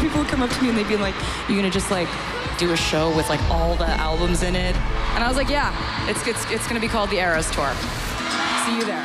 people 0.00 0.24
come 0.24 0.44
up 0.44 0.50
to 0.50 0.62
me 0.62 0.68
and 0.68 0.78
they'd 0.78 0.88
be 0.88 0.96
like, 0.96 1.16
"You're 1.46 1.60
gonna 1.60 1.72
just 1.80 1.90
like 1.90 2.08
do 2.58 2.72
a 2.72 2.76
show 2.76 3.14
with 3.16 3.28
like 3.28 3.42
all 3.50 3.76
the 3.76 3.90
albums 3.98 4.42
in 4.42 4.54
it?" 4.54 4.74
And 5.14 5.24
I 5.24 5.26
was 5.26 5.36
like, 5.36 5.50
"Yeah, 5.52 5.70
it's 6.08 6.26
it's 6.26 6.50
it's 6.50 6.66
gonna 6.66 6.80
be 6.80 6.88
called 6.88 7.10
the 7.10 7.16
Eras 7.16 7.50
Tour. 7.50 7.70
See 8.64 8.72
you 8.72 8.84
there." 8.84 9.04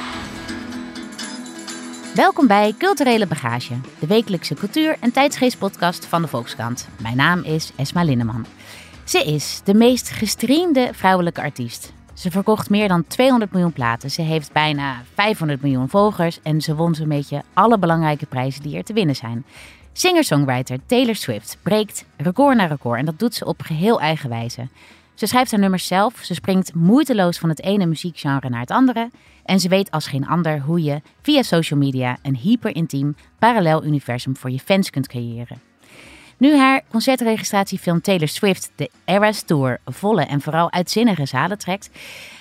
Welkom 2.16 2.48
bij 2.48 2.74
Culturele 2.78 3.28
Bagage, 3.28 3.74
de 4.00 4.08
wekelijkse 4.08 4.54
cultuur- 4.54 4.98
en 5.00 5.12
tijdsgeestpodcast 5.12 6.06
van 6.06 6.22
de 6.22 6.28
Volkskrant. 6.28 6.88
Mijn 7.02 7.16
naam 7.16 7.44
is 7.44 7.72
Esma 7.76 8.04
Linneman. 8.04 8.46
Ze 9.04 9.24
is 9.24 9.62
de 9.64 9.74
meest 9.74 10.10
gestreamde 10.10 10.90
vrouwelijke 10.94 11.42
artiest. 11.42 11.94
Ze 12.14 12.32
verkocht 12.32 12.70
meer 12.70 12.88
dan 12.88 13.08
200 13.08 13.52
miljoen 13.52 13.74
platen. 13.74 14.12
Ze 14.12 14.22
heeft 14.22 14.52
bijna 14.52 15.02
500 15.14 15.62
miljoen 15.62 15.90
volgers 15.90 16.40
en 16.44 16.62
ze 16.62 16.76
won 16.76 16.96
zo'n 16.96 17.08
beetje 17.08 17.44
alle 17.54 17.80
belangrijke 17.80 18.26
prijzen 18.26 18.62
die 18.62 18.78
er 18.78 18.84
te 18.84 18.94
winnen 18.94 19.16
zijn. 19.16 19.46
Singer-songwriter 19.94 20.78
Taylor 20.86 21.16
Swift 21.16 21.58
breekt 21.62 22.06
record 22.18 22.56
na 22.56 22.66
record 22.66 23.00
en 23.00 23.06
dat 23.06 23.20
doet 23.20 23.34
ze 23.34 23.46
op 23.46 23.62
geheel 23.62 24.00
eigen 24.00 24.30
wijze. 24.30 24.68
Ze 25.14 25.26
schrijft 25.26 25.52
haar 25.52 25.60
nummers 25.60 25.88
zelf, 25.88 26.20
ze 26.22 26.34
springt 26.34 26.74
moeiteloos 26.74 27.38
van 27.38 27.50
het 27.50 27.64
ene 27.64 27.86
muziekgenre 27.86 28.50
naar 28.50 28.60
het 28.60 28.72
andere 28.72 29.10
en 29.44 29.60
ze 29.60 29.70
weet 29.70 29.92
als 29.92 30.08
geen 30.08 30.28
ander 30.28 30.60
hoe 30.60 30.84
je 30.84 31.02
via 31.22 31.42
social 31.42 31.80
media 31.80 32.18
een 32.22 32.36
hyperintiem 32.36 33.16
parallel 33.40 33.86
universum 33.86 34.38
voor 34.38 34.50
je 34.50 34.60
fans 34.60 34.90
kunt 34.90 35.08
creëren. 35.08 35.62
Nu 36.38 36.58
haar 36.58 36.82
concertregistratiefilm 36.90 38.02
Taylor 38.02 38.28
Swift 38.28 38.72
de 38.76 38.90
Eras 39.06 39.42
Tour 39.42 39.80
volle 39.86 40.26
en 40.26 40.42
vooral 40.42 40.72
uitzinnige 40.72 41.26
zalen 41.26 41.58
trekt, 41.58 41.90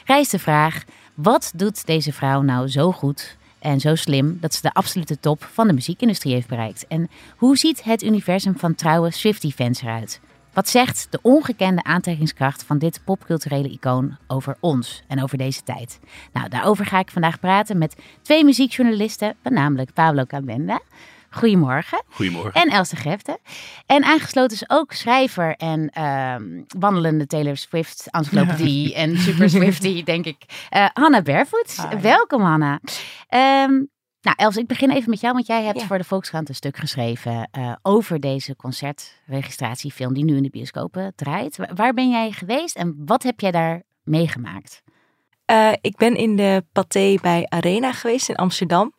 rijst 0.05 0.31
de 0.31 0.39
vraag: 0.39 0.85
wat 1.15 1.53
doet 1.55 1.87
deze 1.87 2.13
vrouw 2.13 2.43
nou 2.43 2.69
zo 2.69 2.93
goed 2.93 3.37
en 3.61 3.81
zo 3.81 3.95
slim 3.95 4.39
dat 4.41 4.55
ze 4.55 4.63
de 4.63 4.73
absolute 4.73 5.21
top 5.21 5.45
van 5.45 5.67
de 5.67 5.73
muziekindustrie 5.73 6.35
heeft 6.35 6.49
bereikt? 6.49 6.87
En 6.87 7.09
hoe 7.37 7.57
ziet 7.57 7.85
het 7.85 8.03
universum 8.03 8.59
van 8.59 8.75
trouwe 8.75 9.11
Swiftie-fans 9.11 9.83
eruit? 9.83 10.21
Wat 10.53 10.69
zegt 10.69 11.07
de 11.11 11.19
ongekende 11.23 11.83
aantrekkingskracht 11.83 12.63
van 12.63 12.79
dit 12.79 13.01
popculturele 13.05 13.71
icoon 13.71 14.17
over 14.27 14.57
ons 14.61 15.03
en 15.07 15.23
over 15.23 15.39
deze 15.39 15.63
tijd? 15.63 16.01
Nou, 16.33 16.49
daarover 16.49 16.87
ga 16.87 16.99
ik 16.99 17.11
vandaag 17.11 17.41
praten 17.41 17.79
met 17.79 17.97
twee 18.23 18.45
muziekjournalisten, 18.45 19.37
namelijk 19.43 19.93
Pablo 19.93 20.25
Cabenda. 20.25 20.81
Goedemorgen. 21.31 22.03
Goedemorgen. 22.09 22.53
En 22.63 22.69
Else 22.69 22.97
Grefte. 22.97 23.39
En 23.87 24.05
aangesloten 24.05 24.57
is 24.57 24.71
ook 24.71 24.93
schrijver 24.93 25.57
en 25.57 25.89
ehm, 25.89 26.63
wandelende 26.79 27.27
Taylor 27.27 27.57
Swift 27.57 28.09
encyclopedie 28.11 28.95
en 28.95 29.19
super 29.19 29.51
Swiftie, 29.51 30.05
denk 30.13 30.25
ik. 30.25 30.37
Uh, 30.77 30.87
Hanna 30.93 31.23
Barefoot. 31.23 31.87
Welkom, 32.01 32.43
Hanna. 32.43 32.81
Ehm, 33.29 33.73
nou, 34.23 34.37
Els, 34.37 34.57
ik 34.57 34.67
begin 34.67 34.91
even 34.91 35.11
met 35.11 35.21
jou, 35.21 35.35
want 35.35 35.47
jij 35.47 35.65
hebt 35.65 35.83
voor 35.83 35.99
de 35.99 36.05
Volkskrant 36.05 36.49
een 36.49 36.55
stuk 36.55 36.77
geschreven 36.77 37.49
uh, 37.59 37.73
over 37.83 38.21
deze 38.21 38.57
concertregistratiefilm 38.57 40.15
die 40.15 40.25
nu 40.25 40.37
in 40.37 40.43
de 40.43 40.51
bioscopen 40.51 41.13
draait. 41.17 41.59
Waar 41.75 41.95
ben 41.95 42.11
jij 42.11 42.31
geweest 42.31 42.77
en 42.77 43.03
wat 43.05 43.23
heb 43.23 43.41
jij 43.41 43.51
daar 43.51 43.83
meegemaakt? 44.03 44.83
Uh, 45.51 45.73
ik 45.81 45.97
ben 45.97 46.17
in 46.17 46.37
de 46.37 46.65
Pathé 46.73 47.15
bij 47.23 47.47
Arena 47.49 47.93
geweest 47.93 48.29
in 48.29 48.37
Amsterdam. 48.37 48.93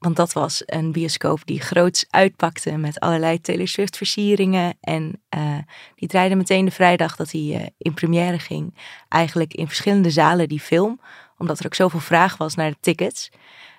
Want 0.00 0.16
dat 0.16 0.32
was 0.32 0.62
een 0.66 0.92
bioscoop 0.92 1.40
die 1.44 1.60
groots 1.60 2.04
uitpakte 2.10 2.76
met 2.76 3.00
allerlei 3.00 3.40
Taylor 3.40 3.68
Swift 3.68 3.96
versieringen. 3.96 4.76
En 4.80 5.22
uh, 5.36 5.58
die 5.94 6.08
draaide 6.08 6.34
meteen 6.34 6.64
de 6.64 6.70
vrijdag 6.70 7.16
dat 7.16 7.30
hij 7.30 7.40
uh, 7.40 7.66
in 7.78 7.94
première 7.94 8.38
ging. 8.38 8.74
Eigenlijk 9.08 9.54
in 9.54 9.66
verschillende 9.66 10.10
zalen 10.10 10.48
die 10.48 10.60
film. 10.60 11.00
Omdat 11.38 11.58
er 11.58 11.66
ook 11.66 11.74
zoveel 11.74 12.00
vraag 12.00 12.36
was 12.36 12.54
naar 12.54 12.70
de 12.70 12.76
tickets. 12.80 13.30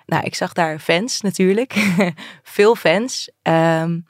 Nou, 0.06 0.24
ik 0.24 0.34
zag 0.34 0.52
daar 0.52 0.78
fans 0.78 1.20
natuurlijk. 1.20 1.74
Veel 2.42 2.74
fans. 2.74 3.30
Um, 3.42 4.06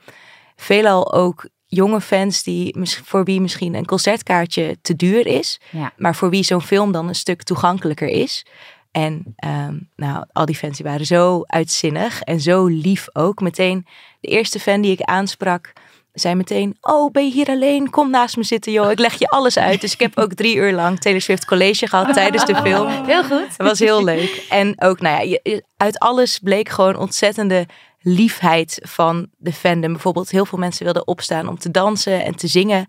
veelal 0.56 1.12
ook 1.12 1.48
jonge 1.66 2.00
fans 2.00 2.42
die, 2.42 2.78
voor 3.04 3.24
wie 3.24 3.40
misschien 3.40 3.74
een 3.74 3.86
concertkaartje 3.86 4.78
te 4.82 4.96
duur 4.96 5.26
is. 5.26 5.60
Ja. 5.70 5.92
Maar 5.96 6.14
voor 6.14 6.30
wie 6.30 6.42
zo'n 6.42 6.62
film 6.62 6.92
dan 6.92 7.08
een 7.08 7.14
stuk 7.14 7.42
toegankelijker 7.42 8.08
is. 8.08 8.44
En 8.92 9.34
um, 9.44 9.88
nou, 9.96 10.24
al 10.32 10.46
die 10.46 10.56
fans 10.56 10.76
die 10.76 10.86
waren 10.86 11.06
zo 11.06 11.42
uitzinnig 11.46 12.22
en 12.22 12.40
zo 12.40 12.66
lief 12.66 13.06
ook. 13.12 13.40
Meteen 13.40 13.86
de 14.20 14.28
eerste 14.28 14.60
fan 14.60 14.80
die 14.80 14.92
ik 14.92 15.00
aansprak, 15.00 15.72
zei 16.12 16.34
meteen: 16.34 16.76
Oh, 16.80 17.10
ben 17.10 17.24
je 17.24 17.32
hier 17.32 17.48
alleen? 17.48 17.90
Kom 17.90 18.10
naast 18.10 18.36
me 18.36 18.42
zitten, 18.42 18.72
joh. 18.72 18.90
Ik 18.90 18.98
leg 18.98 19.18
je 19.18 19.28
alles 19.28 19.58
uit. 19.58 19.80
Dus 19.80 19.92
ik 19.92 20.00
heb 20.00 20.18
ook 20.18 20.34
drie 20.34 20.56
uur 20.56 20.72
lang 20.72 21.00
Taylor 21.00 21.20
Swift 21.20 21.44
college 21.44 21.86
gehad 21.86 22.14
tijdens 22.14 22.44
de 22.44 22.56
film. 22.56 22.88
Heel 23.06 23.24
goed. 23.24 23.46
Het 23.48 23.56
was 23.56 23.78
heel 23.78 24.04
leuk. 24.04 24.46
En 24.48 24.74
ook, 24.82 25.00
nou 25.00 25.28
ja, 25.28 25.60
uit 25.76 25.98
alles 25.98 26.38
bleek 26.38 26.68
gewoon 26.68 26.96
ontzettende 26.96 27.66
liefheid 28.02 28.78
van 28.82 29.28
de 29.38 29.52
fandom. 29.52 29.92
Bijvoorbeeld, 29.92 30.30
heel 30.30 30.46
veel 30.46 30.58
mensen 30.58 30.84
wilden 30.84 31.06
opstaan 31.06 31.48
om 31.48 31.58
te 31.58 31.70
dansen 31.70 32.24
en 32.24 32.36
te 32.36 32.46
zingen. 32.46 32.88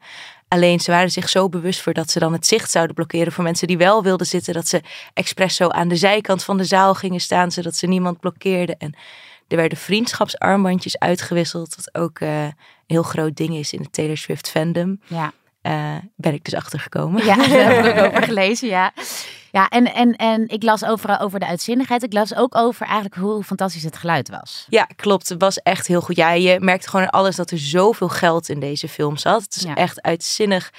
Alleen 0.53 0.80
ze 0.80 0.91
waren 0.91 1.12
zich 1.12 1.30
zo 1.30 1.50
bewust 1.50 1.81
voor 1.81 1.94
dat 1.94 2.09
ze 2.09 2.19
dan 2.19 2.34
het 2.34 2.47
zicht 2.47 2.72
zouden 2.72 2.96
blokkeren 2.96 3.31
voor 3.31 3.44
mensen 3.44 3.68
die 3.68 3.78
wel 3.78 4.03
wilden 4.03 4.28
zitten. 4.28 4.53
Dat 4.53 4.68
ze 4.68 4.81
expres 5.14 5.56
zo 5.56 5.68
aan 5.68 5.88
de 5.88 5.96
zijkant 5.96 6.44
van 6.44 6.58
de 6.58 6.64
zaal 6.64 6.94
gingen 6.94 7.19
staan, 7.19 7.52
zodat 7.52 7.75
ze 7.75 7.88
niemand 7.88 8.19
blokkeerden. 8.19 8.78
En 8.78 8.96
er 9.47 9.58
werden 9.58 9.78
vriendschapsarmbandjes 9.78 11.00
uitgewisseld, 11.00 11.75
wat 11.75 11.96
ook 12.02 12.19
uh, 12.19 12.44
een 12.44 12.53
heel 12.88 13.03
groot 13.03 13.36
ding 13.36 13.56
is 13.56 13.74
in 13.74 13.81
het 13.81 13.94
Taylor 13.94 14.18
Swift 14.18 14.50
fandom. 14.50 15.00
Ja. 15.08 15.34
Uh, 15.68 15.96
ben 16.16 16.34
ik 16.34 16.44
dus 16.44 16.53
achtergekomen. 16.56 17.25
Ja, 17.25 17.35
daar 17.47 17.75
heb 17.75 17.85
ik 17.96 18.01
ook 18.03 18.07
over 18.07 18.24
gelezen, 18.34 18.68
ja. 18.68 18.91
Ja, 19.51 19.68
en, 19.69 19.94
en, 19.94 20.16
en 20.16 20.47
ik 20.47 20.63
las 20.63 20.85
overal 20.85 21.19
over 21.19 21.40
de 21.40 21.46
uitzinnigheid. 21.46 22.03
Ik 22.03 22.13
las 22.13 22.35
ook 22.35 22.56
over 22.56 22.85
eigenlijk 22.85 23.16
hoe 23.16 23.44
fantastisch 23.44 23.84
het 23.84 23.97
geluid 23.97 24.29
was. 24.29 24.66
Ja, 24.69 24.84
klopt. 24.96 25.29
Het 25.29 25.41
was 25.41 25.57
echt 25.57 25.88
heel 25.88 26.01
goed. 26.01 26.16
Ja, 26.16 26.31
je 26.31 26.59
merkte 26.59 26.90
gewoon 26.90 27.06
aan 27.06 27.12
alles 27.22 27.35
dat 27.35 27.51
er 27.51 27.57
zoveel 27.59 28.09
geld 28.09 28.50
in 28.50 28.59
deze 28.59 28.88
film 28.88 29.18
zat. 29.18 29.41
Het 29.41 29.56
is 29.56 29.62
Ja. 29.63 29.75
echt 29.75 30.01
uitzinnig 30.01 30.72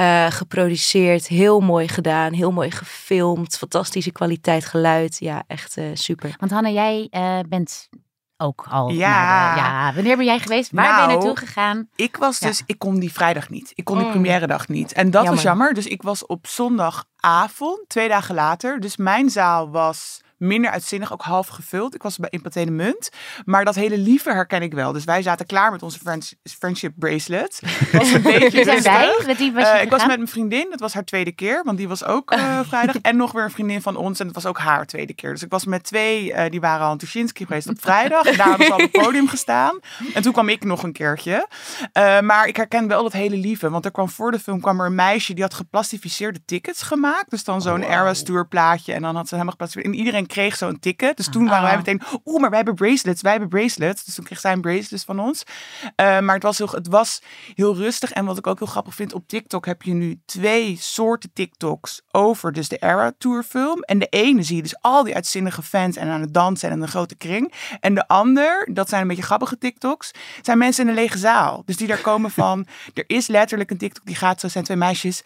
uh, 0.00 0.26
geproduceerd. 0.30 1.26
Heel 1.28 1.60
mooi 1.60 1.88
gedaan. 1.88 2.32
Heel 2.32 2.50
mooi 2.52 2.70
gefilmd. 2.70 3.56
Fantastische 3.58 4.12
kwaliteit 4.12 4.64
geluid. 4.64 5.16
Ja, 5.18 5.42
echt 5.46 5.76
uh, 5.76 5.84
super. 5.94 6.34
Want 6.38 6.52
Hanna, 6.52 6.68
jij 6.70 7.08
bent 7.48 7.88
ook 8.42 8.66
al. 8.70 8.88
Ja. 8.88 9.08
naar 9.24 9.54
de- 9.54 9.60
ja. 9.60 9.92
Wanneer 9.94 10.16
ben 10.16 10.24
jij 10.26 10.38
geweest? 10.38 10.70
Waar 10.72 10.84
ben 10.84 10.92
je 10.94 10.98
Nou, 11.00 11.12
naartoe 11.12 11.36
gegaan? 11.36 11.88
Ik 11.96 12.16
was 12.16 12.38
Ja. 12.38 12.46
dus, 12.46 12.62
ik 12.66 12.78
kon 12.78 12.98
die 12.98 13.12
vrijdag 13.12 13.48
niet. 13.50 13.72
Ik 13.74 13.84
kon 13.84 13.96
die 13.96 14.06
Mm. 14.06 14.12
première 14.12 14.46
dag 14.46 14.68
niet. 14.68 14.92
En 14.92 15.04
dat 15.10 15.14
was 15.14 15.24
Jammer. 15.24 15.44
jammer. 15.44 15.74
Dus 15.74 15.86
ik 15.86 16.02
was 16.02 16.26
op 16.26 16.46
zondagavond, 16.46 17.80
twee 17.88 18.08
dagen 18.08 18.34
later. 18.34 18.80
Dus 18.80 18.96
mijn 18.96 19.30
zaal 19.30 19.70
was 19.70 20.20
minder 20.42 20.70
uitzinnig, 20.70 21.12
ook 21.12 21.22
half 21.22 21.46
gevuld. 21.48 21.94
Ik 21.94 22.02
was 22.02 22.18
bij 22.18 22.30
de 22.64 22.70
Munt. 22.70 23.10
Maar 23.44 23.64
dat 23.64 23.74
hele 23.74 23.98
lieve 23.98 24.32
herken 24.32 24.62
ik 24.62 24.72
wel. 24.74 24.92
Dus 24.92 25.04
wij 25.04 25.22
zaten 25.22 25.46
klaar 25.46 25.70
met 25.70 25.82
onze 25.82 25.98
friends- 25.98 26.34
friendship 26.58 26.92
bracelet. 26.96 27.60
Was 27.92 28.12
een 28.12 28.22
beetje 28.22 28.64
zijn 28.64 28.82
wij? 28.82 29.22
Met 29.26 29.38
wie 29.38 29.52
was 29.52 29.62
je 29.62 29.68
Eh, 29.68 29.82
ik 29.82 29.90
was 29.90 30.06
met 30.06 30.16
mijn 30.16 30.28
vriendin, 30.28 30.66
dat 30.70 30.80
was 30.80 30.94
haar 30.94 31.04
tweede 31.04 31.32
keer, 31.32 31.62
want 31.64 31.78
die 31.78 31.88
was 31.88 32.04
ook 32.04 32.30
eh, 32.30 32.60
vrijdag. 32.68 32.96
En 32.96 33.16
nog 33.16 33.32
weer 33.32 33.44
een 33.44 33.50
vriendin 33.50 33.82
van 33.82 33.96
ons, 33.96 34.20
en 34.20 34.26
dat 34.26 34.34
was 34.34 34.46
ook 34.46 34.58
haar 34.58 34.86
tweede 34.86 35.14
keer. 35.14 35.30
Dus 35.32 35.42
ik 35.42 35.50
was 35.50 35.64
met 35.64 35.84
twee, 35.84 36.32
eh, 36.32 36.50
die 36.50 36.60
waren 36.60 36.86
al 36.86 36.92
in 36.92 36.98
Tuschinski 36.98 37.46
geweest 37.46 37.68
op 37.68 37.80
vrijdag. 37.80 38.24
En 38.26 38.36
daar 38.36 38.56
ze 38.62 38.72
al 38.72 38.74
op 38.74 38.80
het 38.80 38.90
podium 39.02 39.28
gestaan. 39.28 39.78
En 40.14 40.22
toen 40.22 40.32
kwam 40.32 40.48
ik 40.48 40.64
nog 40.64 40.82
een 40.82 40.92
keertje. 40.92 41.48
Eh, 41.92 42.20
maar 42.20 42.46
ik 42.48 42.56
herken 42.56 42.88
wel 42.88 43.02
dat 43.02 43.12
hele 43.12 43.36
lieve, 43.36 43.70
want 43.70 43.84
er 43.84 43.90
kwam 43.90 44.08
voor 44.08 44.30
de 44.30 44.38
film 44.38 44.60
kwam 44.60 44.80
er 44.80 44.86
een 44.86 44.94
meisje 44.94 45.34
die 45.34 45.42
had 45.42 45.54
geplastificeerde 45.54 46.44
tickets 46.44 46.82
gemaakt. 46.82 47.30
Dus 47.30 47.44
dan 47.44 47.62
zo'n 47.62 47.82
Eras 47.82 48.22
Tour 48.22 48.46
plaatje 48.46 48.92
en 48.92 49.02
dan 49.02 49.16
had 49.16 49.24
ze 49.28 49.34
helemaal 49.34 49.52
geplastificeerd. 49.52 49.94
En 49.94 50.00
iedereen 50.04 50.26
kreeg 50.32 50.56
zo'n 50.56 50.78
ticket. 50.78 51.16
Dus 51.16 51.28
toen 51.28 51.48
waren 51.48 51.64
wij 51.64 51.76
meteen, 51.76 52.02
oeh, 52.24 52.40
maar 52.40 52.48
wij 52.48 52.58
hebben 52.58 52.74
bracelets, 52.74 53.22
wij 53.22 53.30
hebben 53.30 53.48
bracelets. 53.48 54.04
Dus 54.04 54.14
toen 54.14 54.24
kreeg 54.24 54.40
zij 54.40 54.52
een 54.52 54.60
bracelet 54.60 55.04
van 55.04 55.20
ons. 55.20 55.42
Eh, 55.96 56.20
maar 56.20 56.34
het 56.34 56.42
was, 56.42 56.58
heel, 56.58 56.70
het 56.70 56.88
was 56.88 57.22
heel 57.54 57.76
rustig. 57.76 58.12
En 58.12 58.24
wat 58.24 58.38
ik 58.38 58.46
ook 58.46 58.58
heel 58.58 58.68
grappig 58.68 58.94
vind, 58.94 59.12
op 59.12 59.28
TikTok 59.28 59.66
heb 59.66 59.82
je 59.82 59.92
nu 59.92 60.20
twee 60.26 60.76
soorten 60.80 61.30
TikToks 61.32 62.02
over 62.10 62.52
dus 62.52 62.68
de 62.68 62.76
Era 62.76 63.12
Tour 63.18 63.42
film. 63.42 63.82
En 63.82 63.98
de 63.98 64.06
ene 64.06 64.42
zie 64.42 64.56
je 64.56 64.62
dus 64.62 64.80
al 64.80 65.04
die 65.04 65.14
uitzinnige 65.14 65.62
fans 65.62 65.96
en 65.96 66.08
aan 66.08 66.20
het 66.20 66.34
dansen 66.34 66.68
en 66.68 66.76
in 66.76 66.82
een 66.82 66.88
grote 66.88 67.16
kring. 67.16 67.52
En 67.80 67.94
de 67.94 68.08
ander, 68.08 68.68
dat 68.72 68.88
zijn 68.88 69.02
een 69.02 69.08
beetje 69.08 69.22
grappige 69.22 69.58
TikToks, 69.58 70.10
zijn 70.42 70.58
mensen 70.58 70.82
in 70.82 70.88
een 70.88 70.94
lege 70.94 71.18
zaal. 71.18 71.62
Dus 71.64 71.76
die 71.76 71.86
daar 71.86 72.00
komen 72.00 72.30
van, 72.42 72.66
er 72.94 73.04
is 73.06 73.26
letterlijk 73.26 73.70
een 73.70 73.78
TikTok 73.78 74.06
die 74.06 74.16
gaat 74.16 74.40
zo, 74.40 74.48
zijn 74.48 74.64
twee 74.64 74.76
meisjes... 74.76 75.22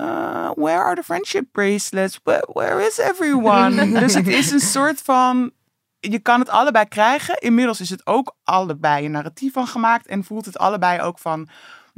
uh, 0.00 0.50
where 0.54 0.82
are 0.82 0.94
the 0.94 1.02
friendship 1.02 1.44
bracelets? 1.52 2.20
Where, 2.22 2.46
where 2.52 2.86
is 2.86 2.98
everyone? 2.98 3.90
dus 4.00 4.14
het 4.14 4.28
is 4.28 4.50
een 4.50 4.60
soort 4.60 5.00
van 5.00 5.52
je 6.00 6.18
kan 6.18 6.40
het 6.40 6.48
allebei 6.48 6.88
krijgen. 6.88 7.38
Inmiddels 7.38 7.80
is 7.80 7.90
het 7.90 8.06
ook 8.06 8.36
allebei 8.44 9.04
een 9.04 9.10
narratief 9.10 9.52
van 9.52 9.66
gemaakt. 9.66 10.06
En 10.06 10.24
voelt 10.24 10.44
het 10.44 10.58
allebei 10.58 11.00
ook 11.00 11.18
van. 11.18 11.48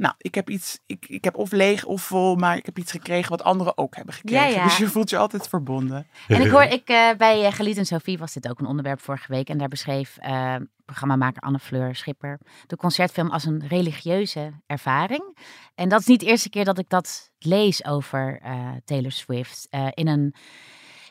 Nou, 0.03 0.15
ik 0.17 0.35
heb 0.35 0.49
iets. 0.49 0.79
Ik, 0.85 1.05
ik 1.07 1.23
heb 1.23 1.35
of 1.35 1.51
leeg 1.51 1.85
of 1.85 2.01
vol, 2.01 2.35
maar 2.35 2.57
ik 2.57 2.65
heb 2.65 2.77
iets 2.77 2.91
gekregen 2.91 3.29
wat 3.29 3.43
anderen 3.43 3.77
ook 3.77 3.95
hebben 3.95 4.13
gekregen. 4.13 4.49
Ja, 4.49 4.55
ja. 4.55 4.63
Dus 4.63 4.77
je 4.77 4.87
voelt 4.87 5.09
je 5.09 5.17
altijd 5.17 5.47
verbonden. 5.47 6.07
En 6.27 6.41
ik 6.41 6.49
hoor, 6.49 6.63
ik, 6.63 6.89
eh, 6.89 7.09
bij 7.17 7.45
uh, 7.45 7.51
Geliet 7.51 7.77
en 7.77 7.85
Sophie 7.85 8.17
was 8.17 8.33
dit 8.33 8.49
ook 8.49 8.59
een 8.59 8.65
onderwerp 8.65 9.01
vorige 9.01 9.31
week. 9.31 9.49
En 9.49 9.57
daar 9.57 9.67
beschreef 9.67 10.17
uh, 10.21 10.55
programmamaker 10.85 11.41
Anne 11.41 11.59
Fleur 11.59 11.95
Schipper 11.95 12.39
de 12.67 12.75
concertfilm 12.75 13.29
als 13.29 13.45
een 13.45 13.67
religieuze 13.67 14.51
ervaring. 14.65 15.37
En 15.75 15.89
dat 15.89 15.99
is 15.99 16.05
niet 16.05 16.19
de 16.19 16.25
eerste 16.25 16.49
keer 16.49 16.65
dat 16.65 16.77
ik 16.77 16.89
dat 16.89 17.31
lees 17.39 17.85
over 17.85 18.41
uh, 18.45 18.69
Taylor 18.85 19.11
Swift. 19.11 19.67
in 19.93 20.07
een 20.07 20.35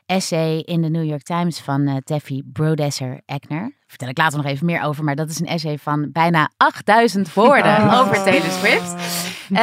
essay 0.06 0.59
in 0.59 0.83
de 0.83 0.88
New 0.88 1.05
York 1.05 1.23
Times 1.23 1.61
van 1.61 1.88
uh, 1.88 1.97
Teffy 1.97 2.43
Brodesser 2.53 3.21
Eckner. 3.27 3.81
Vertel 3.93 4.09
ik 4.09 4.19
later 4.19 4.37
nog 4.39 4.47
even 4.47 4.67
meer 4.67 4.83
over, 4.83 5.05
maar 5.05 5.17
dat 5.17 5.29
is 5.31 5.41
een 5.41 5.47
essay 5.47 5.79
van 5.79 6.12
bijna 6.12 6.50
8000 6.56 7.35
woorden 7.35 7.77
Oh. 7.77 8.00
over 8.00 8.15
Taylor 8.25 8.50
Swift. 8.50 8.94
Eh, 9.53 9.59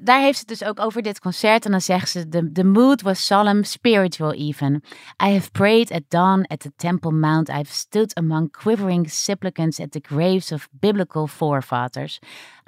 daar 0.00 0.20
heeft 0.20 0.38
ze 0.38 0.44
het 0.46 0.58
dus 0.58 0.64
ook 0.64 0.80
over 0.80 1.02
dit 1.02 1.20
concert. 1.20 1.64
En 1.64 1.70
dan 1.70 1.80
zegt 1.80 2.08
ze: 2.10 2.28
the, 2.28 2.50
the 2.52 2.64
mood 2.64 3.02
was 3.02 3.26
solemn, 3.26 3.64
spiritual 3.64 4.32
even. 4.32 4.82
I 5.24 5.32
have 5.32 5.50
prayed 5.50 5.90
at 5.90 6.02
dawn 6.08 6.44
at 6.46 6.60
the 6.60 6.72
Temple 6.76 7.10
Mount. 7.10 7.48
I 7.48 7.52
have 7.52 7.72
stood 7.72 8.14
among 8.16 8.50
quivering 8.50 9.10
supplicants 9.10 9.80
at 9.80 9.90
the 9.92 10.00
graves 10.08 10.52
of 10.52 10.68
biblical 10.70 11.26
forefathers. 11.26 12.18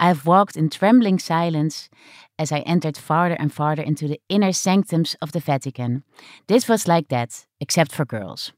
I 0.03 0.05
have 0.06 0.21
walked 0.25 0.56
in 0.56 0.69
trembling 0.69 1.21
silence 1.21 1.88
as 2.35 2.50
I 2.50 2.59
entered 2.65 2.99
farther 2.99 3.38
and 3.41 3.53
farther 3.53 3.85
into 3.85 4.06
the 4.06 4.21
inner 4.27 4.53
sanctums 4.53 5.17
of 5.19 5.31
the 5.31 5.41
Vatican. 5.41 6.03
This 6.47 6.67
was 6.67 6.87
like 6.87 7.06
that, 7.09 7.47
except 7.59 7.93
for 7.95 8.05
girls. 8.06 8.53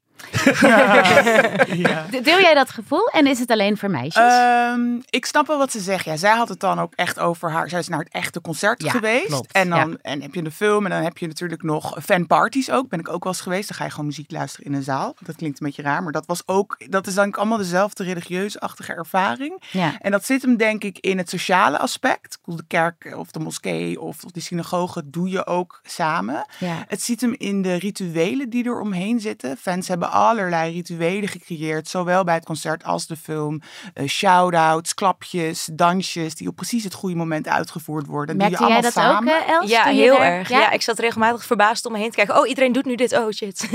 Ja. 1.67 2.06
Deel 2.23 2.41
jij 2.41 2.55
dat 2.55 2.71
gevoel 2.71 3.06
en 3.09 3.26
is 3.26 3.38
het 3.38 3.50
alleen 3.50 3.76
voor 3.76 3.91
meisjes? 3.91 4.23
Ehm, 4.32 4.97
ik 5.11 5.26
snap 5.26 5.47
wel 5.47 5.59
wat 5.59 5.71
ze 5.71 5.81
zegt. 5.81 6.05
Ja, 6.05 6.17
zij 6.17 6.37
had 6.37 6.49
het 6.49 6.61
dan 6.61 6.79
ook 6.81 6.93
echt 6.94 7.19
over 7.19 7.50
haar. 7.50 7.69
Zij 7.69 7.79
is 7.79 7.88
naar 7.88 7.99
het 7.99 8.09
echte 8.12 8.41
concert 8.41 8.82
Ja, 8.82 8.91
geweest. 8.91 9.26
klopt, 9.26 9.53
En 9.53 9.71
dan 9.71 9.91
ja. 9.91 9.97
en 10.03 10.23
heb 10.23 10.35
je 10.35 10.43
de 10.43 10.50
film 10.50 10.85
en 10.85 10.91
dan 10.91 11.03
heb 11.03 11.19
je 11.19 11.26
natuurlijk 11.26 11.62
nog 11.62 11.97
fanparties 12.05 12.71
ook. 12.71 12.88
Ben 12.88 12.99
ik 12.99 13.09
ook 13.09 13.25
wel 13.25 13.32
eens 13.32 13.43
geweest. 13.43 13.69
Dan 13.69 13.76
ga 13.76 13.85
je 13.85 13.91
gewoon 13.91 14.06
muziek 14.06 14.31
luisteren 14.31 14.67
in 14.67 14.73
een 14.75 14.82
zaal. 14.82 15.15
Dat 15.21 15.37
klinkt 15.37 15.61
een 15.61 15.67
beetje 15.67 15.82
raar, 15.82 16.03
maar 16.03 16.12
dat 16.12 16.27
was 16.27 16.43
ook. 16.47 16.77
Dat 16.91 17.06
is 17.06 17.15
dan 17.15 17.32
allemaal 17.35 17.59
dezelfde 17.59 18.05
religieuze-achtige 18.05 18.93
ervaring. 18.94 19.62
ja. 19.70 19.93
En 20.00 20.11
dat 20.11 20.25
zit 20.25 20.43
hem 20.43 20.56
denk 20.56 20.85
ik 20.85 20.99
in 20.99 21.19
het 21.19 21.29
sociale 21.31 21.79
aspect. 21.79 22.35
Ik 22.35 22.38
bedoel, 22.44 22.56
De 22.61 22.65
kerk 22.67 23.15
of 23.17 23.31
de 23.31 23.38
moskee 23.38 24.00
of 24.00 24.17
de 24.17 24.41
synagoge 24.41 25.03
doe 25.11 25.29
je 25.29 25.47
ook 25.47 25.81
samen. 25.82 26.44
Ja. 26.59 26.85
Het 26.88 27.03
zit 27.03 27.20
hem 27.20 27.35
in 27.38 27.62
de 27.62 27.75
rituelen 27.75 28.50
die 28.50 28.65
er 28.65 28.81
omheen 28.81 29.20
zitten. 29.20 29.56
Fans 29.56 29.88
hebben 29.88 30.11
allerlei 30.15 30.73
rituelen 30.73 31.29
gecreëerd, 31.29 31.89
zowel 31.89 32.25
bij 32.25 32.35
het 32.35 32.45
concert 32.45 32.85
als 32.85 33.07
de 33.07 33.17
film. 33.17 33.61
Eh 33.95 34.07
shout-outs, 34.09 34.95
klapjes, 34.95 35.69
dansjes, 35.73 36.35
die 36.35 36.49
op 36.49 36.57
precies 36.57 36.85
het 36.85 36.95
goede 36.95 37.17
moment 37.17 37.49
uitgevoerd 37.49 38.07
worden. 38.07 38.37
Merkte 38.37 38.53
je 38.55 38.59
jij 38.69 38.73
allemaal 38.75 38.93
dat 38.93 39.03
samen. 39.03 39.35
ook, 39.35 39.41
eh, 39.47 39.53
Els? 39.55 39.71
Ja, 39.71 39.85
heel 39.85 40.15
er- 40.19 40.21
erg. 40.33 40.49
Ja? 40.49 40.71
ik 40.71 40.83
zat 40.83 40.99
regelmatig 40.99 41.45
verbaasd 41.45 41.87
om 41.87 41.93
me 41.93 41.99
heen 41.99 42.11
te 42.11 42.17
kijken. 42.17 42.37
Oh, 42.39 42.49
iedereen 42.49 42.73
doet 42.73 42.85
nu 42.85 42.95
dit. 42.95 43.13
Oh, 43.13 43.31
shit. 43.31 43.69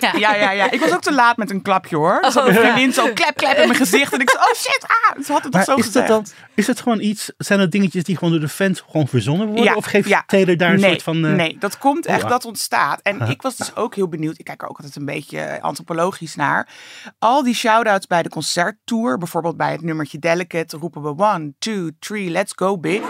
Ja. 0.00 0.12
Ja, 0.18 0.34
ja, 0.34 0.50
ja. 0.50 0.70
Ik 0.70 0.80
was 0.80 0.92
ook 0.92 1.00
te 1.02 1.12
laat 1.14 1.36
met 1.36 1.50
een 1.50 1.62
klapje 1.62 1.96
hoor. 1.96 2.18
Dus 2.22 2.36
Oh, 2.36 2.44
mijn 2.44 2.54
ja. 2.56 2.60
vriendin 2.60 2.92
zo 2.92 3.12
klep, 3.12 3.36
klep 3.36 3.56
in 3.56 3.66
mijn 3.68 3.74
gezicht. 3.78 4.12
En 4.12 4.20
ik 4.20 4.30
zo, 4.30 4.36
oh 4.38 4.54
shit, 4.54 4.84
ah. 4.86 5.24
Ze 5.24 5.32
had 5.32 5.42
het 5.42 5.52
toch 5.52 5.52
Maar 5.52 5.64
zo 5.64 5.74
is 5.74 5.84
gezegd. 5.84 6.08
dat 6.08 6.24
dan, 6.26 6.34
is 6.54 6.66
het 6.66 6.80
gewoon 6.80 7.00
iets, 7.00 7.30
zijn 7.38 7.58
dat 7.58 7.70
dingetjes 7.70 8.04
die 8.04 8.16
gewoon 8.16 8.32
door 8.32 8.40
de 8.42 8.48
fans 8.48 8.82
gewoon 8.90 9.08
verzonnen 9.08 9.46
worden? 9.46 9.64
Ja, 9.64 9.74
of 9.74 9.84
geeft 9.84 10.08
ja. 10.08 10.22
Taylor 10.26 10.56
daar 10.56 10.72
een 10.72 10.80
nee, 10.80 10.90
soort 10.90 11.02
van... 11.02 11.24
eh, 11.24 11.32
Nee, 11.32 11.56
dat 11.58 11.78
komt 11.78 12.06
echt, 12.06 12.22
Oh, 12.22 12.28
dat 12.28 12.44
ontstaat. 12.44 13.00
En 13.02 13.20
ik 13.20 13.42
was 13.42 13.56
dus 13.56 13.76
ook 13.76 13.94
heel 13.94 14.08
benieuwd. 14.08 14.38
Ik 14.38 14.44
kijk 14.44 14.62
er 14.62 14.68
ook 14.68 14.76
altijd 14.76 14.96
een 14.96 15.04
beetje 15.04 15.29
antropologisch 15.60 16.34
naar. 16.34 16.68
Al 17.18 17.42
die 17.42 17.54
shout-outs 17.54 18.06
bij 18.06 18.22
de 18.22 18.28
concerttour, 18.28 19.18
bijvoorbeeld 19.18 19.56
bij 19.56 19.72
het 19.72 19.82
nummertje 19.82 20.18
Delicate, 20.18 20.76
roepen 20.76 21.02
we 21.02 21.14
one, 21.16 21.52
two, 21.58 21.88
three, 21.98 22.30
let's 22.30 22.52
go 22.56 22.78
big. 22.78 23.02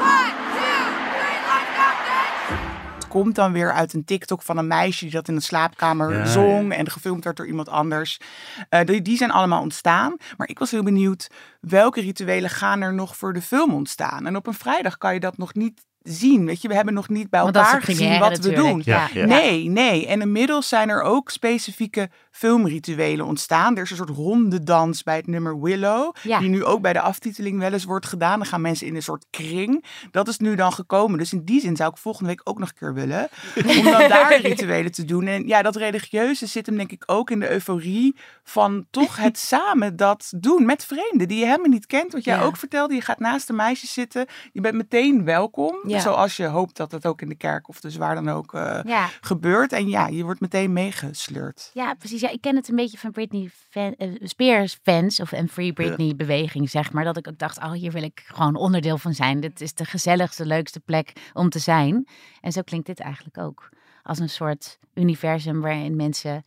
Het 2.95 3.09
komt 3.09 3.35
dan 3.35 3.53
weer 3.53 3.73
uit 3.73 3.93
een 3.93 4.05
TikTok 4.05 4.43
van 4.43 4.59
een 4.59 4.67
meisje 4.67 5.05
die 5.05 5.13
dat 5.13 5.29
in 5.29 5.35
de 5.35 5.41
slaapkamer 5.41 6.13
Ja, 6.13 6.25
zong 6.27 6.73
en 6.73 6.91
gefilmd 6.91 7.25
werd 7.25 7.37
door 7.37 7.47
iemand 7.47 7.69
anders. 7.69 8.21
Eh, 8.69 8.85
die, 8.85 9.03
die 9.03 9.17
zijn 9.17 9.31
allemaal 9.31 9.63
ontstaan. 9.63 10.17
Maar 10.37 10.49
ik 10.49 10.59
was 10.59 10.71
heel 10.71 10.83
benieuwd 10.83 11.31
welke 11.61 12.01
rituelen 12.01 12.51
gaan 12.51 12.81
er 12.81 12.95
nog 12.95 13.17
voor 13.17 13.33
de 13.33 13.43
film 13.43 13.75
ontstaan. 13.75 14.27
En 14.27 14.37
op 14.37 14.47
een 14.47 14.55
vrijdag 14.55 14.99
kan 14.99 15.15
je 15.15 15.21
dat 15.21 15.37
nog 15.37 15.55
niet 15.55 15.81
zien. 16.03 16.47
Weet 16.47 16.63
je, 16.63 16.69
we 16.69 16.75
hebben 16.75 16.95
nog 16.95 17.09
niet 17.09 17.31
bij 17.31 17.41
elkaar 17.41 17.83
gezien 17.83 18.19
wat 18.19 18.39
we 18.39 18.53
doen. 18.53 18.83
Ja. 18.85 19.09
Ja. 19.13 19.27
Nee, 19.27 19.69
nee. 19.69 20.07
En 20.07 20.21
inmiddels 20.21 20.69
zijn 20.69 20.89
er 20.89 21.03
ook 21.03 21.31
specifieke 21.31 22.11
filmrituelen 22.31 23.27
ontstaan. 23.27 23.77
Er 23.77 23.83
is 23.83 23.91
een 23.91 23.97
soort 23.97 24.09
ronde 24.11 24.63
dans 24.63 25.03
bij 25.03 25.17
het 25.17 25.27
nummer 25.27 25.61
Willow. 25.61 26.15
Ja. 26.23 26.39
Die 26.39 26.49
nu 26.49 26.65
ook 26.65 26.81
bij 26.81 26.93
de 26.93 27.01
aftiteling 27.01 27.59
wel 27.59 27.73
eens 27.73 27.85
wordt 27.85 28.07
gedaan. 28.07 28.39
Dan 28.39 28.49
gaan 28.49 28.61
mensen 28.61 28.87
in 28.87 28.95
een 28.95 29.03
soort 29.03 29.27
kring. 29.31 29.85
Dat 30.11 30.29
is 30.29 30.39
nu 30.39 30.55
dan 30.55 30.73
gekomen. 30.73 31.19
Dus 31.19 31.33
in 31.33 31.45
die 31.45 31.61
zin 31.61 31.77
zou 31.77 31.91
ik 31.91 31.97
volgende 31.97 32.29
week 32.29 32.41
ook 32.45 32.59
nog 32.59 32.69
een 32.69 32.75
keer 32.75 32.95
willen. 32.95 33.29
Om 33.79 33.85
dan 33.85 34.09
daar 34.09 34.41
rituelen 34.41 34.93
te 34.93 35.05
doen. 35.05 35.27
En 35.27 35.47
ja, 35.47 35.63
dat 35.63 35.77
religieuze 35.77 36.47
zit 36.47 36.67
hem 36.67 36.77
denk 36.77 36.93
ik 36.93 37.03
ook 37.07 37.31
in 37.31 37.41
de 37.41 37.51
euforie 37.51 38.17
van 38.45 38.87
toch 38.91 39.17
het 39.17 39.39
samen 39.53 39.97
dat 39.97 40.33
doen 40.37 40.65
met 40.67 40.85
vreemden 40.85 41.29
die 41.29 41.39
je 41.39 41.45
helemaal 41.45 41.67
niet 41.71 41.87
kent. 41.87 42.13
Wat 42.13 42.25
jij 42.25 42.37
Ja. 42.37 42.43
ook 42.43 42.57
vertelde. 42.57 42.95
Je 42.95 43.01
gaat 43.01 43.19
naast 43.19 43.47
de 43.47 43.53
meisjes 43.53 43.93
zitten. 43.93 44.27
Je 44.53 44.61
bent 44.61 44.75
meteen 44.75 45.25
welkom. 45.25 45.79
Ja. 45.87 45.99
Zoals 46.01 46.37
je 46.37 46.47
hoopt 46.47 46.77
dat 46.77 46.93
het 46.93 47.07
ook 47.07 47.23
in 47.23 47.29
de 47.29 47.35
kerk 47.37 47.69
of 47.69 47.81
dus 47.81 47.97
waar 47.97 48.15
dan 48.15 48.29
ook 48.29 48.55
eh, 48.55 49.05
gebeurt. 49.21 49.73
En 49.73 49.89
ja, 49.89 50.07
je 50.07 50.25
wordt 50.25 50.41
meteen 50.41 50.73
meegesleurd. 50.73 51.71
Ja, 51.73 51.95
precies. 51.95 52.20
Ja, 52.21 52.31
ik 52.31 52.41
ken 52.41 52.57
het 52.57 52.69
een 52.69 52.77
beetje 52.77 52.99
van 52.99 53.11
Britney 53.11 53.51
fan, 53.71 53.95
eh, 53.95 54.09
Spears 54.19 54.79
fans 54.83 55.21
of 55.21 55.33
een 55.33 55.49
Free 55.49 55.73
Britney 55.73 56.17
beweging, 56.17 56.71
zeg 56.71 56.93
maar. 56.93 57.05
Dat 57.05 57.17
ik 57.17 57.29
ook 57.29 57.39
dacht, 57.39 57.59
oh, 57.59 57.73
hier 57.73 57.93
wil 57.93 58.03
ik 58.03 58.23
gewoon 58.27 58.57
onderdeel 58.57 58.99
van 58.99 59.15
zijn. 59.15 59.41
Dit 59.41 59.61
is 59.61 59.75
de 59.75 59.85
gezelligste, 59.85 60.47
leukste 60.47 60.81
plek 60.81 61.13
om 61.33 61.49
te 61.49 61.59
zijn. 61.59 62.09
En 62.41 62.53
zo 62.53 62.63
klinkt 62.63 62.87
dit 62.87 63.01
eigenlijk 63.01 63.39
ook. 63.39 63.69
Als 64.03 64.19
een 64.19 64.29
soort 64.29 64.79
universum 64.95 65.61
waarin 65.61 65.97
mensen 65.97 66.45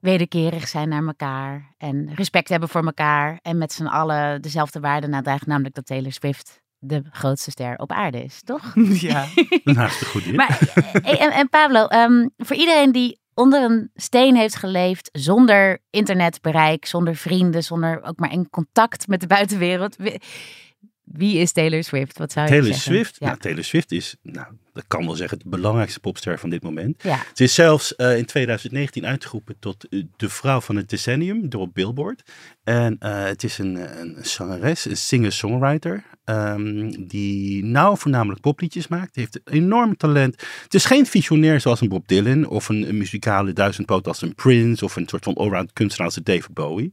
wederkerig 0.00 0.68
zijn 0.68 0.88
naar 0.88 1.06
elkaar 1.06 1.74
en 1.78 2.14
respect 2.14 2.48
hebben 2.48 2.68
voor 2.68 2.84
elkaar 2.84 3.38
en 3.42 3.58
met 3.58 3.72
z'n 3.72 3.86
allen 3.86 4.42
dezelfde 4.42 4.80
waarden 4.80 5.10
nadragen, 5.10 5.48
namelijk 5.48 5.74
dat 5.74 5.86
Taylor 5.86 6.12
Swift 6.12 6.62
de 6.78 7.02
grootste 7.10 7.50
ster 7.50 7.76
op 7.76 7.92
aarde 7.92 8.22
is, 8.22 8.42
toch? 8.42 8.74
ja. 9.08 9.26
Een 9.64 9.76
hartstikke 9.76 10.12
goed 10.12 10.22
idee. 10.22 10.34
Maar, 10.34 10.72
eh, 11.02 11.22
en, 11.22 11.30
en 11.30 11.48
Pablo, 11.48 11.86
ehm, 11.86 12.28
voor 12.36 12.56
iedereen 12.56 12.92
die 12.92 13.20
onder 13.34 13.62
een 13.62 13.90
steen 13.94 14.36
heeft 14.36 14.56
geleefd, 14.56 15.08
zonder 15.12 15.78
internetbereik, 15.90 16.86
zonder 16.86 17.16
vrienden, 17.16 17.64
zonder 17.64 18.02
ook 18.02 18.18
maar 18.18 18.32
in 18.32 18.50
contact 18.50 19.06
met 19.08 19.20
de 19.20 19.26
buitenwereld. 19.26 19.96
Wie, 21.04 21.38
is 21.38 21.52
Taylor 21.52 21.84
Swift? 21.84 22.18
Wat 22.18 22.32
zou 22.32 22.46
je 22.46 22.52
Taylor 22.52 22.72
zeggen? 22.74 22.92
Swift, 22.92 23.16
Ja. 23.18 23.26
nou, 23.26 23.38
Taylor 23.38 23.64
Swift 23.64 23.92
is, 23.92 24.16
nou, 24.22 24.46
dat 24.72 24.84
kan 24.86 25.04
wel 25.04 25.14
zeggen, 25.14 25.38
de 25.38 25.48
belangrijkste 25.48 26.00
popster 26.00 26.38
van 26.38 26.50
dit 26.50 26.62
moment. 26.62 27.02
ja. 27.02 27.18
Ze 27.32 27.44
is 27.44 27.54
zelfs 27.54 27.96
eh, 27.96 28.16
in 28.16 28.24
2019 28.24 29.06
uitgeroepen 29.06 29.56
tot 29.58 29.88
eh, 29.88 30.02
de 30.16 30.28
vrouw 30.28 30.60
van 30.60 30.76
het 30.76 30.90
decennium 30.90 31.48
door 31.48 31.68
Billboard. 31.72 32.22
En 32.64 32.96
eh, 32.98 33.24
het 33.24 33.44
is 33.44 33.58
een, 33.58 34.00
een 34.00 34.16
zangeres, 34.20 34.84
een 34.84 34.96
singer-songwriter, 34.96 36.04
ehm, 36.24 36.90
die 37.06 37.64
nou 37.64 37.98
voornamelijk 37.98 38.40
popliedjes 38.40 38.88
maakt. 38.88 39.16
Heeft 39.16 39.40
een 39.44 39.54
enorm 39.54 39.96
talent. 39.96 40.42
Het 40.62 40.74
is 40.74 40.84
geen 40.84 41.06
visionair 41.06 41.60
zoals 41.60 41.80
een 41.80 41.88
Bob 41.88 42.08
Dylan 42.08 42.46
of 42.46 42.68
een, 42.68 42.88
een 42.88 42.96
muzikale 42.96 43.52
duizendpoot 43.52 44.06
als 44.06 44.22
een 44.22 44.34
Prince 44.34 44.84
of 44.84 44.96
een 44.96 45.08
soort 45.08 45.24
van 45.24 45.34
allround 45.34 45.72
kunstenaar 45.72 46.06
als 46.06 46.16
een 46.16 46.24
David 46.24 46.54
Bowie. 46.54 46.92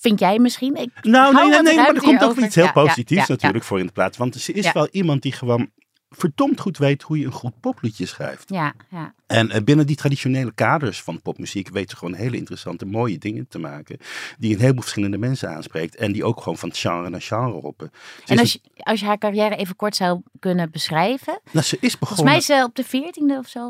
Vind 0.00 0.20
jij 0.20 0.38
misschien? 0.38 0.76
Ik 0.76 0.90
Nou, 1.02 1.34
nee, 1.34 1.48
nee, 1.48 1.62
nee, 1.62 1.76
maar 1.76 1.94
er 1.94 2.00
komt 2.00 2.24
ook 2.24 2.36
iets 2.36 2.54
heel 2.54 2.64
ja, 2.64 2.72
positiefs 2.72 3.26
ja, 3.26 3.34
natuurlijk 3.34 3.64
voor 3.64 3.78
in 3.78 3.86
de 3.86 3.92
plaats. 3.92 4.16
Want 4.16 4.36
ze 4.36 4.52
is 4.52 4.72
wel 4.72 4.88
iemand 4.90 5.22
die 5.22 5.32
gewoon 5.32 5.70
verdomd 6.16 6.60
goed 6.60 6.78
weet 6.78 7.02
hoe 7.02 7.18
je 7.18 7.24
een 7.26 7.32
goed 7.32 7.60
popliedje 7.60 8.06
schrijft. 8.06 8.48
Ja, 8.48 8.72
ja. 8.88 9.14
En 9.26 9.50
eh, 9.50 9.62
binnen 9.62 9.86
die 9.86 9.96
traditionele 9.96 10.52
kaders 10.54 11.02
van 11.02 11.22
popmuziek 11.22 11.68
weet 11.68 11.90
ze 11.90 11.96
gewoon 11.96 12.14
hele 12.14 12.36
interessante, 12.36 12.86
mooie 12.86 13.18
dingen 13.18 13.46
te 13.48 13.58
maken. 13.58 13.98
Die 14.38 14.54
een 14.54 14.60
heleboel 14.60 14.80
verschillende 14.82 15.18
mensen 15.18 15.48
aanspreekt. 15.50 15.96
En 15.96 16.12
die 16.12 16.24
ook 16.24 16.38
gewoon 16.40 16.58
van 16.58 16.74
genre 16.74 17.08
naar 17.10 17.22
genre 17.22 17.60
hoppen. 17.60 17.90
Ze 18.24 18.32
En 18.32 18.38
als 18.38 18.52
je, 18.52 18.60
als 18.76 19.00
je 19.00 19.06
haar 19.06 19.18
carrière 19.18 19.56
even 19.56 19.76
kort 19.76 19.96
zou 19.96 20.20
kunnen 20.38 20.70
beschrijven. 20.70 21.40
nou, 21.50 21.66
ze 21.66 21.76
is 21.80 21.80
Volgens 21.80 21.98
begonnen. 21.98 22.24
mij 22.24 22.36
is 22.36 22.46
ze 22.46 22.62
op 22.66 22.74
de 22.74 22.84
veertiende 22.84 23.38
of 23.38 23.48
zo 23.48 23.60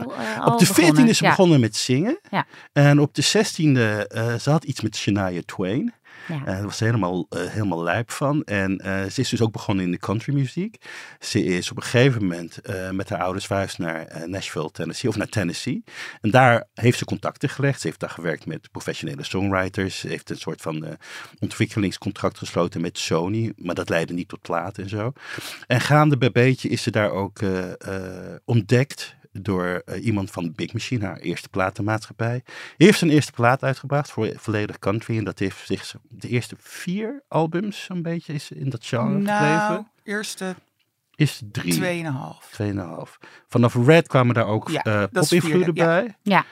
al 0.40 0.52
op 0.52 0.58
de 0.58 0.66
14e 0.66 0.74
begonnen. 0.74 1.08
is 1.08 1.18
ze 1.18 1.24
Ja. 1.24 1.30
begonnen 1.30 1.60
met 1.60 1.76
zingen. 1.76 2.18
Ja. 2.30 2.46
En 2.72 3.00
op 3.00 3.14
de 3.14 3.22
16e, 3.22 4.06
eh 4.08 4.34
ze 4.34 4.50
had 4.50 4.64
iets 4.64 4.80
met 4.80 4.96
Shania 4.96 5.40
Twain. 5.46 5.92
Ja. 6.30 6.38
Eh, 6.38 6.44
daar 6.44 6.62
was 6.62 6.76
ze 6.76 6.84
helemaal, 6.84 7.26
eh, 7.28 7.46
helemaal 7.46 7.82
lijp 7.82 8.10
van. 8.10 8.44
En 8.44 8.78
eh, 8.78 9.04
ze 9.04 9.20
is 9.20 9.28
dus 9.28 9.40
ook 9.40 9.52
begonnen 9.52 9.84
in 9.84 9.90
de 9.90 9.98
countrymuziek. 9.98 10.76
Ze 11.20 11.44
is 11.44 11.70
op 11.70 11.76
een 11.76 11.82
gegeven 11.82 12.22
moment 12.22 12.58
met 12.92 13.08
haar 13.08 13.20
ouders 13.20 13.46
verhuisd 13.46 13.78
naar 13.78 14.22
Nashville, 14.26 14.70
Tennessee. 14.70 15.10
Of 15.10 15.16
naar 15.16 15.28
Tennessee. 15.28 15.84
En 16.20 16.30
daar 16.30 16.68
heeft 16.74 16.98
ze 16.98 17.04
contacten 17.04 17.48
gelegd. 17.48 17.80
Ze 17.80 17.86
heeft 17.86 18.00
daar 18.00 18.10
gewerkt 18.10 18.46
met 18.46 18.70
professionele 18.70 19.24
songwriters. 19.24 19.98
Ze 19.98 20.08
heeft 20.08 20.30
een 20.30 20.36
soort 20.36 20.60
van 20.60 20.96
ontwikkelingscontract 21.38 22.38
gesloten 22.38 22.80
met 22.80 22.98
Sony. 22.98 23.52
Maar 23.56 23.74
dat 23.74 23.88
leidde 23.88 24.14
niet 24.14 24.28
tot 24.28 24.40
plaat 24.40 24.78
en 24.78 24.88
zo. 24.88 25.12
En 25.66 25.80
gaande 25.80 26.16
bij 26.16 26.30
beetje 26.30 26.68
is 26.68 26.82
ze 26.82 26.90
daar 26.90 27.10
ook 27.10 27.40
ontdekt 28.44 29.18
door 29.32 29.82
eh, 29.84 30.04
iemand 30.04 30.30
van 30.30 30.52
Big 30.54 30.72
Machine, 30.72 31.04
haar 31.04 31.16
eerste 31.18 31.48
platenmaatschappij. 31.48 32.42
Hij 32.44 32.86
heeft 32.86 32.98
zijn 32.98 33.10
eerste 33.10 33.32
plaat 33.32 33.62
uitgebracht 33.62 34.10
voor 34.10 34.32
volledig 34.36 34.78
country. 34.78 35.16
En 35.18 35.24
dat 35.24 35.38
heeft 35.38 35.66
zich 35.66 35.94
de 36.08 36.28
eerste 36.28 36.54
vier 36.58 37.22
albums 37.28 37.84
zo'n 37.84 38.02
beetje 38.02 38.32
is 38.32 38.50
in 38.50 38.70
dat 38.70 38.86
genre 38.86 39.18
Nou, 39.18 39.60
gebleven. 39.60 39.90
eerste 40.02 40.54
Is 41.14 41.42
drie. 41.52 41.72
tweeënhalf. 41.72 42.48
Tweeënhalf. 42.52 43.18
Vanaf 43.48 43.74
Red 43.74 44.08
kwamen 44.08 44.34
daar 44.34 44.46
ook 44.46 44.68
Ja, 44.70 44.82
eh 44.82 45.02
pop-invloeden 45.12 45.62
vierde, 45.64 45.80
ja. 45.80 45.86
bij. 45.86 46.16
Ja. 46.22 46.44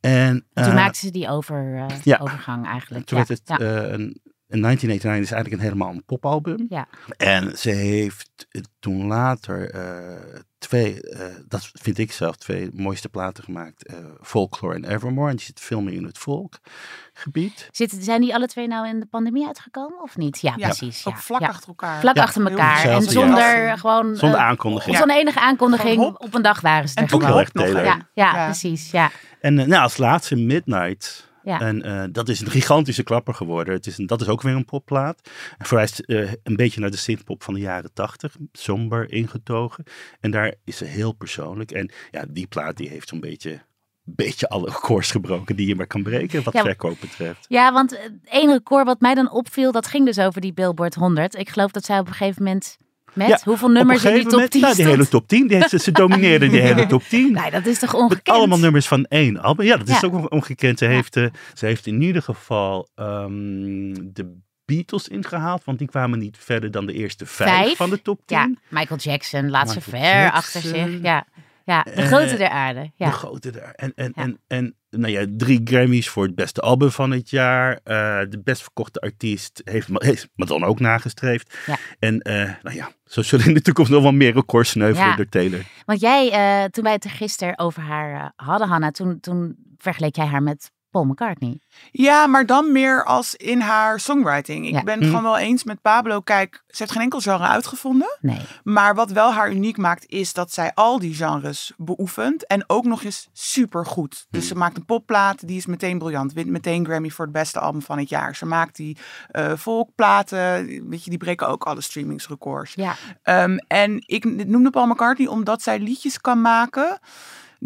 En 0.00 0.46
Toen 0.54 0.64
eh, 0.64 0.74
maakte 0.74 0.98
ze 0.98 1.10
die 1.10 1.28
over, 1.28 1.76
eh, 1.88 1.96
ja. 2.02 2.18
overgang 2.18 2.66
eigenlijk. 2.66 3.06
toen 3.06 3.18
ja. 3.18 3.24
werd 3.26 3.40
het 3.40 3.58
ja. 3.60 3.66
eh, 3.84 3.92
een 3.92 4.20
in 4.48 4.62
1989 4.62 5.22
is 5.24 5.30
eigenlijk 5.32 5.62
een 5.62 5.68
helemaal 5.68 5.94
een 5.94 6.04
popalbum. 6.04 6.66
Ja. 6.68 6.86
En 7.16 7.58
ze 7.58 7.70
heeft 7.70 8.46
eh, 8.50 8.62
toen 8.78 9.06
later 9.06 9.70
eh, 9.70 10.40
twee, 10.58 11.00
eh, 11.02 11.26
dat 11.48 11.70
vind 11.72 11.98
ik 11.98 12.12
zelf, 12.12 12.36
twee 12.36 12.68
mooiste 12.72 13.08
platen 13.08 13.44
gemaakt. 13.44 13.86
eh, 13.86 13.96
Folklore 14.22 14.74
en 14.74 14.84
Evermore. 14.84 15.30
En 15.30 15.36
die 15.36 15.44
zit 15.44 15.60
veel 15.60 15.80
meer 15.80 15.94
in 15.94 16.04
het 16.04 16.18
volkgebied. 16.18 17.68
Zitten, 17.70 18.02
zijn 18.02 18.20
die 18.20 18.34
alle 18.34 18.46
twee 18.46 18.66
nou 18.68 18.88
in 18.88 19.00
de 19.00 19.06
pandemie 19.06 19.46
uitgekomen 19.46 20.02
of 20.02 20.16
niet? 20.16 20.40
Ja, 20.40 20.54
Ja, 20.56 20.66
precies. 20.66 21.06
Ook 21.06 21.14
ja. 21.14 21.20
vlak 21.20 21.40
Ja. 21.40 21.46
achter 21.46 21.68
elkaar. 21.68 22.00
Vlak 22.00 22.16
Ja. 22.16 22.22
achter 22.22 22.46
elkaar. 22.50 22.84
En 22.84 23.02
zonder 23.02 23.78
gewoon... 23.78 24.16
Zonder 24.16 24.38
eh, 24.38 24.44
aankondiging. 24.46 24.96
Zonder 24.96 25.16
enige 25.16 25.40
aankondiging. 25.40 26.00
Op 26.02 26.34
een 26.34 26.42
dag 26.42 26.60
waren 26.60 26.88
ze 26.88 26.94
er 26.94 27.02
En 27.02 27.08
toen 27.08 27.18
Ook 27.22 27.26
gewoon. 27.26 27.44
heel 27.52 27.52
erg 27.64 27.72
nog? 27.74 27.82
Ja, 27.84 27.96
ja, 28.14 28.34
Ja. 28.34 28.44
precies. 28.44 28.90
Ja. 28.90 29.10
En 29.40 29.54
nou, 29.54 29.74
als 29.82 29.96
laatste 29.96 30.36
Midnight. 30.36 31.25
Ja. 31.46 31.60
En 31.60 31.82
eh, 31.82 32.04
dat 32.12 32.28
is 32.28 32.40
een 32.40 32.50
gigantische 32.50 33.02
klapper 33.02 33.34
geworden. 33.34 33.74
Het 33.74 33.86
is 33.86 33.98
een, 33.98 34.06
dat 34.06 34.20
is 34.20 34.28
ook 34.28 34.42
weer 34.42 34.54
een 34.54 34.64
popplaat. 34.64 35.30
En 35.58 35.66
verwijst 35.66 35.98
eh, 35.98 36.32
een 36.42 36.56
beetje 36.56 36.80
naar 36.80 36.90
de 36.90 36.96
synthpop 36.96 37.42
van 37.42 37.54
de 37.54 37.60
jaren 37.60 37.92
tachtig. 37.92 38.36
Somber, 38.52 39.12
ingetogen. 39.12 39.84
En 40.20 40.30
daar 40.30 40.54
is 40.64 40.76
ze 40.76 40.84
heel 40.84 41.12
persoonlijk. 41.12 41.70
En 41.70 41.90
ja, 42.10 42.24
die 42.28 42.46
plaat 42.46 42.76
die 42.76 42.88
heeft 42.88 43.08
zo'n 43.08 43.20
beetje, 43.20 43.60
beetje 44.02 44.48
alle 44.48 44.70
records 44.70 45.10
gebroken 45.10 45.56
die 45.56 45.66
je 45.66 45.74
maar 45.74 45.86
kan 45.86 46.02
breken. 46.02 46.42
Wat 46.42 46.52
Ja, 46.52 46.62
verkoop 46.62 47.00
betreft. 47.00 47.46
Ja, 47.48 47.72
want 47.72 47.90
het 47.90 48.12
ene 48.24 48.52
record 48.52 48.86
wat 48.86 49.00
mij 49.00 49.14
dan 49.14 49.30
opviel, 49.30 49.72
dat 49.72 49.86
ging 49.86 50.04
dus 50.06 50.18
over 50.18 50.40
die 50.40 50.52
Billboard 50.52 50.94
100. 50.94 51.34
Ik 51.34 51.48
geloof 51.48 51.70
dat 51.70 51.84
zij 51.84 51.98
op 51.98 52.06
een 52.06 52.14
gegeven 52.14 52.42
moment 52.42 52.76
met 53.16 53.28
Ja, 53.28 53.38
hoeveel 53.44 53.68
nummers 53.68 54.04
in 54.04 54.12
die 54.14 54.22
top 54.22 54.30
10 54.30 54.38
moment, 54.40 54.54
nou, 54.60 54.74
die 54.74 54.84
hele 54.86 55.08
top 55.08 55.28
10. 55.28 55.46
Die 55.46 55.68
ze- 55.68 55.78
ze 55.78 55.92
domineerde 55.92 56.48
die 56.48 56.60
hele 56.60 56.86
top 56.86 57.02
10. 57.02 57.32
Nee, 57.32 57.50
dat 57.50 57.66
is 57.66 57.78
toch 57.78 57.92
Met 57.92 58.00
ongekend? 58.00 58.36
allemaal 58.36 58.58
nummers 58.58 58.86
van 58.88 59.04
één 59.04 59.38
album. 59.42 59.66
Ja, 59.66 59.76
dat 59.76 59.88
is 59.88 60.00
Ja. 60.00 60.08
ook 60.08 60.32
ongekend. 60.32 60.78
Ze, 60.78 60.84
heeft, 60.84 61.16
eh, 61.16 61.26
ze 61.54 61.66
heeft 61.66 61.86
in 61.86 62.02
ieder 62.02 62.22
geval 62.22 62.88
ehm, 62.94 63.94
de 64.12 64.36
Beatles 64.64 65.08
ingehaald. 65.08 65.64
Want 65.64 65.78
die 65.78 65.88
kwamen 65.88 66.18
niet 66.18 66.36
verder 66.40 66.70
dan 66.70 66.86
de 66.86 66.92
eerste 66.92 67.26
vijf, 67.26 67.50
Vijf? 67.50 67.76
van 67.76 67.90
de 67.90 68.02
top 68.02 68.20
10. 68.24 68.36
Ja, 68.38 68.50
Michael 68.68 69.00
Jackson 69.00 69.50
laat 69.50 69.70
ze 69.70 69.80
ver 69.80 69.98
Jackson. 69.98 70.32
achter 70.32 70.60
zich. 70.60 71.02
Ja, 71.02 71.26
ja 71.64 71.82
de 71.82 71.90
Eh, 71.90 72.06
grote 72.06 72.36
der 72.36 72.48
aarde. 72.48 72.90
Ja. 72.96 73.06
De 73.06 73.12
grote 73.12 73.50
daar. 73.50 73.72
En, 73.76 73.92
en, 73.94 74.12
Ja. 74.16 74.22
en, 74.22 74.38
en 74.46 74.74
nou 74.96 75.12
ja, 75.12 75.26
drie 75.36 75.60
Grammys 75.64 76.08
voor 76.08 76.24
het 76.24 76.34
beste 76.34 76.60
album 76.60 76.90
van 76.90 77.10
het 77.10 77.30
jaar. 77.30 77.80
Eh, 77.84 78.20
de 78.28 78.40
best 78.44 78.62
verkochte 78.62 79.00
artiest 79.00 79.60
heeft, 79.64 79.88
heeft 79.92 80.28
Madonna 80.34 80.66
ook 80.66 80.80
nagestreefd. 80.80 81.58
Ja. 81.66 81.76
En 81.98 82.20
eh, 82.20 82.50
nou 82.62 82.76
ja, 82.76 82.90
zo 83.04 83.22
zullen 83.22 83.46
in 83.46 83.54
de 83.54 83.62
toekomst 83.62 83.90
nog 83.90 84.02
wel 84.02 84.12
meer 84.12 84.32
records 84.32 84.70
sneuvelen 84.70 85.08
Ja. 85.08 85.16
door 85.16 85.28
Taylor. 85.28 85.60
Want 85.84 86.00
jij, 86.00 86.30
eh, 86.30 86.64
toen 86.64 86.84
wij 86.84 86.92
het 86.92 87.04
er 87.04 87.10
gisteren 87.10 87.58
over 87.58 87.82
haar 87.82 88.32
hadden, 88.36 88.68
Hanna, 88.68 88.90
toen, 88.90 89.20
toen 89.20 89.56
vergeleek 89.78 90.16
jij 90.16 90.26
haar 90.26 90.42
met 90.42 90.70
Paul 90.96 91.08
McCartney. 91.08 91.60
Ja, 91.90 92.26
maar 92.26 92.46
dan 92.46 92.72
meer 92.72 93.04
als 93.04 93.34
in 93.34 93.60
haar 93.60 94.00
songwriting. 94.00 94.66
Ik 94.66 94.72
Ja. 94.72 94.82
ben 94.82 94.94
het 94.94 95.02
Hm. 95.02 95.08
gewoon 95.08 95.22
wel 95.22 95.38
eens 95.38 95.64
met 95.64 95.82
Pablo. 95.82 96.20
Kijk, 96.20 96.62
ze 96.68 96.76
heeft 96.76 96.90
geen 96.92 97.02
enkel 97.02 97.20
genre 97.20 97.46
uitgevonden. 97.46 98.18
Nee. 98.20 98.40
Maar 98.64 98.94
wat 98.94 99.10
wel 99.10 99.32
haar 99.32 99.50
uniek 99.52 99.76
maakt, 99.76 100.04
is 100.08 100.32
dat 100.32 100.52
zij 100.52 100.72
al 100.74 100.98
die 100.98 101.14
genres 101.14 101.72
beoefent. 101.76 102.46
En 102.46 102.64
ook 102.66 102.84
nog 102.84 103.02
eens 103.04 103.28
supergoed. 103.32 104.26
Dus 104.30 104.46
ze 104.48 104.54
maakt 104.54 104.76
een 104.76 104.84
popplaat, 104.84 105.46
die 105.46 105.56
is 105.56 105.66
meteen 105.66 105.98
briljant. 105.98 106.32
Wint 106.32 106.48
meteen 106.48 106.84
Grammy 106.84 107.10
voor 107.10 107.24
het 107.24 107.34
beste 107.34 107.60
album 107.60 107.82
van 107.82 107.98
het 107.98 108.08
jaar. 108.08 108.36
Ze 108.36 108.46
maakt 108.46 108.76
die 108.76 108.96
eh 109.30 109.52
volkplaten, 109.56 110.66
weet 110.88 111.04
je, 111.04 111.10
die 111.10 111.18
breken 111.18 111.48
ook 111.48 111.64
alle 111.64 111.80
streamingsrecords. 111.80 112.74
Ja. 112.74 112.94
Ehm, 113.22 113.56
en 113.66 114.02
ik 114.06 114.46
noemde 114.46 114.70
Paul 114.70 114.86
McCartney 114.86 115.26
omdat 115.28 115.62
zij 115.62 115.78
liedjes 115.78 116.20
kan 116.20 116.40
maken 116.40 116.98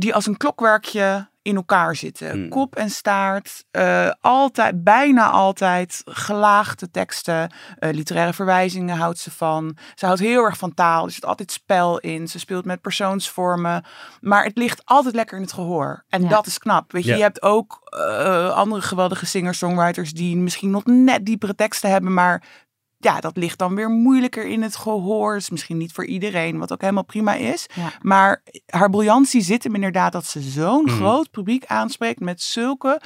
die 0.01 0.15
als 0.15 0.27
een 0.27 0.37
klokwerkje 0.37 1.29
in 1.43 1.57
elkaar 1.57 1.97
zitten. 1.97 2.31
Hmm. 2.31 2.49
Kop 2.49 2.77
en 2.77 2.91
staart, 2.91 3.65
eh, 3.71 4.11
altijd, 4.21 4.85
bijna 4.85 5.31
altijd 5.31 6.03
gelaagde 6.05 6.91
teksten, 6.91 7.53
eh, 7.79 7.91
literaire 7.93 8.33
verwijzingen 8.33 8.97
houdt 8.97 9.19
ze 9.19 9.31
van. 9.31 9.77
Ze 9.95 10.07
houdt 10.07 10.21
heel 10.21 10.45
erg 10.45 10.57
van 10.57 10.75
taal, 10.75 11.05
er 11.05 11.11
zit 11.11 11.25
altijd 11.25 11.53
spel 11.53 11.99
in. 11.99 12.29
Ze 12.29 12.39
speelt 12.39 12.65
met 12.65 12.81
persoonsvormen, 12.81 13.85
maar 14.21 14.45
het 14.45 14.57
ligt 14.57 14.83
altijd 14.85 15.15
lekker 15.15 15.37
in 15.37 15.43
het 15.43 15.53
gehoor. 15.53 16.05
En 16.09 16.23
Ja. 16.23 16.29
dat 16.29 16.47
is 16.47 16.59
knap. 16.59 16.93
Weet 16.93 17.05
je, 17.05 17.11
Ja. 17.11 17.17
je 17.17 17.23
hebt 17.23 17.43
ook 17.43 17.79
eh, 17.91 18.51
andere 18.51 18.83
geweldige 18.83 19.27
singer-songwriters 19.27 20.13
die 20.13 20.37
misschien 20.37 20.71
nog 20.71 20.85
net 20.85 21.27
diepere 21.27 21.55
teksten 21.55 21.91
hebben, 21.91 22.15
maar 22.15 22.43
ja, 23.03 23.21
dat 23.21 23.37
ligt 23.37 23.59
dan 23.59 23.75
weer 23.75 23.89
moeilijker 23.91 24.47
in 24.47 24.63
het 24.63 24.77
gehoor. 24.77 25.37
Is 25.37 25.51
misschien 25.51 25.77
niet 25.77 25.93
voor 25.93 26.05
iedereen, 26.07 26.59
wat 26.59 26.73
ook 26.73 26.81
helemaal 26.81 27.05
prima 27.05 27.35
is. 27.35 27.67
Ja. 27.75 27.93
Maar 28.03 28.43
haar 28.67 28.91
briljantie 28.91 29.41
zit 29.41 29.65
hem 29.65 29.75
inderdaad 29.75 30.13
dat 30.13 30.27
ze 30.27 30.41
zo'n 30.41 30.85
Mhm. 30.85 30.95
groot 30.95 31.31
publiek 31.31 31.65
aanspreekt 31.67 32.21
met 32.21 32.43
zulke 32.43 33.01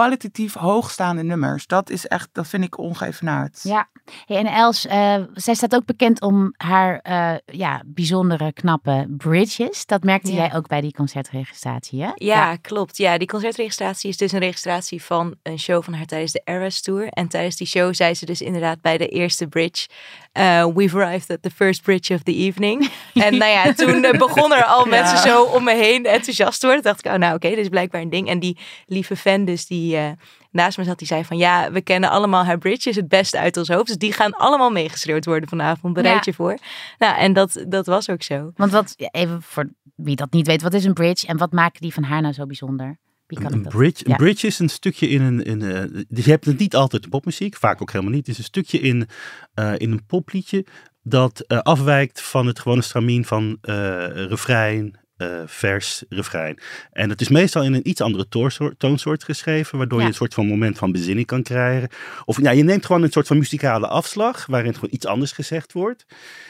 kwalitatief 0.00 0.54
hoogstaande 0.54 1.22
nummers. 1.22 1.66
Dat 1.66 1.90
is 1.90 2.06
echt, 2.06 2.28
dat 2.32 2.46
vind 2.48 2.64
ik 2.64 2.78
ongeëvenaard. 2.78 3.60
Ja, 3.62 3.88
hey, 4.26 4.36
en 4.36 4.46
Els, 4.46 4.86
eh, 4.86 5.14
zij 5.34 5.54
staat 5.54 5.74
ook 5.74 5.84
bekend 5.84 6.20
om 6.22 6.54
haar 6.56 6.98
eh, 7.02 7.34
ja, 7.46 7.82
bijzondere, 7.86 8.52
knappe 8.52 9.06
bridges. 9.16 9.86
Dat 9.86 10.02
merkte 10.04 10.30
Ja. 10.32 10.36
jij 10.36 10.54
ook 10.54 10.68
bij 10.68 10.80
die 10.80 10.92
concertregistratie, 10.92 12.02
hè? 12.02 12.10
Ja, 12.14 12.56
klopt. 12.56 12.96
Ja, 12.96 13.18
die 13.18 13.28
concertregistratie 13.28 14.10
is 14.10 14.16
dus 14.16 14.32
een 14.32 14.38
registratie 14.38 15.02
van 15.02 15.34
een 15.42 15.58
show 15.58 15.82
van 15.82 15.94
haar 15.94 16.06
tijdens 16.06 16.32
de 16.32 16.40
Eras 16.44 16.80
Tour. 16.80 17.08
En 17.08 17.28
tijdens 17.28 17.56
die 17.56 17.66
show 17.66 17.94
zei 17.94 18.14
ze 18.14 18.26
dus 18.26 18.40
inderdaad 18.40 18.80
bij 18.80 18.98
de 18.98 19.08
eerste 19.08 19.46
bridge... 19.46 19.88
eh, 20.32 20.66
We've 20.74 20.96
arrived 20.96 21.30
at 21.30 21.42
the 21.42 21.50
first 21.50 21.82
bridge 21.82 22.14
of 22.14 22.22
the 22.22 22.34
evening. 22.34 22.90
en 23.14 23.36
nou 23.38 23.50
ja, 23.52 23.72
toen 23.72 24.00
begonnen 24.18 24.58
er 24.58 24.64
al 24.64 24.86
mensen 24.86 25.18
zo 25.18 25.42
om 25.42 25.64
me 25.64 25.74
heen 25.74 26.04
enthousiast 26.06 26.60
te 26.60 26.66
worden. 26.66 26.82
Toen 26.84 26.92
dacht 26.92 27.06
ik, 27.06 27.12
oh 27.12 27.18
nou 27.18 27.34
oké, 27.34 27.48
dit 27.48 27.58
is 27.58 27.68
blijkbaar 27.68 28.00
een 28.00 28.10
ding. 28.10 28.28
En 28.28 28.38
die 28.38 28.58
lieve 28.86 29.16
fan 29.16 29.44
dus 29.44 29.66
die 29.66 29.85
eh, 29.94 30.10
naast 30.50 30.78
me 30.78 30.84
zat, 30.84 30.98
die 30.98 31.06
zei 31.06 31.24
van... 31.24 31.36
Ja, 31.36 31.70
we 31.72 31.80
kennen 31.80 32.10
allemaal 32.10 32.44
haar 32.44 32.58
bridges 32.58 32.96
het 32.96 33.08
beste 33.08 33.38
uit 33.38 33.56
ons 33.56 33.68
hoofd. 33.68 33.86
Dus 33.86 33.96
die 33.96 34.12
gaan 34.12 34.32
allemaal 34.32 34.70
meegeschreeuwd 34.70 35.24
worden 35.24 35.48
vanavond. 35.48 35.94
Bereid 35.94 36.14
Ja. 36.14 36.20
je 36.24 36.32
voor. 36.34 36.58
Nou, 36.98 37.18
en 37.18 37.32
dat, 37.32 37.64
dat 37.68 37.86
was 37.86 38.10
ook 38.10 38.22
zo. 38.22 38.50
Want 38.56 38.72
wat, 38.72 38.94
even 39.10 39.42
voor 39.42 39.68
wie 39.94 40.16
dat 40.16 40.32
niet 40.32 40.46
weet, 40.46 40.62
wat 40.62 40.74
is 40.74 40.84
een 40.84 40.92
bridge 40.94 41.26
en 41.26 41.36
wat 41.36 41.52
maken 41.52 41.80
die 41.80 41.92
van 41.94 42.02
haar 42.02 42.20
nou 42.22 42.34
zo 42.34 42.46
bijzonder? 42.46 42.98
Wie 43.26 43.38
kan 43.38 43.46
ik 43.46 43.54
Een 43.54 43.62
bridge, 43.62 44.04
Ja. 44.06 44.10
een 44.10 44.16
bridge 44.16 44.46
is 44.46 44.58
een 44.58 44.68
stukje 44.68 45.08
in 45.08 45.22
een. 45.22 45.44
In, 45.44 45.62
eh, 45.62 46.04
dus 46.08 46.24
je 46.24 46.30
hebt 46.30 46.44
het 46.44 46.58
niet 46.58 46.74
altijd 46.76 47.04
in 47.04 47.08
popmuziek, 47.10 47.56
vaak 47.56 47.82
ook 47.82 47.92
helemaal 47.92 48.12
niet. 48.14 48.26
Het 48.26 48.34
is 48.34 48.38
een 48.38 48.44
stukje 48.44 48.78
in, 48.80 49.08
eh, 49.54 49.72
in 49.76 49.90
een 49.92 50.06
popliedje 50.06 50.66
dat 51.02 51.40
eh, 51.40 51.58
afwijkt 51.58 52.22
van 52.22 52.46
het 52.46 52.58
gewone 52.58 52.82
stramien 52.82 53.24
van 53.24 53.58
eh, 53.60 53.74
refrein, 54.08 54.98
eh, 55.16 55.40
vers, 55.46 56.04
refrein. 56.08 56.58
En 56.92 57.10
het 57.10 57.20
is 57.20 57.28
meestal 57.28 57.62
in 57.62 57.74
een 57.74 57.88
iets 57.88 58.00
andere 58.00 58.28
toonsoort, 58.28 58.78
toonsoort 58.78 59.24
geschreven, 59.24 59.78
waardoor 59.78 59.98
Ja. 59.98 60.04
je 60.04 60.10
een 60.10 60.16
soort 60.16 60.34
van 60.34 60.46
moment 60.46 60.78
van 60.78 60.92
bezinning 60.92 61.26
kan 61.26 61.42
krijgen. 61.42 61.88
Of 62.24 62.40
ja, 62.42 62.50
je 62.50 62.62
neemt 62.62 62.86
gewoon 62.86 63.02
een 63.02 63.12
soort 63.12 63.26
van 63.26 63.38
muzikale 63.38 63.86
afslag, 63.88 64.46
waarin 64.46 64.74
gewoon 64.74 64.90
iets 64.92 65.06
anders 65.06 65.32
gezegd 65.32 65.72
wordt. 65.72 66.06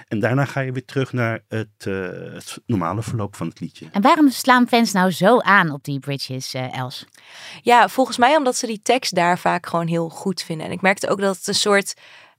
En 0.09 0.21
daarna 0.21 0.45
ga 0.45 0.61
je 0.61 0.73
weer 0.73 0.85
terug 0.85 1.13
naar 1.13 1.41
het, 1.49 1.69
eh, 1.79 1.93
het 2.33 2.59
normale 2.67 3.03
verloop 3.03 3.37
van 3.37 3.49
het 3.49 3.61
liedje. 3.61 3.87
En 3.93 4.03
waarom 4.03 4.31
slaan 4.31 4.69
fans 4.69 4.93
nou 4.93 5.11
zo 5.11 5.39
aan 5.41 5.71
op 5.71 5.85
die 5.85 5.99
bridges, 5.99 6.55
eh, 6.55 6.79
Els? 6.79 7.05
Ja, 7.63 7.89
volgens 7.89 8.17
mij 8.17 8.37
omdat 8.37 8.57
ze 8.57 8.67
die 8.67 8.81
tekst 8.83 9.15
daar 9.15 9.39
vaak 9.39 9.67
gewoon 9.67 9.87
heel 9.87 10.09
goed 10.09 10.43
vinden. 10.43 10.67
En 10.67 10.73
ik 10.73 10.81
merkte 10.81 11.09
ook 11.09 11.21
dat 11.21 11.37
het 11.37 11.47
een 11.47 11.55
soort 11.55 11.95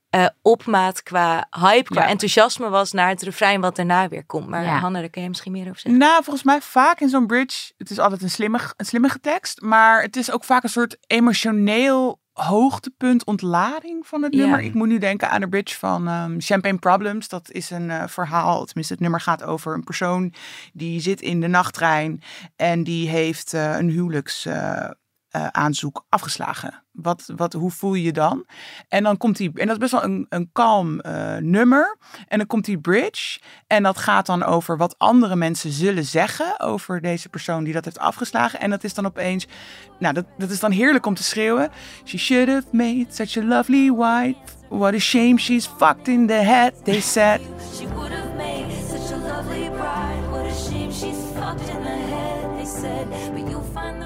eh, 0.10 0.26
opmaat 0.42 1.04
qua 1.04 1.48
hype, 1.60 1.84
qua 1.94 2.02
Ja. 2.02 2.08
enthousiasme 2.08 2.70
was 2.70 2.92
naar 2.92 3.10
het 3.10 3.22
refrein 3.22 3.62
wat 3.62 3.76
daarna 3.76 4.08
weer 4.08 4.26
komt. 4.26 4.48
Maar 4.48 4.64
Ja. 4.64 4.78
Hanna, 4.80 5.00
daar 5.00 5.10
kun 5.10 5.22
je 5.22 5.28
misschien 5.28 5.52
meer 5.52 5.68
over 5.68 5.80
zeggen. 5.80 6.00
Nou, 6.02 6.24
volgens 6.24 6.46
mij 6.46 6.62
vaak 6.62 7.00
in 7.00 7.10
zo'n 7.10 7.28
bridge, 7.28 7.72
het 7.78 7.90
is 7.90 8.00
altijd 8.00 8.22
een 8.22 8.30
slimme, 8.30 8.60
een 8.78 8.86
slimmige 8.86 9.20
tekst, 9.20 9.62
maar 9.62 10.02
het 10.02 10.16
is 10.16 10.32
ook 10.32 10.44
vaak 10.44 10.64
een 10.64 10.70
soort 10.70 10.98
emotioneel 11.08 12.20
hoogtepunt, 12.34 13.26
ontlading 13.26 14.08
van 14.08 14.24
het 14.24 14.34
Ja. 14.34 14.40
nummer. 14.42 14.60
Ik 14.62 14.74
moet 14.74 14.88
nu 14.88 14.98
denken 14.98 15.30
aan 15.30 15.42
de 15.42 15.50
bridge 15.50 15.78
van 15.78 16.08
ehm, 16.08 16.40
Champagne 16.40 16.78
Problems. 16.78 17.28
Dat 17.28 17.52
is 17.52 17.70
een 17.70 17.90
eh, 17.92 18.08
verhaal, 18.08 18.66
tenminste 18.66 18.94
het 18.94 19.02
nummer 19.02 19.22
gaat 19.22 19.44
over 19.44 19.74
een 19.74 19.84
persoon 19.84 20.34
die 20.74 21.00
zit 21.02 21.22
in 21.22 21.42
de 21.42 21.48
nachttrein 21.48 22.22
en 22.56 22.84
die 22.84 23.10
heeft 23.10 23.54
eh, 23.54 23.78
een 23.78 23.90
huwelijks... 23.90 24.48
eh, 25.30 25.48
aanzoek 25.48 26.06
afgeslagen. 26.10 26.84
Wat, 26.92 27.32
wat, 27.36 27.54
hoe 27.54 27.72
voel 27.72 27.94
je 27.94 28.04
je 28.04 28.12
dan? 28.12 28.46
En 28.88 29.04
dan 29.04 29.18
komt 29.18 29.38
die, 29.38 29.52
en 29.54 29.68
dat 29.68 29.76
is 29.76 29.78
best 29.78 29.92
wel 29.92 30.04
een, 30.04 30.26
een 30.30 30.50
kalm 30.52 31.00
eh, 31.00 31.36
nummer. 31.36 31.98
En 32.28 32.38
dan 32.38 32.48
komt 32.48 32.66
die 32.66 32.80
bridge. 32.80 33.40
En 33.68 33.84
dat 33.84 33.98
gaat 33.98 34.26
dan 34.26 34.44
over 34.44 34.78
wat 34.78 34.96
andere 34.98 35.36
mensen 35.36 35.72
zullen 35.72 36.06
zeggen 36.06 36.60
over 36.60 37.02
deze 37.02 37.30
persoon 37.30 37.64
die 37.64 37.74
dat 37.74 37.86
heeft 37.86 38.00
afgeslagen. 38.00 38.60
En 38.60 38.70
dat 38.70 38.84
is 38.84 38.94
dan 38.94 39.06
opeens, 39.06 39.48
nou, 40.00 40.14
dat, 40.14 40.26
dat 40.38 40.50
is 40.50 40.60
dan 40.60 40.72
heerlijk 40.72 41.06
om 41.06 41.14
te 41.14 41.24
schreeuwen. 41.24 41.70
She 42.04 42.18
should 42.18 42.50
have 42.50 42.68
made 42.72 43.06
such 43.10 43.38
a 43.38 43.44
lovely 43.44 43.92
wife. 43.92 44.40
What 44.70 44.94
a 44.94 45.00
shame 45.00 45.38
she's 45.38 45.66
fucked 45.66 46.08
in 46.08 46.28
the 46.28 46.34
head, 46.34 46.86
they 46.86 47.02
said. 47.02 47.42
She 47.74 47.88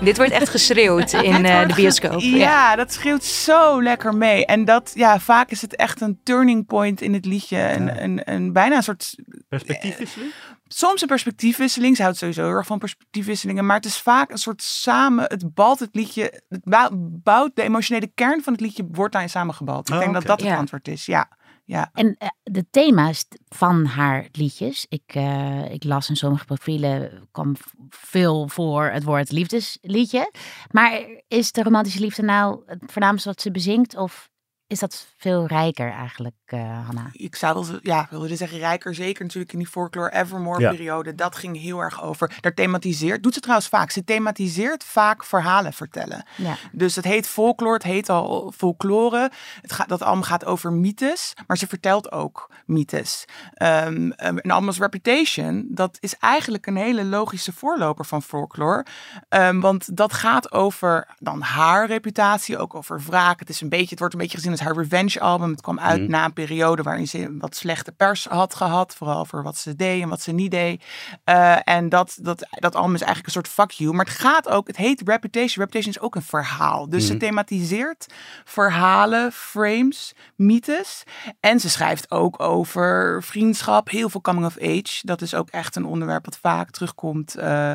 Dit 0.03 0.17
wordt 0.17 0.31
echt 0.31 0.49
geschreeuwd 0.49 1.13
in 1.23 1.45
eh, 1.45 1.67
de 1.67 1.73
bioscoop. 1.73 2.19
Ja, 2.19 2.75
dat 2.75 2.93
schreeuwt 2.93 3.23
zo 3.23 3.83
lekker 3.83 4.15
mee. 4.15 4.45
En 4.45 4.65
dat, 4.65 4.91
ja, 4.95 5.19
vaak 5.19 5.49
is 5.49 5.61
het 5.61 5.75
echt 5.75 6.01
een 6.01 6.19
turning 6.23 6.65
point 6.65 7.01
in 7.01 7.13
het 7.13 7.25
liedje. 7.25 7.57
Een, 7.57 7.85
Ja. 7.85 7.99
een, 8.01 8.21
een, 8.33 8.53
bijna 8.53 8.75
een 8.75 8.83
soort 8.83 9.15
Perspectiefwisseling? 9.49 10.31
soms 10.67 11.01
een 11.01 11.07
perspectiefwisseling. 11.07 11.95
Ze 11.95 12.01
houdt 12.01 12.17
sowieso 12.17 12.43
heel 12.45 12.55
erg 12.55 12.65
van 12.67 12.79
perspectiefwisselingen. 12.79 13.65
Maar 13.65 13.75
het 13.75 13.85
is 13.85 13.97
vaak 13.99 14.31
een 14.31 14.37
soort 14.37 14.61
samen. 14.63 15.23
Het 15.27 15.53
balt 15.53 15.79
het 15.79 15.89
liedje. 15.91 16.41
Het 16.49 16.63
bou- 16.63 16.95
bouwt 17.23 17.55
de 17.55 17.61
emotionele 17.61 18.11
kern 18.15 18.43
van 18.43 18.53
het 18.53 18.61
liedje. 18.61 18.87
Wordt 18.91 19.11
daarin 19.11 19.29
samengebald. 19.31 19.87
Ik 19.89 19.93
Oh, 19.93 19.99
denk 19.99 20.11
oké. 20.11 20.19
dat 20.19 20.27
dat 20.37 20.39
het 20.41 20.49
Ja. 20.49 20.57
antwoord 20.57 20.87
is. 20.87 21.05
Ja. 21.05 21.27
Ja. 21.65 21.89
En 21.93 22.15
eh, 22.17 22.27
de 22.43 22.65
thema's 22.69 23.25
van 23.49 23.85
haar 23.85 24.27
liedjes, 24.31 24.85
ik, 24.89 25.03
eh, 25.05 25.71
ik 25.71 25.83
las 25.83 26.09
in 26.09 26.15
sommige 26.15 26.45
profielen, 26.45 27.27
kwam 27.31 27.55
veel 27.89 28.47
voor 28.47 28.83
het 28.83 29.03
woord 29.03 29.31
liefdesliedje. 29.31 30.31
Maar 30.71 31.01
is 31.27 31.51
de 31.51 31.63
romantische 31.63 31.99
liefde 31.99 32.21
nou 32.21 32.61
het 32.65 32.79
voornaamste 32.85 33.29
wat 33.29 33.41
ze 33.41 33.51
bezingt? 33.51 33.95
Of 33.95 34.30
is 34.71 34.79
dat 34.79 35.07
veel 35.17 35.45
rijker 35.47 35.91
eigenlijk, 35.91 36.35
eh 36.45 36.85
Hanna? 36.85 37.09
ik 37.11 37.35
zou 37.35 37.53
wel, 37.53 37.79
ja, 37.81 38.07
wilde 38.09 38.35
zeggen 38.35 38.57
rijker, 38.59 38.95
zeker 38.95 39.23
natuurlijk 39.23 39.51
in 39.53 39.59
die 39.59 39.67
folklore 39.67 40.13
Evermore 40.13 40.59
Ja. 40.59 40.69
periode. 40.69 41.15
Dat 41.15 41.35
ging 41.35 41.57
heel 41.61 41.79
erg 41.79 42.03
over. 42.03 42.37
Daar 42.41 42.53
thematiseert, 42.53 43.23
doet 43.23 43.33
ze 43.33 43.39
trouwens 43.39 43.67
vaak. 43.69 43.91
Ze 43.91 44.03
thematiseert 44.03 44.83
vaak 44.83 45.23
verhalen 45.23 45.73
vertellen. 45.73 46.25
Ja. 46.37 46.55
Dus 46.71 46.95
het 46.95 47.05
heet 47.05 47.27
folklore, 47.27 47.73
het 47.73 47.83
heet 47.83 48.09
al 48.09 48.53
folklore. 48.57 49.31
Het 49.61 49.71
gaat, 49.73 49.89
dat 49.89 50.01
allemaal 50.01 50.23
gaat 50.23 50.45
over 50.45 50.73
mythes, 50.73 51.33
maar 51.47 51.57
ze 51.57 51.67
vertelt 51.67 52.11
ook 52.11 52.51
mythes. 52.65 53.25
Ehm 53.53 53.95
um, 53.95 54.11
en 54.37 54.51
Alma's 54.51 54.77
Reputation, 54.77 55.65
dat 55.69 55.97
is 55.99 56.15
eigenlijk 56.17 56.65
een 56.67 56.75
hele 56.75 57.05
logische 57.05 57.53
voorloper 57.53 58.05
van 58.05 58.21
folklore. 58.21 58.85
Ehm, 59.29 59.59
want 59.59 59.97
dat 59.97 60.13
gaat 60.13 60.51
over 60.51 61.07
dan 61.19 61.41
haar 61.41 61.87
reputatie, 61.87 62.57
ook 62.57 62.75
over 62.75 63.01
wraak. 63.01 63.39
Het, 63.39 63.49
is 63.49 63.61
een 63.61 63.69
beetje, 63.69 63.89
het 63.89 63.99
wordt 63.99 64.13
een 64.13 64.19
beetje 64.19 64.37
gezien 64.37 64.51
als 64.51 64.59
haar 64.61 64.75
revenge 64.75 65.19
album. 65.19 65.51
Het 65.51 65.61
kwam 65.61 65.79
uit 65.79 66.01
Mhm. 66.01 66.11
na 66.11 66.25
een 66.25 66.33
periode 66.33 66.81
waarin 66.83 67.07
ze 67.07 67.35
wat 67.39 67.55
slechte 67.55 67.91
pers 67.91 68.25
had 68.25 68.55
gehad. 68.55 68.95
Vooral 68.95 69.25
voor 69.25 69.43
wat 69.43 69.57
ze 69.57 69.75
deed 69.75 70.01
en 70.01 70.09
wat 70.09 70.21
ze 70.21 70.31
niet 70.31 70.51
deed. 70.51 70.83
Eh, 71.23 71.57
en 71.63 71.89
dat, 71.89 72.17
dat, 72.21 72.47
dat 72.49 72.75
album 72.75 72.93
is 72.93 73.01
eigenlijk 73.01 73.25
een 73.35 73.41
soort 73.43 73.53
fuck 73.69 73.71
you. 73.77 73.93
Maar 73.93 74.05
het 74.05 74.13
gaat 74.13 74.49
ook, 74.49 74.67
het 74.67 74.77
heet 74.77 75.01
Reputation. 75.05 75.63
Reputation 75.65 75.93
is 75.93 75.99
ook 75.99 76.15
een 76.15 76.21
verhaal. 76.21 76.89
Dus 76.89 77.05
ze 77.05 77.11
Mhm. 77.13 77.19
thematiseert 77.21 78.05
verhalen, 78.43 79.31
frames, 79.31 80.13
mythes. 80.35 81.03
En 81.39 81.59
ze 81.59 81.69
schrijft 81.69 82.11
ook 82.11 82.39
over 82.39 83.23
vriendschap, 83.23 83.89
heel 83.89 84.09
veel 84.09 84.21
coming 84.21 84.45
of 84.45 84.57
age. 84.59 84.99
Dat 85.01 85.21
is 85.21 85.33
ook 85.33 85.49
echt 85.49 85.75
een 85.75 85.85
onderwerp 85.85 86.25
wat 86.25 86.37
vaak 86.37 86.69
terugkomt 86.69 87.35
eh, 87.35 87.73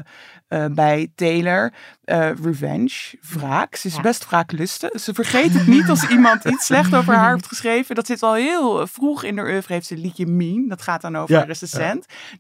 eh, 0.48 0.64
bij 0.70 1.08
Taylor. 1.14 1.72
Eh, 2.04 2.30
revenge, 2.42 2.90
wraak. 3.34 3.76
Ze 3.76 3.86
is 3.88 3.94
Ja. 3.94 4.00
best 4.00 4.28
wraaklustig. 4.28 5.00
Ze 5.00 5.14
vergeet 5.14 5.52
het 5.54 5.66
niet 5.66 5.88
als 5.88 6.08
iemand 6.08 6.44
iets 6.44 6.66
slecht 6.70 6.94
over 6.94 7.14
haar 7.14 7.32
heeft 7.32 7.46
geschreven. 7.46 7.94
Dat 7.94 8.06
zit 8.06 8.22
al 8.22 8.34
heel 8.34 8.86
vroeg 8.86 9.22
in 9.24 9.36
de 9.36 9.42
oeuvre. 9.42 9.72
Heeft 9.72 9.86
ze 9.86 9.94
het 9.94 10.02
liedje 10.02 10.26
Mean. 10.26 10.68
Dat 10.68 10.82
gaat 10.82 11.00
dan 11.00 11.16
over 11.16 11.34
Ja, 11.34 11.38
haar. 11.38 11.46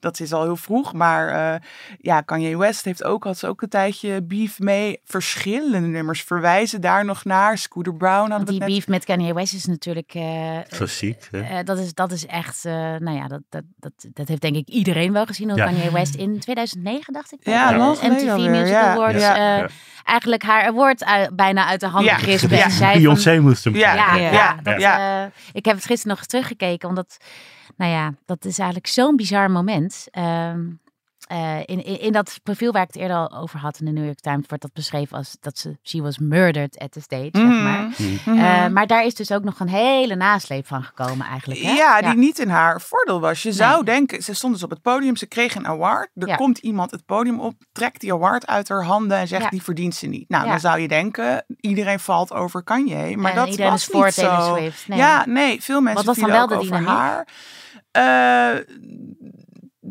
Dat 0.00 0.20
is 0.20 0.32
al 0.32 0.42
heel 0.42 0.56
vroeg. 0.56 0.92
Maar 0.92 1.28
eh, 1.54 1.60
ja, 1.98 2.20
Kanye 2.20 2.56
West 2.58 2.84
heeft 2.84 3.04
ook, 3.04 3.24
had 3.24 3.38
ze 3.38 3.46
ook 3.46 3.62
een 3.62 3.68
tijdje 3.68 4.22
beef 4.22 4.58
mee. 4.58 5.00
Verschillende 5.04 5.86
nummers 5.88 6.22
verwijzen 6.22 6.80
daar 6.80 7.04
nog 7.04 7.24
naar. 7.24 7.58
Scooter 7.58 7.94
Brown 7.94 8.30
we 8.38 8.44
die 8.50 8.58
net 8.58 8.68
beef 8.68 8.88
met 8.88 9.04
Kanye 9.04 9.34
West 9.34 9.54
is 9.54 9.66
natuurlijk... 9.66 10.14
eh, 10.14 10.58
Klassiek. 10.68 11.28
hè? 11.30 11.40
eh, 11.40 11.64
dat, 11.64 11.78
is, 11.78 11.94
dat 11.94 12.12
is 12.12 12.26
echt, 12.26 12.64
eh, 12.64 12.72
nou 12.72 13.10
ja, 13.16 13.26
dat, 13.28 13.42
dat, 13.48 13.62
dat, 13.76 13.92
dat 14.12 14.28
heeft 14.28 14.40
denk 14.40 14.56
ik 14.56 14.68
iedereen 14.68 15.12
wel 15.12 15.26
gezien. 15.26 15.48
Hoe 15.48 15.58
Ja. 15.58 15.64
Kanye 15.64 15.90
West 15.90 16.14
in 16.14 16.38
2009, 16.38 17.12
dacht 17.12 17.32
ik. 17.32 17.38
Ja, 17.42 17.70
MTV 18.02 18.28
alweer, 18.28 18.50
Music 18.50 18.68
ja. 18.68 18.92
Awards. 18.92 19.20
Ja. 19.22 19.34
eh, 19.36 19.58
Ja. 19.58 19.66
Eigenlijk 20.04 20.42
haar 20.42 20.64
award 20.66 21.04
uit- 21.04 21.36
bijna 21.36 21.66
uit 21.66 21.80
de 21.80 21.86
handen 21.86 22.12
Ja. 22.12 22.18
gerispen. 22.18 22.56
Ja. 22.56 22.70
Van, 22.70 22.92
Beyoncé 22.92 23.38
moest 23.38 23.64
hem 23.64 23.74
Ja, 23.76 23.94
ja, 23.94 24.04
krijgen. 24.04 24.32
ja, 24.32 24.32
ja, 24.32 24.56
dat, 24.62 24.80
ja. 24.80 25.22
eh, 25.24 25.30
ik 25.52 25.64
heb 25.64 25.74
het 25.74 25.84
gisteren 25.84 26.08
nog 26.08 26.18
eens 26.18 26.26
teruggekeken, 26.26 26.88
omdat, 26.88 27.16
nou 27.76 27.90
ja, 27.92 28.12
dat 28.26 28.44
is 28.44 28.58
eigenlijk 28.58 28.88
zo'n 28.90 29.16
bizar 29.16 29.50
moment. 29.50 30.06
Ehm, 30.10 30.58
eh, 31.26 31.58
in, 31.58 31.84
in, 31.84 32.00
in 32.00 32.12
dat 32.12 32.40
profiel 32.42 32.72
waar 32.72 32.82
ik 32.82 32.88
het 32.92 32.96
eerder 33.02 33.16
al 33.16 33.32
over 33.38 33.58
had 33.58 33.78
in 33.78 33.84
de 33.86 33.92
New 33.92 34.04
York 34.04 34.20
Times, 34.20 34.44
wordt 34.46 34.62
dat 34.62 34.72
beschreven 34.72 35.16
als 35.16 35.36
dat 35.40 35.58
ze 35.58 35.76
she 35.82 36.02
was 36.02 36.18
murdered 36.18 36.78
at 36.78 36.92
the 36.92 37.00
stage, 37.00 37.28
zeg 37.32 37.44
maar. 37.44 37.88
Mhm. 37.96 38.38
Eh, 38.38 38.66
maar 38.66 38.86
daar 38.86 39.04
is 39.04 39.14
dus 39.14 39.32
ook 39.32 39.44
nog 39.44 39.60
een 39.60 39.68
hele 39.68 40.14
nasleep 40.16 40.66
van 40.66 40.82
gekomen 40.82 41.26
eigenlijk. 41.26 41.60
Hè? 41.60 41.70
Ja, 41.70 42.00
die 42.00 42.14
niet 42.16 42.38
in 42.38 42.48
haar 42.48 42.80
voordeel 42.80 43.20
was. 43.20 43.42
Je 43.42 43.52
zou 43.52 43.74
Nee. 43.74 43.84
denken, 43.84 44.22
ze 44.22 44.34
stond 44.34 44.52
dus 44.52 44.62
op 44.62 44.70
het 44.70 44.82
podium, 44.82 45.16
ze 45.16 45.26
kreeg 45.26 45.54
een 45.54 45.66
award. 45.66 46.08
Er 46.14 46.26
Ja. 46.28 46.36
komt 46.36 46.58
iemand 46.58 46.90
het 46.90 47.04
podium 47.06 47.40
op, 47.40 47.54
trekt 47.72 48.00
die 48.00 48.12
award 48.12 48.46
uit 48.46 48.68
haar 48.68 48.84
handen 48.84 49.16
en 49.18 49.28
zegt, 49.28 49.42
Ja. 49.42 49.48
die 49.48 49.62
verdient 49.62 49.94
ze 49.94 50.06
niet. 50.06 50.28
Nou, 50.28 50.44
Ja. 50.44 50.50
dan 50.50 50.60
zou 50.60 50.80
je 50.80 50.88
denken, 50.88 51.44
iedereen 51.60 52.00
valt 52.00 52.32
over 52.32 52.62
Kanye. 52.64 53.16
Maar 53.16 53.30
En 53.30 53.36
dat 53.36 53.48
iedereen 53.48 53.70
was 53.70 53.80
is 53.80 53.86
voor 53.92 54.04
niet 54.04 54.14
zo. 54.14 54.54
Swift. 54.56 54.88
Nee. 54.88 54.98
Ja, 54.98 55.24
nee, 55.26 55.62
veel 55.62 55.80
mensen 55.80 56.04
was 56.04 56.04
dan 56.04 56.14
vielen 56.14 56.32
wel 56.32 56.42
ook 56.42 56.48
de 56.48 56.54
over 56.56 56.66
dynamiek? 56.66 56.88
haar. 56.88 57.28
Eh, 57.90 58.60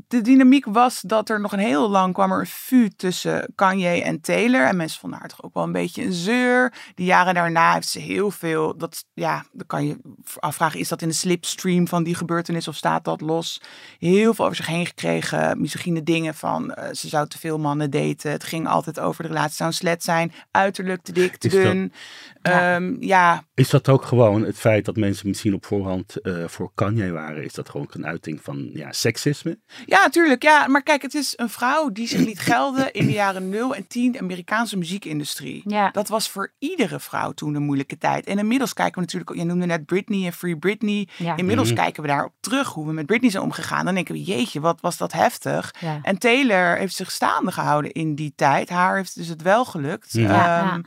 de 0.07 0.21
dynamiek 0.21 0.65
was 0.65 1.01
dat 1.01 1.29
er 1.29 1.41
nog 1.41 1.51
een 1.51 1.59
heel 1.59 1.89
lang 1.89 2.13
kwam 2.13 2.31
er 2.31 2.39
een 2.39 2.45
vuur 2.47 2.89
tussen 2.95 3.51
Kanye 3.55 4.03
en 4.03 4.21
Taylor. 4.21 4.65
En 4.65 4.75
mensen 4.75 4.99
vonden 4.99 5.19
haar 5.19 5.27
toch 5.29 5.43
ook 5.43 5.53
wel 5.53 5.63
een 5.63 5.71
beetje 5.71 6.03
een 6.03 6.13
zeur. 6.13 6.73
De 6.95 7.03
jaren 7.03 7.33
daarna 7.33 7.73
heeft 7.73 7.87
ze 7.87 7.99
heel 7.99 8.31
veel. 8.31 8.77
Dat, 8.77 9.05
ja, 9.13 9.45
dan 9.51 9.67
kan 9.67 9.87
je 9.87 9.97
afvragen: 10.39 10.79
is 10.79 10.87
dat 10.87 11.01
in 11.01 11.07
de 11.07 11.13
slipstream 11.13 11.87
van 11.87 12.03
die 12.03 12.15
gebeurtenis 12.15 12.67
of 12.67 12.75
staat 12.75 13.03
dat 13.03 13.21
los? 13.21 13.61
Heel 13.99 14.33
veel 14.33 14.45
over 14.45 14.57
zich 14.57 14.67
heen 14.67 14.85
gekregen. 14.85 15.61
Misogyne 15.61 16.03
dingen 16.03 16.35
van 16.35 16.73
eh, 16.73 16.93
ze 16.93 17.07
zou 17.07 17.27
te 17.27 17.37
veel 17.39 17.57
mannen 17.59 17.91
daten. 17.91 18.31
Het 18.31 18.43
ging 18.43 18.67
altijd 18.67 18.99
over 18.99 19.23
de 19.23 19.29
relatie 19.29 19.55
zou 19.55 19.69
een 19.69 19.75
slet 19.75 20.03
zijn. 20.03 20.31
Uiterlijk 20.51 21.01
te 21.03 21.11
dik, 21.11 21.37
te 21.37 21.47
Is 21.47 21.53
dat- 21.53 21.63
dun. 21.63 21.93
Ja. 22.41 22.75
Ehm, 22.75 22.95
ja, 22.99 23.43
Is 23.53 23.69
dat 23.69 23.89
ook 23.89 24.05
gewoon 24.05 24.43
het 24.43 24.57
feit 24.57 24.85
dat 24.85 24.95
mensen 24.95 25.27
misschien 25.27 25.53
op 25.53 25.65
voorhand 25.65 26.21
eh, 26.21 26.43
voor 26.47 26.71
Kanye 26.75 27.11
waren? 27.11 27.43
Is 27.43 27.53
dat 27.53 27.69
gewoon 27.69 27.87
een 27.91 28.05
uiting 28.05 28.39
van 28.43 28.69
ja, 28.73 28.91
seksisme? 28.91 29.59
Ja, 29.85 29.94
natuurlijk. 30.03 30.43
Ja, 30.43 30.67
maar 30.67 30.83
kijk, 30.83 31.01
het 31.01 31.13
is 31.13 31.33
een 31.35 31.49
vrouw 31.49 31.89
die 31.91 32.07
zich 32.07 32.19
liet 32.19 32.39
gelden 32.39 32.91
in 32.93 33.05
de 33.05 33.11
jaren 33.11 33.49
0 33.49 33.75
en 33.75 33.87
10 33.87 34.11
de 34.11 34.19
Amerikaanse 34.19 34.77
muziekindustrie. 34.77 35.61
Ja. 35.65 35.89
Dat 35.91 36.07
was 36.07 36.29
voor 36.29 36.53
iedere 36.59 36.99
vrouw 36.99 37.31
toen 37.31 37.55
een 37.55 37.63
moeilijke 37.63 37.97
tijd. 37.97 38.25
En 38.25 38.37
inmiddels 38.39 38.73
kijken 38.73 38.95
we 38.95 39.01
natuurlijk, 39.01 39.31
ook- 39.31 39.37
je 39.37 39.43
noemde 39.43 39.65
net 39.65 39.85
Britney 39.85 40.25
en 40.25 40.33
Free 40.33 40.57
Britney. 40.57 41.07
Ja. 41.17 41.35
Inmiddels 41.37 41.71
Mhm. 41.71 41.77
kijken 41.81 42.01
we 42.01 42.07
daarop 42.07 42.33
terug 42.39 42.69
hoe 42.69 42.87
we 42.87 42.93
met 42.93 43.05
Britney 43.05 43.29
zijn 43.31 43.43
omgegaan. 43.43 43.85
Dan 43.85 43.93
denken 43.93 44.13
we, 44.13 44.23
jeetje, 44.23 44.59
wat 44.59 44.81
was 44.81 44.97
dat 44.97 45.11
heftig. 45.11 45.73
Ja. 45.79 45.99
En 46.01 46.17
Taylor 46.17 46.77
heeft 46.77 46.95
zich 46.95 47.11
staande 47.11 47.51
gehouden 47.51 47.91
in 47.91 48.15
die 48.15 48.33
tijd. 48.35 48.69
Haar 48.69 48.95
heeft 48.95 49.15
dus 49.15 49.27
het 49.27 49.41
wel 49.41 49.65
gelukt. 49.65 50.11
Ja. 50.13 50.21
Ja, 50.29 50.59
Ehm, 50.59 50.67
ja. 50.67 50.81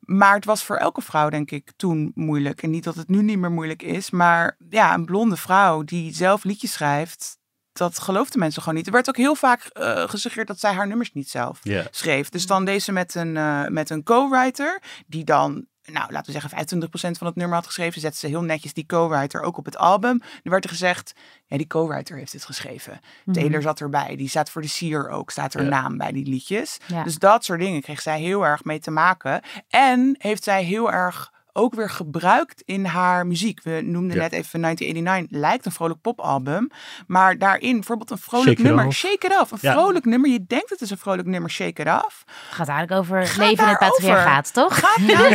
Maar 0.00 0.34
het 0.34 0.44
was 0.44 0.64
voor 0.64 0.76
elke 0.76 1.00
vrouw, 1.02 1.28
denk 1.28 1.50
ik, 1.50 1.72
toen 1.76 2.12
moeilijk. 2.14 2.62
En 2.62 2.70
niet 2.70 2.84
dat 2.84 2.94
het 2.94 3.08
nu 3.08 3.22
niet 3.22 3.38
meer 3.38 3.50
moeilijk 3.52 3.82
is. 3.82 4.10
Maar 4.10 4.56
ja, 4.70 4.94
een 4.94 5.04
blonde 5.04 5.36
vrouw 5.36 5.82
die 5.82 6.14
zelf 6.14 6.44
liedjes 6.44 6.72
schrijft, 6.72 7.38
dat 7.78 7.98
geloofden 7.98 8.38
mensen 8.38 8.62
gewoon 8.62 8.76
niet. 8.78 8.86
Er 8.86 8.92
werd 8.92 9.08
ook 9.08 9.16
heel 9.16 9.34
vaak 9.34 9.64
eh, 9.64 10.08
gesuggereerd 10.08 10.48
dat 10.48 10.60
zij 10.60 10.72
haar 10.72 10.86
nummers 10.86 11.12
niet 11.12 11.30
zelf 11.30 11.60
schreef. 11.90 12.28
Dus 12.28 12.46
dan 12.46 12.64
deed 12.64 12.82
ze 12.82 12.92
met 12.92 13.14
een, 13.14 13.36
eh, 13.36 13.66
met 13.66 13.90
een 13.90 14.02
co-writer, 14.02 14.82
die 15.06 15.24
dan, 15.24 15.66
nou 15.84 16.12
laten 16.12 16.26
we 16.26 16.40
zeggen, 16.40 16.50
25% 16.50 17.18
van 17.18 17.26
het 17.26 17.36
nummer 17.36 17.56
had 17.56 17.66
geschreven. 17.66 18.00
Zette 18.00 18.18
ze 18.18 18.26
heel 18.26 18.42
netjes 18.42 18.72
die 18.72 18.86
co-writer 18.86 19.42
ook 19.42 19.56
op 19.56 19.64
het 19.64 19.76
album. 19.76 20.22
Er 20.42 20.50
werd 20.50 20.64
er 20.64 20.70
gezegd, 20.70 21.12
ja, 21.46 21.56
die 21.56 21.66
co-writer 21.66 22.16
heeft 22.16 22.32
dit 22.32 22.44
geschreven. 22.44 23.00
Mhm. 23.24 23.38
Taylor 23.38 23.62
zat 23.62 23.80
erbij, 23.80 24.16
die 24.16 24.28
staat 24.28 24.50
voor 24.50 24.62
de 24.62 24.68
sier 24.68 25.08
ook, 25.08 25.30
staat 25.30 25.54
er 25.54 25.62
Ja. 25.62 25.68
naam 25.68 25.96
bij 25.98 26.12
die 26.12 26.26
liedjes. 26.26 26.78
Ja. 26.86 27.02
Dus 27.02 27.18
dat 27.18 27.44
soort 27.44 27.60
dingen 27.60 27.80
kreeg 27.82 28.02
zij 28.02 28.20
heel 28.20 28.46
erg 28.46 28.64
mee 28.64 28.78
te 28.80 28.90
maken. 28.90 29.42
En 29.68 30.14
heeft 30.18 30.44
zij 30.44 30.62
heel 30.64 30.92
erg 30.92 31.32
ook 31.56 31.74
weer 31.74 31.90
gebruikt 31.90 32.62
in 32.64 32.84
haar 32.84 33.26
muziek. 33.26 33.62
We 33.62 33.80
noemden 33.84 34.16
Ja. 34.16 34.22
net 34.22 34.32
even 34.32 34.60
1989, 34.60 35.38
lijkt 35.40 35.66
een 35.66 35.72
vrolijk 35.72 36.00
popalbum. 36.00 36.70
Maar 37.06 37.38
daarin 37.38 37.74
bijvoorbeeld 37.74 38.10
een 38.10 38.18
vrolijk 38.18 38.48
Shake 38.58 38.62
nummer. 38.62 38.92
Shake 38.92 39.26
It 39.26 39.40
Off. 39.40 39.50
Een 39.50 39.58
Ja. 39.60 39.72
vrolijk 39.72 40.04
nummer, 40.04 40.30
je 40.30 40.44
denkt 40.46 40.70
het 40.70 40.80
is 40.80 40.90
een 40.90 40.98
vrolijk 40.98 41.28
nummer, 41.28 41.50
Shake 41.50 41.82
It 41.82 41.88
Off. 42.04 42.24
Het 42.26 42.54
gaat 42.54 42.68
eigenlijk 42.68 43.00
over 43.00 43.26
Gaat 43.26 43.36
leven 43.36 43.64
in 43.64 43.70
het 43.70 43.78
patriarchaat, 43.78 44.52
toch? 44.52 44.78
Gaat, 44.78 44.98
ja, 45.06 45.28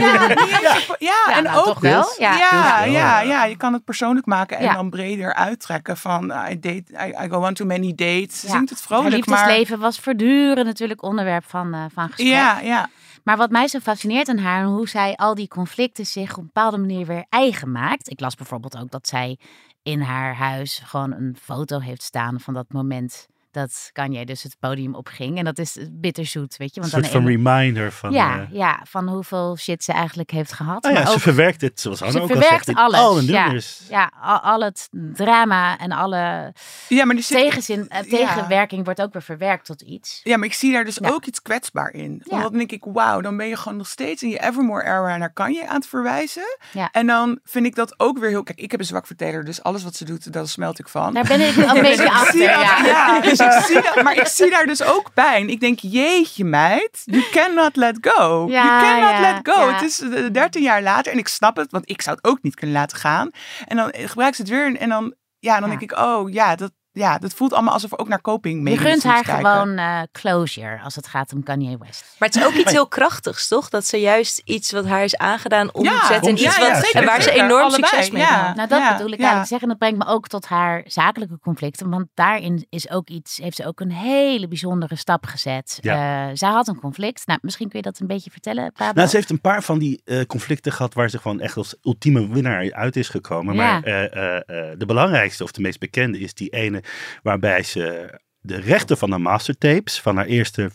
ja, 1.00 1.26
en 1.38 1.44
nou, 1.44 1.58
ook 1.58 1.66
toch 1.66 1.80
wel. 1.80 2.14
Ja. 2.18 2.38
ja, 2.86 3.22
ja, 3.22 3.44
je 3.46 3.58
kan 3.58 3.74
het 3.74 3.84
persoonlijk 3.84 4.26
maken 4.26 4.58
en 4.58 4.64
Ja. 4.64 4.74
dan 4.74 4.90
breder 4.90 5.34
uittrekken 5.34 5.98
van 5.98 6.32
uh, 6.32 6.44
I, 6.50 6.60
date, 6.60 6.84
I, 7.08 7.26
I 7.26 7.30
go 7.30 7.46
on 7.46 7.54
too 7.54 7.68
many 7.68 7.94
dates. 7.96 8.40
Ze 8.40 8.48
zingt 8.50 8.70
het 8.70 8.82
vrolijk, 8.82 9.26
maar... 9.26 9.38
liefdesleven 9.38 9.80
was 9.80 10.00
voortdurend 10.00 10.66
natuurlijk 10.66 11.04
onderwerp 11.04 11.44
van, 11.48 11.74
eh, 11.74 11.80
van 11.94 12.06
gesprek. 12.08 12.28
Ja, 12.28 12.60
ja. 12.60 12.90
Maar 13.30 13.38
wat 13.38 13.50
mij 13.50 13.68
zo 13.68 13.80
fascineert 13.80 14.30
aan 14.30 14.38
haar, 14.38 14.65
hoe 14.65 14.89
zij 14.89 15.15
al 15.15 15.36
die 15.36 15.48
conflicten 15.48 16.06
zich 16.06 16.32
op 16.32 16.38
een 16.38 16.46
bepaalde 16.46 16.78
manier 16.78 17.06
weer 17.06 17.26
eigen 17.30 17.72
maakt. 17.72 18.10
Ik 18.10 18.20
las 18.20 18.36
bijvoorbeeld 18.36 18.78
ook 18.78 18.92
dat 18.92 19.08
zij 19.08 19.39
in 19.84 20.02
haar 20.02 20.36
huis 20.36 20.82
gewoon 20.86 21.13
een 21.13 21.38
foto 21.42 21.80
heeft 21.80 22.04
staan 22.04 22.39
van 22.39 22.54
dat 22.54 22.65
moment 22.70 23.28
dat 23.52 23.90
Kanye 23.92 24.26
dus 24.26 24.44
het 24.44 24.56
podium 24.60 24.96
opging. 24.96 25.38
En 25.38 25.46
dat 25.46 25.58
is 25.58 25.78
bitterzoet, 25.92 26.58
weet 26.58 26.76
je. 26.76 26.82
Een 26.82 26.90
Want 26.90 27.04
soort 27.04 27.14
van 27.14 27.22
aan 27.22 27.26
de 27.28 27.32
ene- 27.38 27.50
reminder 27.52 27.92
van... 27.92 28.12
ja, 28.12 28.40
eh, 28.40 28.46
ja, 28.52 28.80
van 28.88 29.08
hoeveel 29.08 29.58
shit 29.58 29.84
ze 29.84 29.92
eigenlijk 29.94 30.32
heeft 30.32 30.54
gehad. 30.54 30.82
nou 30.84 30.94
ja, 30.96 31.00
maar 31.02 31.10
ze 31.10 31.16
ook, 31.16 31.22
verwerkt 31.24 31.62
het, 31.62 31.80
zoals 31.80 32.02
Anne 32.02 32.12
ze 32.14 32.18
ook 32.22 32.24
al 32.30 32.30
verwerkt 32.36 32.66
zegt, 32.66 32.78
in 32.78 32.84
alles. 32.84 33.00
alle 33.00 33.24
ja, 33.26 33.44
nummers. 33.44 33.82
ja 33.90 34.12
al, 34.22 34.40
al 34.40 34.62
het 34.62 34.88
drama 34.92 35.78
en 35.78 35.92
alle 35.92 36.54
Ja, 36.88 37.06
maar 37.06 37.16
zit, 37.16 37.38
tegenzin, 37.38 37.88
eh, 37.90 38.04
ja. 38.10 38.18
tegenwerking 38.18 38.86
wordt 38.86 39.02
ook 39.02 39.14
weer 39.14 39.22
verwerkt 39.22 39.66
tot 39.66 39.82
iets. 39.82 40.20
Ja, 40.24 40.38
maar 40.38 40.48
ik 40.48 40.54
zie 40.54 40.72
daar 40.72 40.86
dus 40.86 40.98
Ja. 41.02 41.10
ook 41.10 41.26
iets 41.26 41.42
kwetsbaar 41.42 41.94
in. 41.94 42.12
Ja. 42.24 42.30
Want 42.30 42.44
dan 42.44 42.58
denk 42.58 42.72
ik, 42.72 42.84
wauw, 42.94 43.22
dan 43.22 43.38
ben 43.38 43.48
je 43.48 43.58
gewoon 43.58 43.78
nog 43.78 43.88
steeds 43.88 44.24
in 44.24 44.30
je 44.30 44.40
Evermore-era 44.44 45.18
naar 45.18 45.34
Kanye 45.34 45.68
aan 45.68 45.76
het 45.76 45.88
verwijzen. 45.88 46.58
Ja. 46.74 46.90
En 46.92 47.08
dan 47.08 47.40
vind 47.44 47.66
ik 47.66 47.76
dat 47.76 48.00
ook 48.00 48.18
weer 48.20 48.30
heel... 48.30 48.44
Kijk, 48.44 48.60
ik 48.60 48.72
heb 48.72 48.80
een 48.80 48.86
zwak 48.86 49.08
voor 49.08 49.16
Taylor, 49.16 49.44
dus 49.44 49.64
alles 49.64 49.84
wat 49.84 49.96
ze 49.96 50.06
doet, 50.06 50.34
daar 50.34 50.48
smelt 50.48 50.80
ik 50.80 50.88
van. 50.88 51.14
Daar 51.14 51.28
ben 51.28 51.42
ik 51.42 51.58
al 51.58 51.76
een 51.76 51.82
beetje 51.90 52.12
achter. 52.12 52.40
Ja. 52.42 53.22
dus 53.45 53.56
ik 53.56 53.65
zie 53.65 53.82
dat, 53.82 54.04
maar 54.04 54.17
ik 54.17 54.28
zie 54.28 54.49
daar 54.49 54.65
dus 54.65 54.84
ook 54.84 55.13
pijn. 55.13 55.49
Ik 55.49 55.60
denk, 55.60 55.80
jeetje 55.80 56.45
meid, 56.45 57.02
you 57.04 57.23
cannot 57.32 57.75
let 57.75 57.97
go. 58.02 58.47
Ja, 58.49 58.63
you 58.63 58.82
cannot 58.82 59.10
ja, 59.10 59.19
let 59.19 59.56
go. 59.56 59.62
ja. 59.62 59.73
Het 59.73 59.82
is 59.82 59.99
eh, 60.02 60.32
13 60.32 60.62
jaar 60.62 60.82
later 60.82 61.12
en 61.12 61.17
ik 61.17 61.28
snap 61.28 61.56
het, 61.56 61.71
want 61.71 61.89
ik 61.89 62.02
zou 62.02 62.15
het 62.15 62.32
ook 62.32 62.41
niet 62.41 62.56
kunnen 62.56 62.75
laten 62.75 62.97
gaan. 62.97 63.30
En 63.67 63.78
dan 63.78 63.93
gebruikt 63.93 64.36
ze 64.36 64.41
het 64.41 64.52
weer 64.52 64.75
en 64.75 64.89
dan, 64.89 65.13
ja, 65.39 65.60
dan 65.60 65.69
denk 65.69 65.82
ik, 65.82 65.97
oh 65.97 66.32
ja, 66.32 66.56
dat, 66.56 66.71
ja, 67.00 67.18
dat 67.18 67.34
voelt 67.34 67.54
allemaal 67.54 67.74
alsof 67.74 67.90
we 67.90 67.98
ook 67.98 68.08
naar 68.08 68.22
coping 68.22 68.70
Je 68.70 68.78
gunt 68.78 69.04
haar 69.04 69.24
kijken. 69.24 69.46
gewoon 69.46 69.78
eh, 69.78 70.02
closure 70.12 70.80
als 70.84 70.96
het 70.96 71.08
gaat 71.08 71.34
om 71.34 71.44
Kanye 71.44 71.78
West. 71.78 72.16
Maar 72.20 72.30
het 72.30 72.38
is 72.38 72.46
ook 72.46 72.54
iets 72.54 72.72
heel 72.78 72.88
krachtigs, 72.88 73.48
toch? 73.48 73.70
Dat 73.70 73.86
ze 73.86 73.98
juist 73.98 74.42
iets 74.46 74.72
wat 74.72 74.86
haar 74.86 75.04
is 75.04 75.18
aangedaan 75.18 75.74
omzet 75.74 76.26
in 76.26 76.36
Ja, 76.36 76.46
iets 76.46 76.58
ja, 76.58 76.72
wat, 76.72 76.84
zeker, 76.86 77.00
en 77.00 77.06
waar 77.06 77.22
ze 77.22 77.32
enorm 77.32 77.62
Allebei, 77.62 77.88
succes 77.88 78.12
mee 78.12 78.22
ja. 78.22 78.46
had. 78.46 78.56
Nou, 78.56 78.68
dat 78.68 78.80
Ja, 78.80 78.92
bedoel 78.92 79.12
ik 79.12 79.20
ja. 79.20 79.20
eigenlijk 79.20 79.48
zeggen. 79.50 79.62
En 79.62 79.78
dat 79.78 79.78
brengt 79.78 80.06
me 80.06 80.14
ook 80.14 80.28
tot 80.28 80.46
haar 80.46 80.84
zakelijke 80.86 81.40
conflicten. 81.40 81.90
Want 81.90 82.08
daarin 82.14 82.66
is 82.70 82.90
ook 82.90 83.10
iets, 83.10 83.38
heeft 83.38 83.56
ze 83.56 83.66
ook 83.66 83.80
een 83.80 83.92
hele 83.92 84.48
bijzondere 84.48 84.96
stap 84.96 85.26
gezet. 85.26 85.78
Ja. 85.82 86.28
Eh, 86.28 86.32
zij 86.34 86.50
had 86.50 86.68
een 86.68 86.80
conflict. 86.80 87.28
Nou, 87.28 87.40
misschien 87.42 87.70
kun 87.70 87.78
je 87.78 87.86
dat 87.86 88.00
een 88.00 88.08
beetje 88.08 88.32
vertellen, 88.32 88.72
Pablo. 88.72 88.94
Nou, 88.94 89.08
ze 89.08 89.16
heeft 89.16 89.30
een 89.30 89.42
paar 89.42 89.64
van 89.64 89.80
die 89.80 90.02
eh, 90.06 90.22
conflicten 90.26 90.72
gehad 90.72 90.94
waar 90.94 91.10
ze 91.10 91.18
gewoon 91.18 91.40
echt 91.40 91.58
als 91.58 91.76
ultieme 91.84 92.28
winnaar 92.28 92.74
uit 92.74 92.96
is 92.96 93.10
gekomen. 93.10 93.56
Ja. 93.56 93.62
Maar 93.62 93.84
eh, 93.84 94.04
eh, 94.04 94.36
eh, 94.36 94.78
de 94.78 94.86
belangrijkste 94.86 95.44
of 95.44 95.52
de 95.52 95.62
meest 95.62 95.80
bekende 95.80 96.20
is 96.20 96.34
die 96.34 96.50
ene 96.50 96.84
waarbij 97.23 97.63
ze 97.63 98.19
de 98.41 98.56
rechten 98.60 98.97
van 98.97 99.10
de 99.10 99.17
mastertapes 99.17 99.99
van 100.02 100.15
haar 100.15 100.25
eerste 100.25 100.69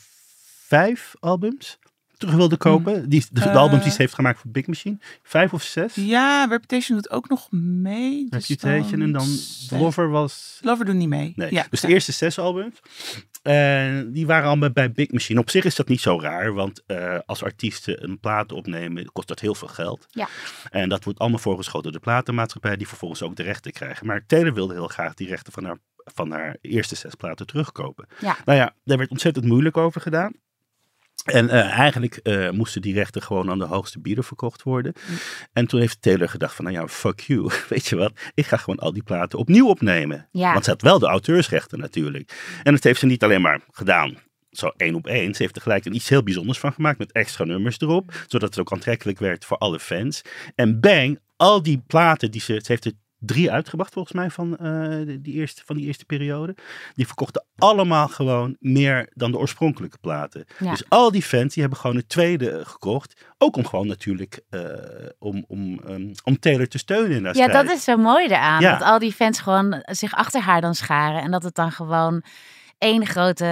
vijf 0.66 1.14
albums 1.20 1.78
terug 2.16 2.34
wilde 2.34 2.56
kopen. 2.56 3.08
Die, 3.08 3.24
de, 3.30 3.40
de 3.40 3.48
Eh. 3.48 3.56
albums 3.56 3.82
die 3.82 3.92
ze 3.92 3.96
heeft 4.02 4.14
gemaakt 4.14 4.38
voor 4.40 4.50
Big 4.50 4.66
Machine. 4.66 4.98
Vijf 5.22 5.52
of 5.52 5.62
zes. 5.62 5.94
Ja, 5.94 6.44
Reputation 6.44 6.96
doet 6.96 7.10
ook 7.10 7.28
nog 7.28 7.48
mee. 7.50 8.26
dus 8.30 8.48
Reputation 8.48 9.00
en 9.02 9.12
dan 9.12 9.26
zes. 9.26 9.70
Lover 9.70 10.08
was... 10.10 10.58
Lover 10.62 10.84
doet 10.84 10.94
niet 10.94 11.08
mee. 11.08 11.32
Nee, 11.36 11.52
Ja. 11.52 11.66
dus 11.70 11.80
de 11.80 11.88
eerste 11.88 12.12
zes 12.12 12.38
albums. 12.38 12.80
En 13.42 14.12
die 14.12 14.26
waren 14.26 14.48
allemaal 14.48 14.70
bij 14.70 14.92
Big 14.92 15.10
Machine. 15.12 15.40
Op 15.40 15.50
zich 15.50 15.64
is 15.64 15.74
dat 15.76 15.88
niet 15.88 16.00
zo 16.00 16.20
raar, 16.20 16.52
want 16.52 16.82
eh, 16.86 17.18
als 17.26 17.42
artiesten 17.42 18.04
een 18.04 18.20
plaat 18.20 18.52
opnemen, 18.52 19.12
kost 19.12 19.28
dat 19.28 19.40
heel 19.40 19.54
veel 19.54 19.68
geld. 19.68 20.06
Ja. 20.10 20.28
En 20.70 20.88
dat 20.88 21.04
wordt 21.04 21.18
allemaal 21.18 21.38
voorgeschoten 21.38 21.82
door 21.82 22.00
de 22.00 22.06
platenmaatschappij, 22.06 22.76
die 22.76 22.88
vervolgens 22.88 23.22
ook 23.22 23.36
de 23.36 23.42
rechten 23.42 23.72
krijgen. 23.72 24.06
Maar 24.06 24.24
Taylor 24.26 24.54
wilde 24.54 24.74
heel 24.74 24.88
graag 24.88 25.14
die 25.14 25.28
rechten 25.28 25.52
van 25.52 25.64
haar, 25.64 25.78
van 26.04 26.30
haar 26.30 26.56
eerste 26.60 26.94
zes 26.94 27.14
platen 27.14 27.46
terugkopen. 27.46 28.08
Ja. 28.20 28.36
Nou 28.44 28.58
ja, 28.58 28.74
daar 28.84 28.98
werd 28.98 29.10
ontzettend 29.10 29.44
moeilijk 29.44 29.76
over 29.76 30.00
gedaan. 30.00 30.32
En 31.24 31.48
eh, 31.48 31.78
eigenlijk 31.78 32.16
eh, 32.16 32.50
moesten 32.50 32.82
die 32.82 32.94
rechten 32.94 33.22
gewoon 33.22 33.50
aan 33.50 33.58
de 33.58 33.64
hoogste 33.64 34.00
bieder 34.00 34.24
verkocht 34.24 34.62
worden. 34.62 34.94
Mm. 35.08 35.16
En 35.52 35.66
toen 35.66 35.80
heeft 35.80 36.02
Taylor 36.02 36.28
gedacht 36.28 36.54
van, 36.54 36.64
nou 36.64 36.76
ja, 36.76 36.88
fuck 36.88 37.20
you. 37.20 37.50
Weet 37.68 37.86
je 37.86 37.96
wat, 37.96 38.12
ik 38.34 38.46
ga 38.46 38.56
gewoon 38.56 38.78
al 38.78 38.92
die 38.92 39.02
platen 39.02 39.38
opnieuw 39.38 39.68
opnemen. 39.68 40.28
Ja. 40.30 40.52
Want 40.52 40.64
ze 40.64 40.70
had 40.70 40.82
wel 40.82 40.98
de 40.98 41.06
auteursrechten 41.06 41.78
natuurlijk. 41.78 42.58
En 42.62 42.72
dat 42.72 42.82
heeft 42.84 43.00
ze 43.00 43.06
niet 43.06 43.22
alleen 43.22 43.40
maar 43.40 43.60
gedaan, 43.70 44.18
zo 44.50 44.72
één 44.76 44.94
op 44.94 45.06
één. 45.06 45.34
Ze 45.34 45.42
heeft 45.42 45.56
er 45.56 45.62
gelijk 45.62 45.84
een 45.84 45.94
iets 45.94 46.08
heel 46.08 46.22
bijzonders 46.22 46.58
van 46.58 46.72
gemaakt 46.72 46.98
met 46.98 47.12
extra 47.12 47.44
nummers 47.44 47.80
erop. 47.80 48.12
Zodat 48.26 48.48
het 48.48 48.58
ook 48.58 48.72
aantrekkelijk 48.72 49.18
werd 49.18 49.44
voor 49.44 49.58
alle 49.58 49.80
fans. 49.80 50.22
En 50.54 50.80
bang, 50.80 51.18
al 51.36 51.62
die 51.62 51.82
platen 51.86 52.30
die 52.30 52.40
ze, 52.40 52.52
ze 52.52 52.72
heeft 52.72 52.84
er 52.84 52.92
drie 53.26 53.52
uitgebracht 53.52 53.92
volgens 53.92 54.14
mij 54.14 54.30
van, 54.30 54.56
eh, 54.56 55.16
die 55.20 55.34
eerste, 55.34 55.62
van 55.64 55.76
die 55.76 55.86
eerste 55.86 56.04
periode. 56.04 56.54
Die 56.94 57.06
verkochten 57.06 57.44
allemaal 57.58 58.08
gewoon 58.08 58.56
meer 58.60 59.10
dan 59.14 59.30
de 59.30 59.38
oorspronkelijke 59.38 59.98
platen. 59.98 60.44
Ja. 60.58 60.70
Dus 60.70 60.88
al 60.88 61.10
die 61.10 61.22
fans 61.22 61.52
die 61.52 61.62
hebben 61.62 61.80
gewoon 61.80 61.96
een 61.96 62.06
tweede 62.06 62.60
gekocht. 62.64 63.24
Ook 63.38 63.56
om 63.56 63.66
gewoon 63.66 63.86
natuurlijk 63.86 64.40
eh, 64.50 64.60
om, 65.18 65.44
om, 65.48 65.80
ehm, 65.86 66.12
om 66.24 66.38
Taylor 66.38 66.68
te 66.68 66.78
steunen 66.78 67.16
in 67.16 67.22
Ja, 67.22 67.32
strijd. 67.32 67.52
dat 67.52 67.76
is 67.76 67.84
zo 67.84 67.96
mooi 67.96 68.26
eraan. 68.26 68.60
Ja. 68.60 68.72
Dat 68.78 68.88
al 68.88 68.98
die 68.98 69.12
fans 69.12 69.40
gewoon 69.40 69.82
zich 69.82 70.14
achter 70.14 70.40
haar 70.40 70.60
dan 70.60 70.74
scharen. 70.74 71.22
En 71.22 71.30
dat 71.30 71.42
het 71.42 71.54
dan 71.54 71.72
gewoon 71.72 72.22
één 72.78 73.06
grote... 73.06 73.44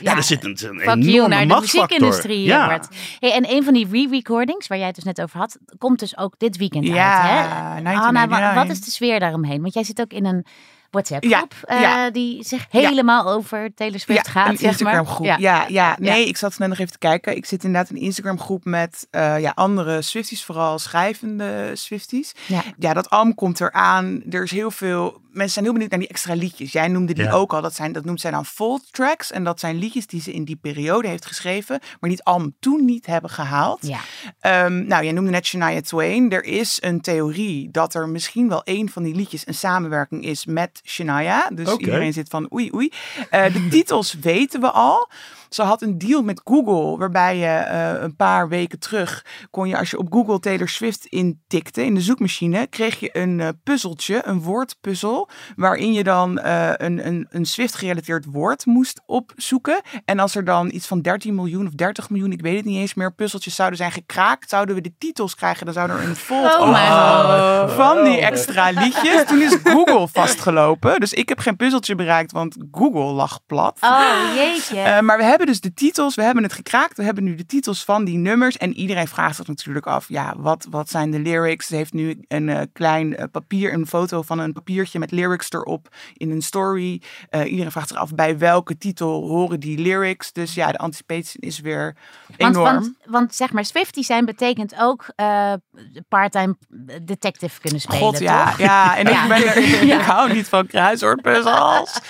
Ja, 0.00 0.16
er 0.16 0.22
zit 0.22 0.44
een, 0.44 0.58
een 0.62 0.80
enorme 1.02 1.28
naar 1.28 1.46
de 1.48 1.60
muziekindustrie 1.60 2.42
Ja. 2.44 2.68
wordt. 2.68 2.88
Hey, 3.18 3.32
en 3.32 3.50
een 3.50 3.64
van 3.64 3.74
die 3.74 3.88
re-recordings, 3.90 4.66
waar 4.66 4.78
jij 4.78 4.86
het 4.86 4.94
dus 4.94 5.04
net 5.04 5.20
over 5.22 5.38
had, 5.38 5.58
komt 5.78 5.98
dus 5.98 6.16
ook 6.18 6.34
dit 6.38 6.56
weekend 6.56 6.86
Ja, 6.86 7.20
uit. 7.20 7.30
Hè? 7.30 7.82
1999. 7.82 8.04
Hanna, 8.38 8.54
wa- 8.54 8.62
wat 8.66 8.70
is 8.76 8.80
de 8.84 8.90
sfeer 8.90 9.20
daaromheen? 9.20 9.60
Want 9.62 9.74
jij 9.74 9.84
zit 9.84 10.00
ook 10.00 10.12
in 10.12 10.24
een 10.24 10.44
WhatsApp-groep 10.90 11.54
Ja, 11.68 11.80
ja. 11.80 12.06
eh, 12.06 12.12
die 12.12 12.44
zich 12.44 12.66
helemaal 12.70 13.28
over 13.30 13.74
Taylor 13.74 14.00
Swift 14.00 14.28
gaat, 14.28 14.48
een 14.48 14.56
zeg 14.56 14.62
maar. 14.62 14.70
Instagram 14.70 15.06
groep. 15.06 15.26
Ja. 15.38 15.64
Ja, 15.68 15.96
nee, 15.98 16.26
ik 16.26 16.36
zat 16.36 16.58
net 16.58 16.68
nog 16.68 16.78
even 16.78 16.92
te 16.92 16.98
kijken. 16.98 17.36
Ik 17.36 17.46
zit 17.46 17.64
inderdaad 17.64 17.90
in 17.90 17.96
een 17.96 18.02
Instagram 18.02 18.40
groep 18.40 18.64
met 18.64 19.06
eh, 19.10 19.40
ja, 19.40 19.52
andere 19.54 20.02
Swifties, 20.02 20.44
vooral 20.44 20.78
schrijvende 20.78 21.70
Swifties. 21.74 22.32
Ja. 22.46 22.62
Ja, 22.78 22.92
dat 22.94 23.10
album 23.10 23.34
komt 23.34 23.60
eraan. 23.60 24.22
Er 24.30 24.42
is 24.42 24.50
heel 24.50 24.70
veel. 24.70 25.20
Mensen 25.32 25.52
zijn 25.52 25.64
heel 25.64 25.72
benieuwd 25.72 25.90
naar 25.90 26.00
die 26.00 26.08
extra 26.08 26.34
liedjes. 26.34 26.72
Jij 26.72 26.88
noemde 26.88 27.12
die 27.14 27.24
Ja. 27.24 27.30
ook 27.32 27.52
al. 27.52 27.62
Dat, 27.62 27.74
zijn, 27.74 27.92
dat 27.92 28.04
noemt 28.04 28.20
zij 28.20 28.30
dan 28.30 28.46
full 28.46 28.78
tracks. 28.90 29.30
En 29.30 29.44
dat 29.44 29.60
zijn 29.60 29.76
liedjes 29.78 30.06
die 30.06 30.20
ze 30.20 30.32
in 30.32 30.44
die 30.44 30.56
periode 30.56 31.08
heeft 31.08 31.26
geschreven, 31.26 31.80
maar 32.00 32.10
niet 32.10 32.22
album 32.22 32.54
toen 32.60 32.84
niet 32.84 33.06
hebben 33.06 33.30
gehaald. 33.30 33.86
Ja. 33.86 34.00
Ehm, 34.40 34.86
nou, 34.86 35.04
jij 35.04 35.12
noemde 35.12 35.30
net 35.30 35.46
Shania 35.46 35.80
Twain. 35.80 36.30
Er 36.30 36.44
is 36.44 36.78
een 36.82 37.00
theorie 37.00 37.70
dat 37.70 37.94
er 37.94 38.08
misschien 38.08 38.48
wel 38.48 38.60
een 38.64 38.90
van 38.90 39.02
die 39.02 39.14
liedjes 39.14 39.46
een 39.46 39.54
samenwerking 39.54 40.24
is 40.24 40.44
met 40.46 40.80
Shania. 40.84 41.50
Dus 41.52 41.76
iedereen 41.76 42.12
zit 42.12 42.28
van 42.28 42.52
oei 42.52 42.70
oei. 42.74 42.92
Eh, 43.30 43.52
de 43.52 43.68
titels 43.70 44.14
weten 44.20 44.60
we 44.60 44.70
al. 44.70 45.10
Ze 45.50 45.62
had 45.62 45.82
een 45.82 45.98
deal 45.98 46.22
met 46.22 46.40
Google, 46.44 46.98
waarbij 46.98 47.36
je 47.36 47.46
eh, 47.46 48.02
een 48.02 48.16
paar 48.16 48.48
weken 48.48 48.78
terug 48.78 49.24
kon 49.50 49.68
je, 49.68 49.78
als 49.78 49.90
je 49.90 49.98
op 49.98 50.12
Google 50.12 50.40
Taylor 50.40 50.68
Swift 50.68 51.04
intikte 51.04 51.84
in 51.84 51.94
de 51.94 52.00
zoekmachine, 52.00 52.66
kreeg 52.66 53.00
je 53.00 53.10
een 53.12 53.40
eh, 53.40 53.48
puzzeltje, 53.64 54.20
een 54.24 54.42
woordpuzzel, 54.42 55.28
waarin 55.56 55.92
je 55.92 56.04
dan 56.04 56.38
eh, 56.38 56.70
een, 56.76 57.06
een, 57.06 57.26
een 57.30 57.44
Swift-gerelateerd 57.44 58.24
woord 58.24 58.66
moest 58.66 59.02
opzoeken. 59.06 59.80
En 60.04 60.18
als 60.18 60.34
er 60.34 60.44
dan 60.44 60.70
iets 60.72 60.86
van 60.86 61.00
13 61.00 61.34
miljoen 61.34 61.66
of 61.66 61.72
30 61.72 62.10
miljoen, 62.10 62.32
ik 62.32 62.40
weet 62.40 62.56
het 62.56 62.64
niet 62.64 62.78
eens 62.78 62.94
meer, 62.94 63.12
puzzeltjes 63.12 63.54
zouden 63.54 63.78
zijn 63.78 63.92
gekraakt, 63.92 64.50
zouden 64.50 64.74
we 64.74 64.80
de 64.80 64.92
titels 64.98 65.34
krijgen. 65.34 65.64
Dan 65.64 65.74
zou 65.74 65.90
er 65.90 66.04
een 66.04 66.16
fold 66.16 66.58
Oh 66.58 67.76
van 67.76 68.04
die 68.04 68.20
extra 68.20 68.70
liedjes. 68.70 69.24
Toen 69.26 69.42
is 69.42 69.56
Google 69.64 70.08
vastgelopen. 70.08 71.00
Dus 71.00 71.12
ik 71.12 71.28
heb 71.28 71.38
geen 71.38 71.56
puzzeltje 71.56 71.94
bereikt, 71.94 72.32
want 72.32 72.56
Google 72.72 73.12
lag 73.12 73.40
plat. 73.46 73.78
Oh, 73.80 74.00
jeetje. 74.36 74.80
Eh, 74.80 75.00
maar 75.00 75.18
we 75.18 75.24
hebben 75.24 75.39
dus 75.46 75.60
de 75.60 75.74
titels, 75.74 76.14
we 76.14 76.22
hebben 76.22 76.42
het 76.42 76.52
gekraakt. 76.52 76.96
We 76.96 77.02
hebben 77.02 77.24
nu 77.24 77.34
de 77.34 77.46
titels 77.46 77.84
van 77.84 78.04
die 78.04 78.16
nummers. 78.16 78.56
En 78.56 78.74
iedereen 78.74 79.08
vraagt 79.08 79.36
zich 79.36 79.46
natuurlijk 79.46 79.86
af, 79.86 80.08
ja, 80.08 80.34
wat, 80.36 80.66
wat 80.70 80.90
zijn 80.90 81.10
de 81.10 81.18
lyrics? 81.18 81.66
Ze 81.66 81.76
heeft 81.76 81.92
nu 81.92 82.24
een 82.28 82.48
eh, 82.48 82.60
klein 82.72 83.16
eh, 83.16 83.24
papier, 83.30 83.72
een 83.72 83.86
foto 83.86 84.22
van 84.22 84.38
een 84.38 84.52
papiertje 84.52 84.98
met 84.98 85.10
lyrics 85.10 85.50
erop 85.50 85.88
in 86.14 86.30
een 86.30 86.42
story. 86.42 87.02
Eh, 87.28 87.50
iedereen 87.50 87.70
vraagt 87.72 87.88
zich 87.88 87.96
af, 87.96 88.14
bij 88.14 88.38
welke 88.38 88.78
titel 88.78 89.28
horen 89.28 89.60
die 89.60 89.78
lyrics? 89.78 90.32
Dus 90.32 90.54
ja, 90.54 90.72
de 90.72 90.78
anticipatie 90.78 91.40
is 91.40 91.60
weer 91.60 91.96
want, 92.36 92.56
enorm. 92.56 92.74
want, 92.74 92.92
want 93.04 93.34
zeg 93.34 93.52
maar, 93.52 93.64
Swiftie 93.64 94.04
zijn 94.04 94.24
betekent 94.24 94.74
ook 94.78 95.06
part-time 96.08 96.56
detective 97.02 97.60
kunnen 97.60 97.80
spelen, 97.80 98.00
God, 98.00 98.18
ja, 98.18 98.48
toch? 98.48 98.58
ja. 98.58 98.96
En 98.96 99.06
Ja. 99.10 99.22
ik 99.22 99.28
ben 99.28 99.46
er, 99.46 99.82
ik 100.00 100.00
hou 100.00 100.32
niet 100.32 100.48
van 100.48 100.66
kruiswoordpuzzels. 100.66 102.00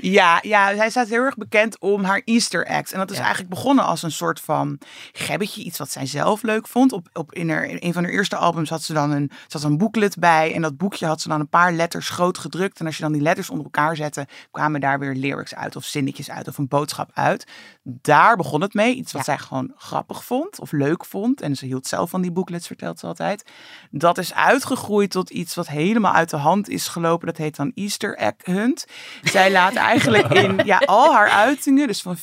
Ja, 0.00 0.38
ja, 0.42 0.74
zij 0.76 0.90
staat 0.90 1.08
heel 1.08 1.22
erg 1.22 1.36
bekend 1.36 1.80
om 1.80 2.04
haar 2.04 2.22
Easter 2.24 2.64
En 2.86 2.98
dat 2.98 3.10
is 3.10 3.18
eigenlijk 3.18 3.48
begonnen 3.48 3.84
als 3.84 4.02
een 4.02 4.12
soort 4.12 4.40
van 4.40 4.78
gebbetje, 5.12 5.62
iets 5.62 5.78
wat 5.78 5.90
zij 5.90 6.06
zelf 6.06 6.42
leuk 6.42 6.68
vond. 6.68 6.92
Op, 6.92 7.08
op 7.12 7.32
in, 7.32 7.50
haar, 7.50 7.64
in 7.64 7.76
een 7.80 7.92
van 7.92 8.02
haar 8.02 8.12
eerste 8.12 8.36
albums 8.36 8.70
had 8.70 8.82
ze 8.82 8.92
dan 8.92 9.10
een, 9.10 9.30
had 9.48 9.62
een 9.62 9.78
booklet 9.78 10.18
bij. 10.18 10.54
En 10.54 10.62
dat 10.62 10.76
boekje 10.76 11.06
had 11.06 11.20
ze 11.20 11.28
dan 11.28 11.40
een 11.40 11.48
paar 11.48 11.72
letters 11.72 12.08
groot 12.08 12.38
gedrukt. 12.38 12.80
En 12.80 12.86
als 12.86 12.96
je 12.96 13.02
dan 13.02 13.12
die 13.12 13.22
letters 13.22 13.50
onder 13.50 13.64
elkaar 13.64 13.96
zette, 13.96 14.26
kwamen 14.50 14.80
daar 14.80 14.98
weer 14.98 15.14
lyrics 15.14 15.54
uit 15.54 15.76
of 15.76 15.84
zinnetjes 15.84 16.30
uit 16.30 16.48
of 16.48 16.58
een 16.58 16.68
boodschap 16.68 17.10
uit. 17.14 17.46
Daar 17.82 18.36
begon 18.36 18.60
het 18.60 18.74
mee. 18.74 18.94
Iets 18.94 19.12
wat 19.12 19.24
zij 19.24 19.38
gewoon 19.38 19.72
grappig 19.76 20.24
vond 20.24 20.60
of 20.60 20.72
leuk 20.72 21.04
vond. 21.04 21.40
En 21.40 21.56
ze 21.56 21.66
hield 21.66 21.86
zelf 21.86 22.10
van 22.10 22.20
die 22.20 22.32
booklets, 22.32 22.66
vertelt 22.66 22.98
ze 22.98 23.06
altijd. 23.06 23.50
Dat 23.90 24.18
is 24.18 24.34
uitgegroeid 24.34 25.10
tot 25.10 25.30
iets 25.30 25.54
wat 25.54 25.68
helemaal 25.68 26.12
uit 26.12 26.30
de 26.30 26.36
hand 26.36 26.68
is 26.68 26.88
gelopen. 26.88 27.26
Dat 27.26 27.36
heet 27.36 27.56
dan 27.56 27.72
Easter 27.74 28.16
Egg 28.16 28.34
Hunt. 28.42 28.86
Zij 29.22 29.50
laat 29.50 29.74
eigenlijk 29.92 30.32
in 30.32 30.60
ja, 30.64 30.78
al 30.78 31.12
haar 31.12 31.28
uitingen, 31.28 31.86
dus 31.86 32.02
van 32.02 32.16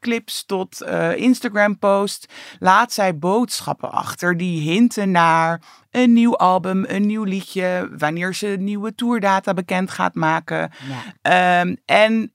videoclips 0.00 0.44
tot 0.44 0.80
eh, 0.80 1.16
Instagram 1.16 1.78
post, 1.78 2.32
laat 2.58 2.92
zij 2.92 3.18
boodschappen 3.18 3.92
achter 3.92 4.36
die 4.36 4.70
hinten 4.70 5.10
naar 5.10 5.62
een 5.90 6.12
nieuw 6.12 6.36
album, 6.36 6.84
een 6.88 7.06
nieuw 7.06 7.24
liedje, 7.24 7.88
wanneer 7.98 8.34
ze 8.34 8.46
nieuwe 8.46 8.94
tourdata 8.94 9.54
bekend 9.54 9.90
gaat 9.90 10.14
maken. 10.14 10.70
Ja. 10.88 11.60
Ehm, 11.60 11.76
en 11.84 12.32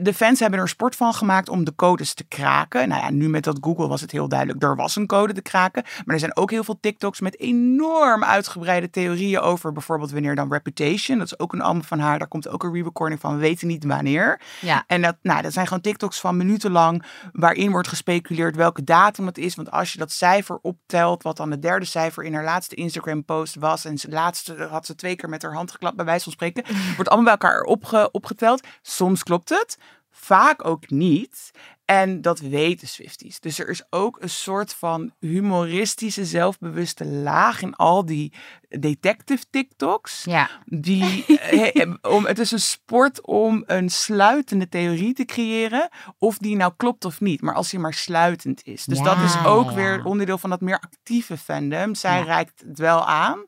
de 0.00 0.14
fans 0.14 0.40
hebben 0.40 0.58
er 0.58 0.68
sport 0.68 0.96
van 0.96 1.14
gemaakt 1.14 1.48
om 1.48 1.64
de 1.64 1.74
codes 1.74 2.14
te 2.14 2.24
kraken. 2.24 2.88
Nou 2.88 3.02
ja, 3.02 3.10
nu 3.10 3.28
met 3.28 3.44
dat 3.44 3.58
Google 3.60 3.86
was 3.86 4.00
het 4.00 4.10
heel 4.10 4.28
duidelijk. 4.28 4.62
Er 4.62 4.76
was 4.76 4.96
een 4.96 5.06
code 5.06 5.32
te 5.32 5.42
kraken. 5.42 5.82
Maar 6.04 6.14
er 6.14 6.20
zijn 6.20 6.36
ook 6.36 6.50
heel 6.50 6.64
veel 6.64 6.78
TikToks 6.80 7.20
met 7.20 7.38
enorm 7.38 8.24
uitgebreide 8.24 8.90
theorieën 8.90 9.40
over 9.40 9.72
bijvoorbeeld 9.72 10.10
wanneer 10.10 10.34
dan 10.34 10.52
Reputation. 10.52 11.18
Dat 11.18 11.26
is 11.26 11.38
ook 11.38 11.52
een 11.52 11.60
album 11.60 11.84
van 11.84 11.98
haar. 11.98 12.18
Daar 12.18 12.28
komt 12.28 12.48
ook 12.48 12.62
een 12.62 12.72
re-recording 12.72 13.20
van. 13.20 13.34
We 13.34 13.40
weten 13.40 13.68
niet 13.68 13.84
wanneer. 13.84 14.40
Ja. 14.60 14.84
En 14.86 15.02
dat, 15.02 15.16
nou, 15.22 15.42
dat 15.42 15.52
zijn 15.52 15.66
gewoon 15.66 15.82
TikToks 15.82 16.20
van 16.20 16.36
minuten 16.36 16.70
lang 16.70 17.04
waarin 17.32 17.70
wordt 17.70 17.88
gespeculeerd 17.88 18.56
welke 18.56 18.84
datum 18.84 19.26
het 19.26 19.38
is. 19.38 19.54
Want 19.54 19.70
als 19.70 19.92
je 19.92 19.98
dat 19.98 20.12
cijfer 20.12 20.58
optelt, 20.62 21.22
wat 21.22 21.36
dan 21.36 21.50
het 21.50 21.62
derde 21.62 21.86
cijfer 21.86 22.24
in 22.24 22.34
haar 22.34 22.44
laatste 22.44 22.74
Instagram 22.74 23.24
post 23.24 23.54
was. 23.54 23.84
En 23.84 23.98
ze 23.98 24.08
laatste 24.08 24.68
had 24.70 24.86
ze 24.86 24.94
twee 24.94 25.16
keer 25.16 25.28
met 25.28 25.42
haar 25.42 25.54
hand 25.54 25.70
geklapt 25.70 25.96
bij 25.96 26.04
wijze 26.04 26.24
van 26.24 26.32
spreken. 26.32 26.64
Wordt 26.96 27.10
allemaal 27.10 27.36
bij 27.36 27.48
elkaar 27.48 27.62
opge, 27.62 28.08
opgeteld. 28.10 28.66
Soms 28.82 29.22
klopt 29.22 29.48
het, 29.48 29.63
vaak 30.10 30.66
ook 30.66 30.90
niet. 30.90 31.50
En 31.84 32.20
dat 32.20 32.38
weten 32.38 32.88
Swifties. 32.88 33.40
Dus 33.40 33.58
er 33.58 33.68
is 33.68 33.82
ook 33.90 34.22
een 34.22 34.30
soort 34.30 34.74
van 34.74 35.12
humoristische, 35.20 36.24
zelfbewuste 36.24 37.04
laag 37.04 37.62
in 37.62 37.74
al 37.74 38.04
die 38.04 38.32
detective 38.68 39.44
TikToks. 39.50 40.24
Ja. 40.24 40.50
Die, 40.64 41.24
eh, 41.38 41.92
om, 42.02 42.26
het 42.26 42.38
is 42.38 42.50
een 42.50 42.60
sport 42.60 43.26
om 43.26 43.62
een 43.66 43.90
sluitende 43.90 44.68
theorie 44.68 45.14
te 45.14 45.24
creëren. 45.24 45.88
Of 46.18 46.38
die 46.38 46.56
nou 46.56 46.72
klopt 46.76 47.04
of 47.04 47.20
niet. 47.20 47.42
Maar 47.42 47.54
als 47.54 47.70
die 47.70 47.80
maar 47.80 47.94
sluitend 47.94 48.66
is. 48.66 48.84
Dus 48.84 49.00
dat 49.00 49.18
is 49.18 49.44
ook 49.44 49.68
ja. 49.68 49.74
weer 49.74 50.04
onderdeel 50.04 50.38
van 50.38 50.50
dat 50.50 50.60
meer 50.60 50.80
actieve 50.80 51.36
fandom. 51.36 51.94
Zij 51.94 52.18
Ja. 52.18 52.24
reikt 52.24 52.62
het 52.66 52.78
wel 52.78 53.06
aan. 53.06 53.44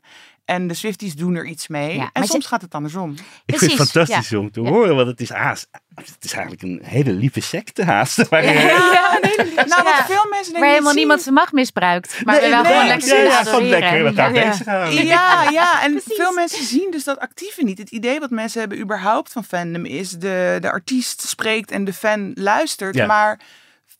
En 0.46 0.66
de 0.66 0.74
Swifties 0.74 1.14
doen 1.14 1.34
er 1.34 1.46
iets 1.46 1.68
mee. 1.68 1.96
Ja, 1.96 2.10
en 2.12 2.22
ze- 2.22 2.28
soms 2.30 2.46
gaat 2.46 2.62
het 2.62 2.74
andersom. 2.74 3.14
Ik 3.46 3.58
vind 3.58 3.72
het 3.78 3.90
fantastisch 3.90 4.28
ja. 4.28 4.38
om 4.38 4.50
te 4.50 4.62
Ja. 4.62 4.68
horen, 4.70 4.96
want 4.96 5.08
het 5.08 5.20
is 5.20 5.28
haast. 5.30 5.68
Het 5.94 6.16
is 6.24 6.32
eigenlijk 6.32 6.62
een 6.62 6.80
hele 6.84 7.12
lieve 7.12 7.40
secte 7.40 7.84
haast. 7.84 8.30
Maar, 8.30 8.44
Ja. 8.44 8.50
eh, 8.52 8.64
Ja, 8.92 9.18
nee, 9.22 9.36
nou, 9.54 9.82
wat 9.82 9.94
Ja. 9.96 10.04
veel 10.06 10.26
mensen 10.30 10.30
Waar 10.30 10.42
denk 10.52 10.54
ik 10.54 10.60
helemaal 10.62 10.86
zien- 10.88 10.94
niemand 10.96 11.22
zijn 11.22 11.34
macht 11.34 11.52
misbruikt. 11.52 12.24
Maar 12.24 12.40
nee, 12.40 12.50
wel 12.50 12.62
nee, 12.62 12.72
gewoon 12.72 12.86
lekker 12.86 13.08
ja, 13.08 13.22
ja, 13.22 13.42
gewoon 13.44 13.68
lekker 13.68 14.12
Ja. 14.12 14.30
bezig. 14.30 14.66
Ja, 15.02 15.50
ja, 15.50 15.82
en 15.84 15.90
Precies. 15.92 16.14
veel 16.16 16.32
mensen 16.32 16.64
zien 16.64 16.88
dus 16.90 17.04
dat 17.04 17.18
actieve 17.18 17.62
niet. 17.64 17.78
Het 17.78 17.90
idee 17.90 18.20
wat 18.20 18.30
mensen 18.30 18.60
hebben 18.60 18.78
überhaupt 18.80 19.32
van 19.32 19.44
fandom 19.44 19.84
is 19.84 20.10
de, 20.10 20.58
de 20.60 20.70
artiest 20.70 21.20
spreekt 21.28 21.70
en 21.70 21.84
de 21.84 21.92
fan 21.92 22.30
luistert. 22.34 22.94
Ja. 22.94 23.06
Maar 23.06 23.40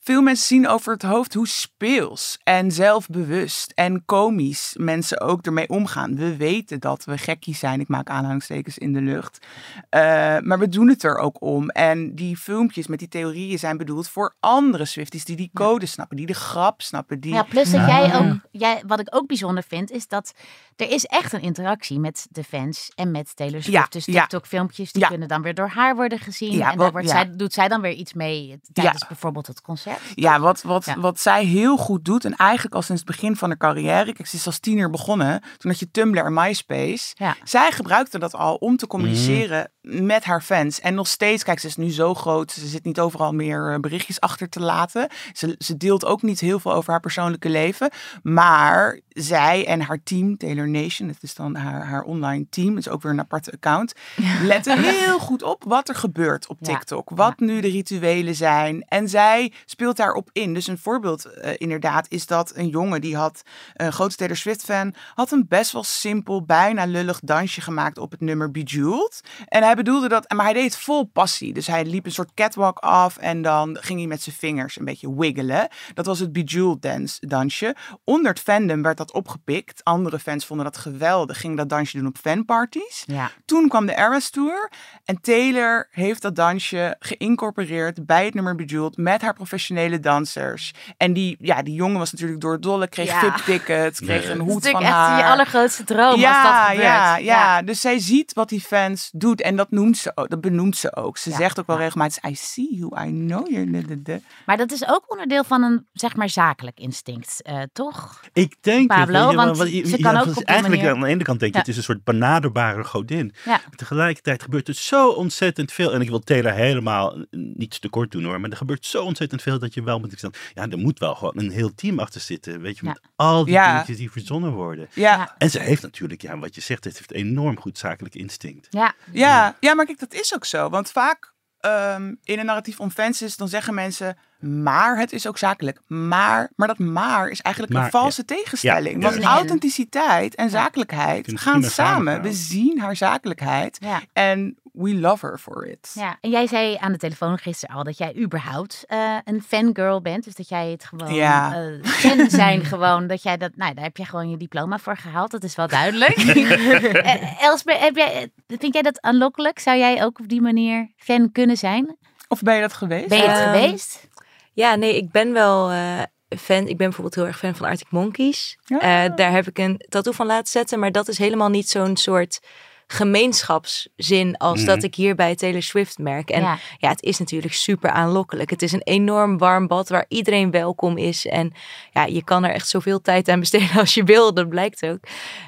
veel 0.06 0.22
mensen 0.22 0.46
zien 0.46 0.68
over 0.68 0.92
het 0.92 1.02
hoofd 1.02 1.34
hoe 1.34 1.48
speels 1.48 2.38
en 2.44 2.72
zelfbewust 2.72 3.72
en 3.74 4.04
komisch 4.04 4.74
mensen 4.78 5.20
ook 5.20 5.46
ermee 5.46 5.68
omgaan. 5.68 6.16
We 6.16 6.36
weten 6.36 6.80
dat 6.80 7.04
we 7.04 7.18
gekkies 7.18 7.58
zijn. 7.58 7.80
Ik 7.80 7.88
maak 7.88 8.08
aanhalingstekens 8.08 8.78
in 8.78 8.92
de 8.92 9.00
lucht. 9.00 9.46
Eh, 9.88 10.00
maar 10.40 10.58
we 10.58 10.68
doen 10.68 10.88
het 10.88 11.02
er 11.02 11.16
ook 11.18 11.42
om. 11.42 11.70
En 11.70 12.14
die 12.14 12.36
filmpjes 12.36 12.86
met 12.86 12.98
die 12.98 13.08
theorieën 13.08 13.58
zijn 13.58 13.76
bedoeld 13.76 14.08
voor 14.08 14.34
andere 14.40 14.84
Swifties 14.84 15.24
die 15.24 15.36
die 15.36 15.50
code 15.54 15.86
snappen, 15.86 16.16
die 16.16 16.26
de 16.26 16.34
grap 16.34 16.82
snappen. 16.82 17.20
Die... 17.20 17.32
Ja, 17.34 17.42
plus 17.42 17.70
dat 17.70 17.86
jij 17.86 18.14
ook, 18.14 18.34
jij, 18.50 18.82
wat 18.86 19.00
ik 19.00 19.14
ook 19.14 19.26
bijzonder 19.26 19.62
vind, 19.68 19.90
is 19.90 20.08
dat 20.08 20.32
er 20.76 20.90
is 20.90 21.04
echt 21.04 21.32
een 21.32 21.40
interactie 21.42 21.98
met 21.98 22.26
de 22.30 22.44
fans 22.44 22.90
en 22.94 23.10
met 23.10 23.36
Taylor 23.36 23.62
Swift. 23.62 23.78
Ja, 23.78 23.86
dus 23.90 24.04
ja. 24.04 24.20
TikTok-filmpjes, 24.20 24.92
die 24.92 25.02
Ja. 25.02 25.08
kunnen 25.08 25.28
dan 25.28 25.42
weer 25.42 25.54
door 25.54 25.68
haar 25.68 25.96
worden 25.96 26.18
gezien. 26.18 26.52
Ja, 26.52 26.58
en 26.64 26.68
wat- 26.68 26.78
daar 26.78 26.92
wordt 26.92 27.06
ja. 27.06 27.12
zij, 27.12 27.36
doet 27.36 27.52
zij 27.52 27.68
dan 27.68 27.80
weer 27.80 27.92
iets 27.92 28.12
mee 28.12 28.60
tijdens 28.72 29.06
bijvoorbeeld 29.06 29.46
het 29.46 29.60
concert. 29.60 29.94
Ja, 30.14 30.40
wat, 30.40 30.62
wat, 30.62 30.84
Ja. 30.84 31.00
wat 31.00 31.20
zij 31.20 31.44
heel 31.44 31.76
goed 31.76 32.04
doet, 32.04 32.24
en 32.24 32.34
eigenlijk 32.36 32.74
al 32.74 32.82
sinds 32.82 33.02
het 33.06 33.10
begin 33.10 33.36
van 33.36 33.48
haar 33.48 33.58
carrière, 33.58 34.12
kijk, 34.12 34.26
ze 34.28 34.36
is 34.36 34.46
als 34.46 34.58
tiener 34.58 34.90
begonnen, 34.90 35.40
toen 35.56 35.70
had 35.70 35.80
je 35.80 35.90
Tumblr 35.90 36.24
en 36.24 36.34
MySpace. 36.34 37.14
Ja. 37.14 37.36
Zij 37.44 37.70
gebruikte 37.72 38.18
dat 38.18 38.34
al 38.34 38.54
om 38.54 38.76
te 38.76 38.86
communiceren 38.86 39.70
met 39.80 40.24
haar 40.24 40.42
fans. 40.42 40.80
En 40.80 40.94
nog 40.94 41.08
steeds, 41.08 41.42
kijk, 41.44 41.58
ze 41.58 41.66
is 41.66 41.76
nu 41.76 41.90
zo 41.90 42.14
groot, 42.14 42.52
ze 42.52 42.66
zit 42.66 42.84
niet 42.84 43.00
overal 43.00 43.32
meer 43.32 43.72
eh, 43.72 43.78
berichtjes 43.80 44.20
achter 44.20 44.48
te 44.48 44.60
laten. 44.60 45.08
Ze, 45.32 45.54
ze 45.58 45.76
deelt 45.76 46.04
ook 46.04 46.22
niet 46.22 46.40
heel 46.40 46.58
veel 46.60 46.72
over 46.74 46.90
haar 46.90 47.00
persoonlijke 47.00 47.48
leven. 47.48 47.90
Maar 48.22 49.00
zij 49.08 49.66
en 49.66 49.80
haar 49.80 50.02
team, 50.02 50.36
Taylor 50.36 50.68
Nation, 50.68 51.08
het 51.08 51.22
is 51.22 51.34
dan 51.34 51.54
haar, 51.54 51.86
haar 51.86 52.02
online 52.02 52.46
team, 52.50 52.68
het 52.76 52.86
is 52.86 52.92
ook 52.92 53.02
weer 53.02 53.12
een 53.12 53.20
aparte 53.20 53.52
account, 53.52 53.92
letten 54.42 54.78
heel 54.82 55.18
goed 55.18 55.42
op 55.42 55.64
wat 55.66 55.88
er 55.88 55.94
gebeurt 55.94 56.46
op. 56.46 56.58
TikTok. 56.60 57.10
Wat 57.14 57.38
nu 57.38 57.60
de 57.60 57.68
rituelen 57.68 58.34
zijn. 58.34 58.84
En 58.88 59.08
zij 59.08 59.52
speelt 59.64 59.85
daarop 59.94 60.30
in. 60.32 60.54
Dus 60.54 60.66
een 60.66 60.78
voorbeeld 60.78 61.24
eh, 61.24 61.52
inderdaad 61.56 62.06
is 62.08 62.26
dat 62.26 62.52
een 62.54 62.68
jongen 62.68 63.00
die 63.00 63.16
had, 63.16 63.42
een 63.74 63.92
grote 63.92 64.16
Taylor 64.16 64.36
Swift 64.36 64.64
fan, 64.64 64.94
had 65.14 65.30
een 65.30 65.46
best 65.48 65.72
wel 65.72 65.84
simpel, 65.84 66.44
bijna 66.44 66.84
lullig 66.84 67.20
dansje 67.22 67.60
gemaakt 67.60 67.98
op 67.98 68.10
het 68.10 68.20
nummer 68.20 68.50
Bejeweled. 68.50 69.20
En 69.46 69.62
hij 69.62 69.74
bedoelde 69.74 70.08
dat, 70.08 70.32
maar 70.32 70.44
hij 70.44 70.54
deed 70.54 70.64
het 70.64 70.76
vol 70.76 71.04
passie. 71.04 71.52
Dus 71.52 71.66
hij 71.66 71.84
liep 71.84 72.06
een 72.06 72.12
soort 72.12 72.34
catwalk 72.34 72.78
af 72.78 73.16
en 73.16 73.42
dan 73.42 73.78
ging 73.80 73.98
hij 73.98 74.08
met 74.08 74.22
zijn 74.22 74.36
vingers 74.36 74.78
een 74.78 74.84
beetje 74.84 75.16
wiggelen. 75.16 75.68
Dat 75.94 76.06
was 76.06 76.18
het 76.18 76.32
Bejeweled 76.32 76.82
dance, 76.82 77.26
dansje. 77.26 77.76
Onder 78.04 78.30
het 78.30 78.40
fandom 78.40 78.82
werd 78.82 78.96
dat 78.96 79.12
opgepikt. 79.12 79.84
Andere 79.84 80.18
fans 80.18 80.46
vonden 80.46 80.64
dat 80.66 80.76
geweldig, 80.76 81.40
gingen 81.40 81.56
dat 81.56 81.68
dansje 81.68 81.96
doen 81.96 82.06
op 82.06 82.18
fanparties. 82.18 83.04
Ja. 83.06 83.30
Toen 83.44 83.68
kwam 83.68 83.86
de 83.86 83.96
Eras 83.96 84.30
Tour 84.30 84.70
en 85.04 85.20
Taylor 85.20 85.88
heeft 85.90 86.22
dat 86.22 86.36
dansje 86.36 86.96
geïncorporeerd 86.98 88.06
bij 88.06 88.24
het 88.24 88.34
nummer 88.34 88.54
Bejeweled 88.54 88.96
met 88.96 89.22
haar 89.22 89.34
professionele 89.34 89.75
dansers. 90.00 90.72
En 90.96 91.12
die, 91.12 91.36
ja, 91.40 91.62
die 91.62 91.74
jongen 91.74 91.98
was 91.98 92.12
natuurlijk 92.12 92.40
door 92.40 92.52
het 92.52 92.62
dolle, 92.62 92.88
kreeg 92.88 93.06
Ja. 93.08 93.20
VIP-tickets, 93.20 94.00
kreeg 94.00 94.22
Nee. 94.22 94.30
een 94.30 94.38
Dat 94.38 94.46
is 94.46 94.52
hoed 94.52 94.62
natuurlijk 94.62 94.84
van 94.84 94.94
echt 94.94 95.08
haar. 95.10 95.18
je 95.18 95.24
allergrootste 95.24 95.84
droom 95.84 96.10
als 96.10 96.20
ja, 96.20 96.42
dat 96.42 96.66
gebeurt. 96.70 96.82
ja, 96.82 97.16
ja, 97.16 97.62
dus 97.62 97.80
zij 97.80 97.98
ziet 97.98 98.32
wat 98.32 98.48
die 98.48 98.60
fans 98.60 99.10
doet 99.12 99.40
en 99.42 99.56
dat 99.56 99.70
noemt 99.70 99.96
ze 99.96 100.12
ook, 100.14 100.28
dat 100.28 100.40
benoemt 100.40 100.76
ze 100.76 100.96
ook. 100.96 101.18
Ze 101.18 101.30
Ja. 101.30 101.36
zegt 101.36 101.60
ook 101.60 101.66
wel 101.66 101.76
Ja. 101.76 101.82
regelmatig, 101.82 102.24
I 102.24 102.34
see 102.34 102.74
you, 102.76 103.06
I 103.08 103.10
know 103.10 103.50
you're... 103.50 103.70
de- 103.70 103.86
de- 103.86 104.02
de." 104.02 104.20
Maar 104.46 104.56
dat 104.56 104.72
is 104.72 104.88
ook 104.88 105.04
onderdeel 105.10 105.44
van 105.44 105.62
een, 105.62 105.86
zeg 105.92 106.16
maar, 106.16 106.28
zakelijk 106.28 106.78
instinct, 106.80 107.42
eh, 107.42 107.62
toch? 107.72 108.20
Ik 108.32 108.54
denk 108.60 108.90
het, 108.92 108.98
Pablo, 108.98 109.12
wel, 109.12 109.34
want 109.34 109.56
want 109.56 109.70
je- 109.70 109.86
ze 109.88 109.98
kan 109.98 110.12
ja, 110.12 110.20
ook 110.20 110.26
op 110.26 110.34
die 110.34 110.44
Eigenlijk 110.44 110.82
manier- 110.82 110.94
aan 110.96 111.00
de 111.02 111.06
ene 111.08 111.22
kant 111.24 111.40
denk 111.40 111.52
je, 111.52 111.58
Ja. 111.58 111.64
het 111.64 111.72
is 111.72 111.76
een 111.76 111.82
soort 111.94 112.04
benaderbare 112.04 112.84
godin. 112.84 113.34
Maar 113.44 113.64
tegelijkertijd 113.76 114.42
gebeurt 114.42 114.68
er 114.68 114.74
zo 114.74 115.08
ontzettend 115.08 115.72
veel. 115.72 115.92
En 115.92 116.00
ik 116.00 116.08
wil 116.08 116.18
Taylor 116.20 116.52
helemaal 116.52 117.24
niets 117.30 117.78
tekort 117.78 118.10
doen 118.10 118.24
hoor. 118.24 118.40
Maar 118.40 118.50
er 118.50 118.56
gebeurt 118.56 118.86
zo 118.86 119.02
ontzettend 119.04 119.42
veel 119.42 119.58
dat 119.66 119.74
je 119.74 119.82
wel 119.82 119.98
moet 119.98 120.12
staan. 120.16 120.30
Ja, 120.54 120.68
er 120.68 120.78
moet 120.78 120.98
wel 120.98 121.14
gewoon 121.14 121.32
een 121.36 121.50
heel 121.50 121.74
team 121.74 121.98
achter 121.98 122.20
zitten. 122.20 122.60
Weet 122.60 122.78
je, 122.78 122.84
Ja. 122.86 122.90
met 122.92 123.00
al 123.16 123.44
die 123.44 123.54
Ja. 123.54 123.70
dingetjes 123.72 123.96
die 123.96 124.10
verzonnen 124.10 124.52
worden. 124.52 124.88
Ja. 124.92 125.34
En 125.38 125.50
ze 125.50 125.58
heeft 125.60 125.82
natuurlijk, 125.82 126.22
ja, 126.22 126.38
wat 126.38 126.54
je 126.54 126.60
zegt, 126.60 126.82
ze 126.82 126.90
heeft 126.94 127.12
enorm 127.12 127.60
goed 127.60 127.78
zakelijk 127.78 128.14
instinct. 128.14 128.66
Ja, 128.70 128.94
Ja, 129.12 129.56
ja, 129.60 129.74
maar 129.74 129.86
kijk, 129.86 129.98
dat 129.98 130.14
is 130.14 130.34
ook 130.34 130.44
zo. 130.44 130.68
Want 130.68 130.90
vaak 130.90 131.34
ehm, 131.60 132.14
in 132.22 132.38
een 132.38 132.46
narratief 132.46 132.80
om 132.80 132.90
fans 132.90 133.22
is, 133.22 133.36
dan 133.36 133.48
zeggen 133.48 133.74
mensen, 133.74 134.16
maar 134.38 134.98
het 134.98 135.12
is 135.12 135.26
ook 135.26 135.38
zakelijk. 135.38 135.80
Maar, 135.86 136.50
maar 136.56 136.68
dat 136.68 136.78
maar 136.78 137.28
is 137.28 137.40
eigenlijk 137.40 137.74
Maar, 137.74 137.84
een 137.84 137.90
valse 137.90 138.24
tegenstelling. 138.24 139.02
Ja, 139.02 139.10
Want 139.10 139.22
authenticiteit 139.24 140.34
en 140.34 140.50
zakelijkheid 140.50 141.32
gaan 141.34 141.62
samen. 141.62 142.22
We 142.22 142.32
zien 142.32 142.80
haar 142.80 142.96
zakelijkheid 142.96 143.76
ja. 143.80 144.02
en 144.12 144.58
we 144.76 144.94
love 144.94 145.26
her 145.26 145.38
for 145.38 145.66
it. 145.66 145.90
Ja, 145.94 146.18
en 146.20 146.30
jij 146.30 146.46
zei 146.46 146.76
aan 146.80 146.92
de 146.92 146.98
telefoon 146.98 147.38
gisteren 147.38 147.76
al 147.76 147.84
dat 147.84 147.98
jij 147.98 148.16
überhaupt 148.16 148.84
eh, 148.86 149.16
een 149.24 149.42
fangirl 149.42 150.00
bent. 150.02 150.24
Dus 150.24 150.34
dat 150.34 150.48
jij 150.48 150.70
het 150.70 150.84
gewoon 150.84 151.14
Ja. 151.14 151.54
eh, 151.54 151.84
fan 151.90 152.30
zijn 152.40 152.64
gewoon. 152.64 153.06
Dat 153.06 153.22
jij 153.22 153.36
dat, 153.36 153.50
nou, 153.56 153.74
daar 153.74 153.84
heb 153.84 153.96
je 153.96 154.04
gewoon 154.04 154.30
je 154.30 154.36
diploma 154.36 154.78
voor 154.78 154.96
gehaald. 154.96 155.30
Dat 155.30 155.42
is 155.44 155.54
wel 155.54 155.68
duidelijk. 155.68 156.16
Elsbeth, 157.40 157.78
heb 157.80 157.96
jij, 157.96 158.30
vind 158.46 158.72
jij 158.72 158.82
dat 158.82 159.00
aanlokkelijk? 159.00 159.58
Zou 159.58 159.78
jij 159.78 160.04
ook 160.04 160.18
op 160.18 160.28
die 160.28 160.40
manier 160.40 160.90
fan 160.96 161.32
kunnen 161.32 161.56
zijn? 161.56 161.96
Of 162.28 162.42
ben 162.42 162.54
je 162.54 162.60
dat 162.60 162.72
geweest? 162.72 163.08
Ben 163.08 163.18
je 163.18 163.28
het 163.28 163.38
Ehm, 163.38 163.52
geweest? 163.52 164.08
Ja, 164.52 164.74
nee, 164.74 164.96
ik 164.96 165.10
ben 165.10 165.32
wel 165.32 165.70
eh, 165.70 166.02
fan. 166.38 166.58
Ik 166.60 166.76
ben 166.76 166.76
bijvoorbeeld 166.76 167.14
heel 167.14 167.26
erg 167.26 167.38
fan 167.38 167.54
van 167.54 167.66
Arctic 167.66 167.90
Monkeys. 167.90 168.58
Ja. 168.64 168.78
Eh, 169.06 169.16
daar 169.16 169.30
heb 169.30 169.46
ik 169.46 169.58
een 169.58 169.84
tattoo 169.88 170.12
van 170.12 170.26
laten 170.26 170.46
zetten. 170.46 170.78
Maar 170.78 170.92
dat 170.92 171.08
is 171.08 171.18
helemaal 171.18 171.48
niet 171.48 171.68
zo'n 171.68 171.96
soort 171.96 172.40
gemeenschapszin 172.86 174.36
als 174.36 174.58
Mhm. 174.58 174.66
dat 174.66 174.82
ik 174.82 174.94
hier 174.94 175.14
bij 175.14 175.34
Taylor 175.34 175.62
Swift 175.62 175.98
merk. 175.98 176.30
En 176.30 176.40
ja. 176.42 176.58
ja, 176.78 176.88
het 176.88 177.02
is 177.02 177.18
natuurlijk 177.18 177.54
super 177.54 177.90
aanlokkelijk. 177.90 178.50
Het 178.50 178.62
is 178.62 178.72
een 178.72 178.82
enorm 178.82 179.38
warm 179.38 179.66
bad 179.66 179.88
waar 179.88 180.04
iedereen 180.08 180.50
welkom 180.50 180.98
is. 180.98 181.26
En 181.26 181.52
ja, 181.92 182.04
je 182.04 182.24
kan 182.24 182.44
er 182.44 182.50
echt 182.50 182.68
zoveel 182.68 183.00
tijd 183.00 183.28
aan 183.28 183.40
besteden 183.40 183.78
als 183.80 183.94
je 183.94 184.04
wil. 184.04 184.34
Dat 184.34 184.48
blijkt 184.48 184.82
ook. 184.86 184.98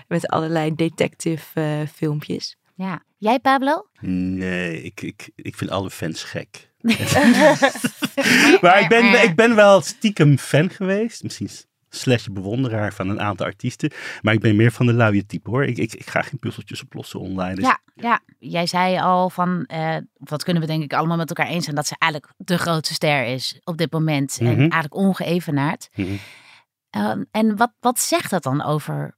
Met 0.09 0.29
allerlei 0.29 0.74
detective 0.74 1.61
eh, 1.61 1.64
filmpjes. 1.94 2.57
ja. 2.74 3.07
Jij, 3.20 3.38
Pablo? 3.38 3.87
Nee, 4.01 4.83
ik, 4.83 5.01
ik, 5.01 5.31
ik 5.37 5.57
vind 5.57 5.70
alle 5.70 5.90
fans 5.90 6.22
gek. 6.24 6.70
maar 8.61 8.81
ik 8.81 8.88
ben, 8.88 9.22
ik 9.22 9.33
ben 9.37 9.55
wel 9.55 9.81
stiekem 9.81 10.38
fan 10.38 10.70
geweest. 10.70 11.22
Misschien 11.22 11.48
slash 11.88 12.27
bewonderaar 12.27 12.92
van 12.92 13.09
een 13.09 13.20
aantal 13.20 13.46
artiesten. 13.46 13.90
Maar 14.22 14.35
ik 14.35 14.40
ben 14.40 14.57
meer 14.57 14.72
van 14.72 14.87
de 14.87 14.92
luie 14.92 15.27
type 15.27 15.51
hoor. 15.51 15.64
Ik, 15.64 15.77
ik, 15.79 15.94
ik 15.94 16.11
ga 16.11 16.22
geen 16.22 16.38
puzzeltjes 16.38 16.83
oplossen 16.83 17.20
online. 17.20 17.55
Dus 17.55 17.64
Ja, 17.64 17.79
ja, 17.94 18.20
jij 18.38 18.66
zei 18.66 18.98
al 18.98 19.31
van, 19.31 19.64
eh, 19.64 19.96
wat 20.12 20.44
kunnen 20.44 20.62
we 20.62 20.68
denk 20.68 20.83
ik 20.83 20.92
allemaal 20.92 21.16
met 21.16 21.29
elkaar 21.29 21.46
eens 21.46 21.64
zijn, 21.64 21.77
dat 21.77 21.87
ze 21.87 21.96
eigenlijk 21.98 22.33
de 22.37 22.59
grootste 22.59 22.94
ster 22.94 23.24
is 23.24 23.61
op 23.64 23.77
dit 23.79 23.92
moment. 23.92 24.37
En 24.40 24.46
Mhm. 24.46 24.61
eigenlijk 24.61 24.94
ongeëvenaard. 24.94 25.88
Mhm. 25.94 26.09
Ehm, 26.90 27.24
en 27.31 27.57
wat, 27.57 27.72
wat 27.81 27.98
zegt 28.01 28.31
dat 28.31 28.42
dan 28.42 28.62
over, 28.64 29.16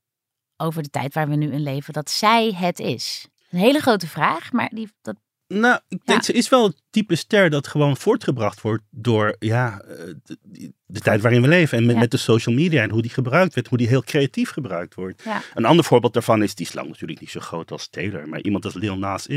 over 0.56 0.82
de 0.82 0.90
tijd 0.90 1.14
waar 1.14 1.28
we 1.28 1.36
nu 1.36 1.52
in 1.52 1.62
leven, 1.62 1.92
dat 1.92 2.10
zij 2.10 2.52
het 2.56 2.78
is? 2.78 3.28
Een 3.50 3.58
hele 3.58 3.80
grote 3.80 4.06
vraag, 4.08 4.52
maar 4.52 4.68
die, 4.74 4.90
dat 5.02 5.16
Nou, 5.52 5.80
ik 5.88 6.04
denk 6.04 6.18
Ja. 6.18 6.24
ze 6.24 6.32
is 6.32 6.48
wel 6.48 6.64
het 6.66 6.82
type 6.90 7.14
ster 7.16 7.50
dat 7.50 7.66
gewoon 7.66 7.96
voortgebracht 7.96 8.60
wordt 8.60 8.82
door 8.90 9.36
ja, 9.38 9.80
eh, 9.80 9.96
de, 10.42 10.72
de 10.86 11.00
tijd 11.00 11.20
waarin 11.20 11.42
we 11.42 11.48
leven. 11.48 11.78
En 11.78 11.84
met, 11.86 11.94
Ja. 11.94 12.00
met 12.00 12.10
de 12.10 12.16
social 12.16 12.54
media 12.54 12.82
en 12.82 12.90
hoe 12.90 13.02
die 13.02 13.10
gebruikt 13.10 13.54
wordt, 13.54 13.68
hoe 13.68 13.78
die 13.78 13.88
heel 13.88 14.02
creatief 14.02 14.50
gebruikt 14.50 14.94
wordt. 14.94 15.22
Ja. 15.24 15.42
Een 15.54 15.64
ander 15.64 15.84
voorbeeld 15.84 16.12
daarvan 16.12 16.42
is, 16.42 16.54
die 16.54 16.66
is 16.66 16.72
lang 16.72 16.88
natuurlijk 16.88 17.20
niet 17.20 17.30
zo 17.30 17.40
groot 17.40 17.70
als 17.70 17.88
Taylor. 17.88 18.28
Maar 18.28 18.40
iemand 18.40 18.64
als 18.64 18.74
Lil 18.74 18.98
Nas 18.98 19.28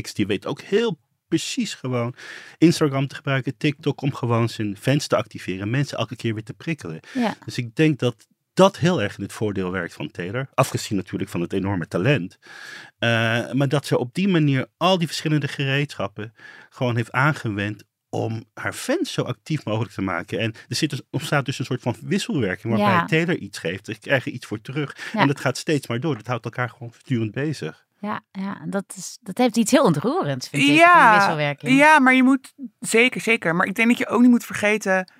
X, 0.00 0.14
die 0.14 0.26
weet 0.26 0.46
ook 0.46 0.60
heel 0.60 0.98
precies 1.28 1.74
gewoon 1.74 2.14
Instagram 2.58 3.06
te 3.06 3.14
gebruiken, 3.14 3.56
TikTok, 3.56 4.00
om 4.00 4.14
gewoon 4.14 4.48
zijn 4.48 4.76
fans 4.76 5.06
te 5.06 5.16
activeren. 5.16 5.70
Mensen 5.70 5.98
elke 5.98 6.16
keer 6.16 6.34
weer 6.34 6.42
te 6.44 6.54
prikkelen. 6.54 7.00
Dus 7.44 7.58
ik 7.58 7.74
denk 7.76 7.98
dat 7.98 8.26
dat 8.54 8.78
heel 8.78 9.02
erg 9.02 9.16
in 9.16 9.22
het 9.22 9.32
voordeel 9.32 9.70
werkt 9.70 9.94
van 9.94 10.10
Taylor. 10.10 10.48
Afgezien 10.54 10.96
natuurlijk 10.96 11.30
van 11.30 11.40
het 11.40 11.52
enorme 11.52 11.88
talent. 11.88 12.38
Eh, 12.98 13.08
maar 13.52 13.68
dat 13.68 13.86
ze 13.86 13.98
op 13.98 14.14
die 14.14 14.28
manier 14.28 14.66
al 14.76 14.98
die 14.98 15.06
verschillende 15.06 15.48
gereedschappen 15.48 16.34
gewoon 16.70 16.96
heeft 16.96 17.12
aangewend 17.12 17.84
om 18.08 18.44
haar 18.54 18.72
fans 18.72 19.12
zo 19.12 19.22
actief 19.22 19.64
mogelijk 19.64 19.92
te 19.94 20.02
maken. 20.02 20.38
En 20.38 20.54
er 20.68 20.76
zit 20.76 20.90
dus, 20.90 21.00
ontstaat 21.10 21.44
dus 21.44 21.58
een 21.58 21.64
soort 21.64 21.82
van 21.82 21.96
wisselwerking 22.02 22.74
waarbij 22.76 22.94
Ja. 22.98 23.04
Taylor 23.04 23.36
iets 23.36 23.58
geeft, 23.58 23.86
ze 23.86 23.98
krijgen 23.98 24.34
iets 24.34 24.46
voor 24.46 24.60
terug. 24.60 25.10
Ja. 25.12 25.20
En 25.20 25.26
dat 25.26 25.40
gaat 25.40 25.56
steeds 25.58 25.86
maar 25.86 26.00
door. 26.00 26.16
Dat 26.16 26.26
houdt 26.26 26.44
elkaar 26.44 26.68
gewoon 26.70 26.92
voortdurend 26.92 27.32
bezig. 27.32 27.86
Ja, 27.98 28.20
ja 28.32 28.60
dat, 28.68 28.84
is, 28.96 29.18
dat 29.22 29.38
heeft 29.38 29.56
iets 29.56 29.70
heel 29.70 29.84
ontroerends, 29.84 30.48
vind 30.48 30.62
ik, 30.62 30.68
die 30.68 30.78
Ja, 30.78 31.14
wisselwerking. 31.16 31.78
ja, 31.78 31.98
maar 31.98 32.14
je 32.14 32.22
moet 32.22 32.52
zeker, 32.80 33.20
zeker. 33.20 33.54
Maar 33.54 33.66
ik 33.66 33.74
denk 33.74 33.88
dat 33.88 33.98
je 33.98 34.06
ook 34.08 34.20
niet 34.20 34.30
moet 34.30 34.44
vergeten. 34.44 35.12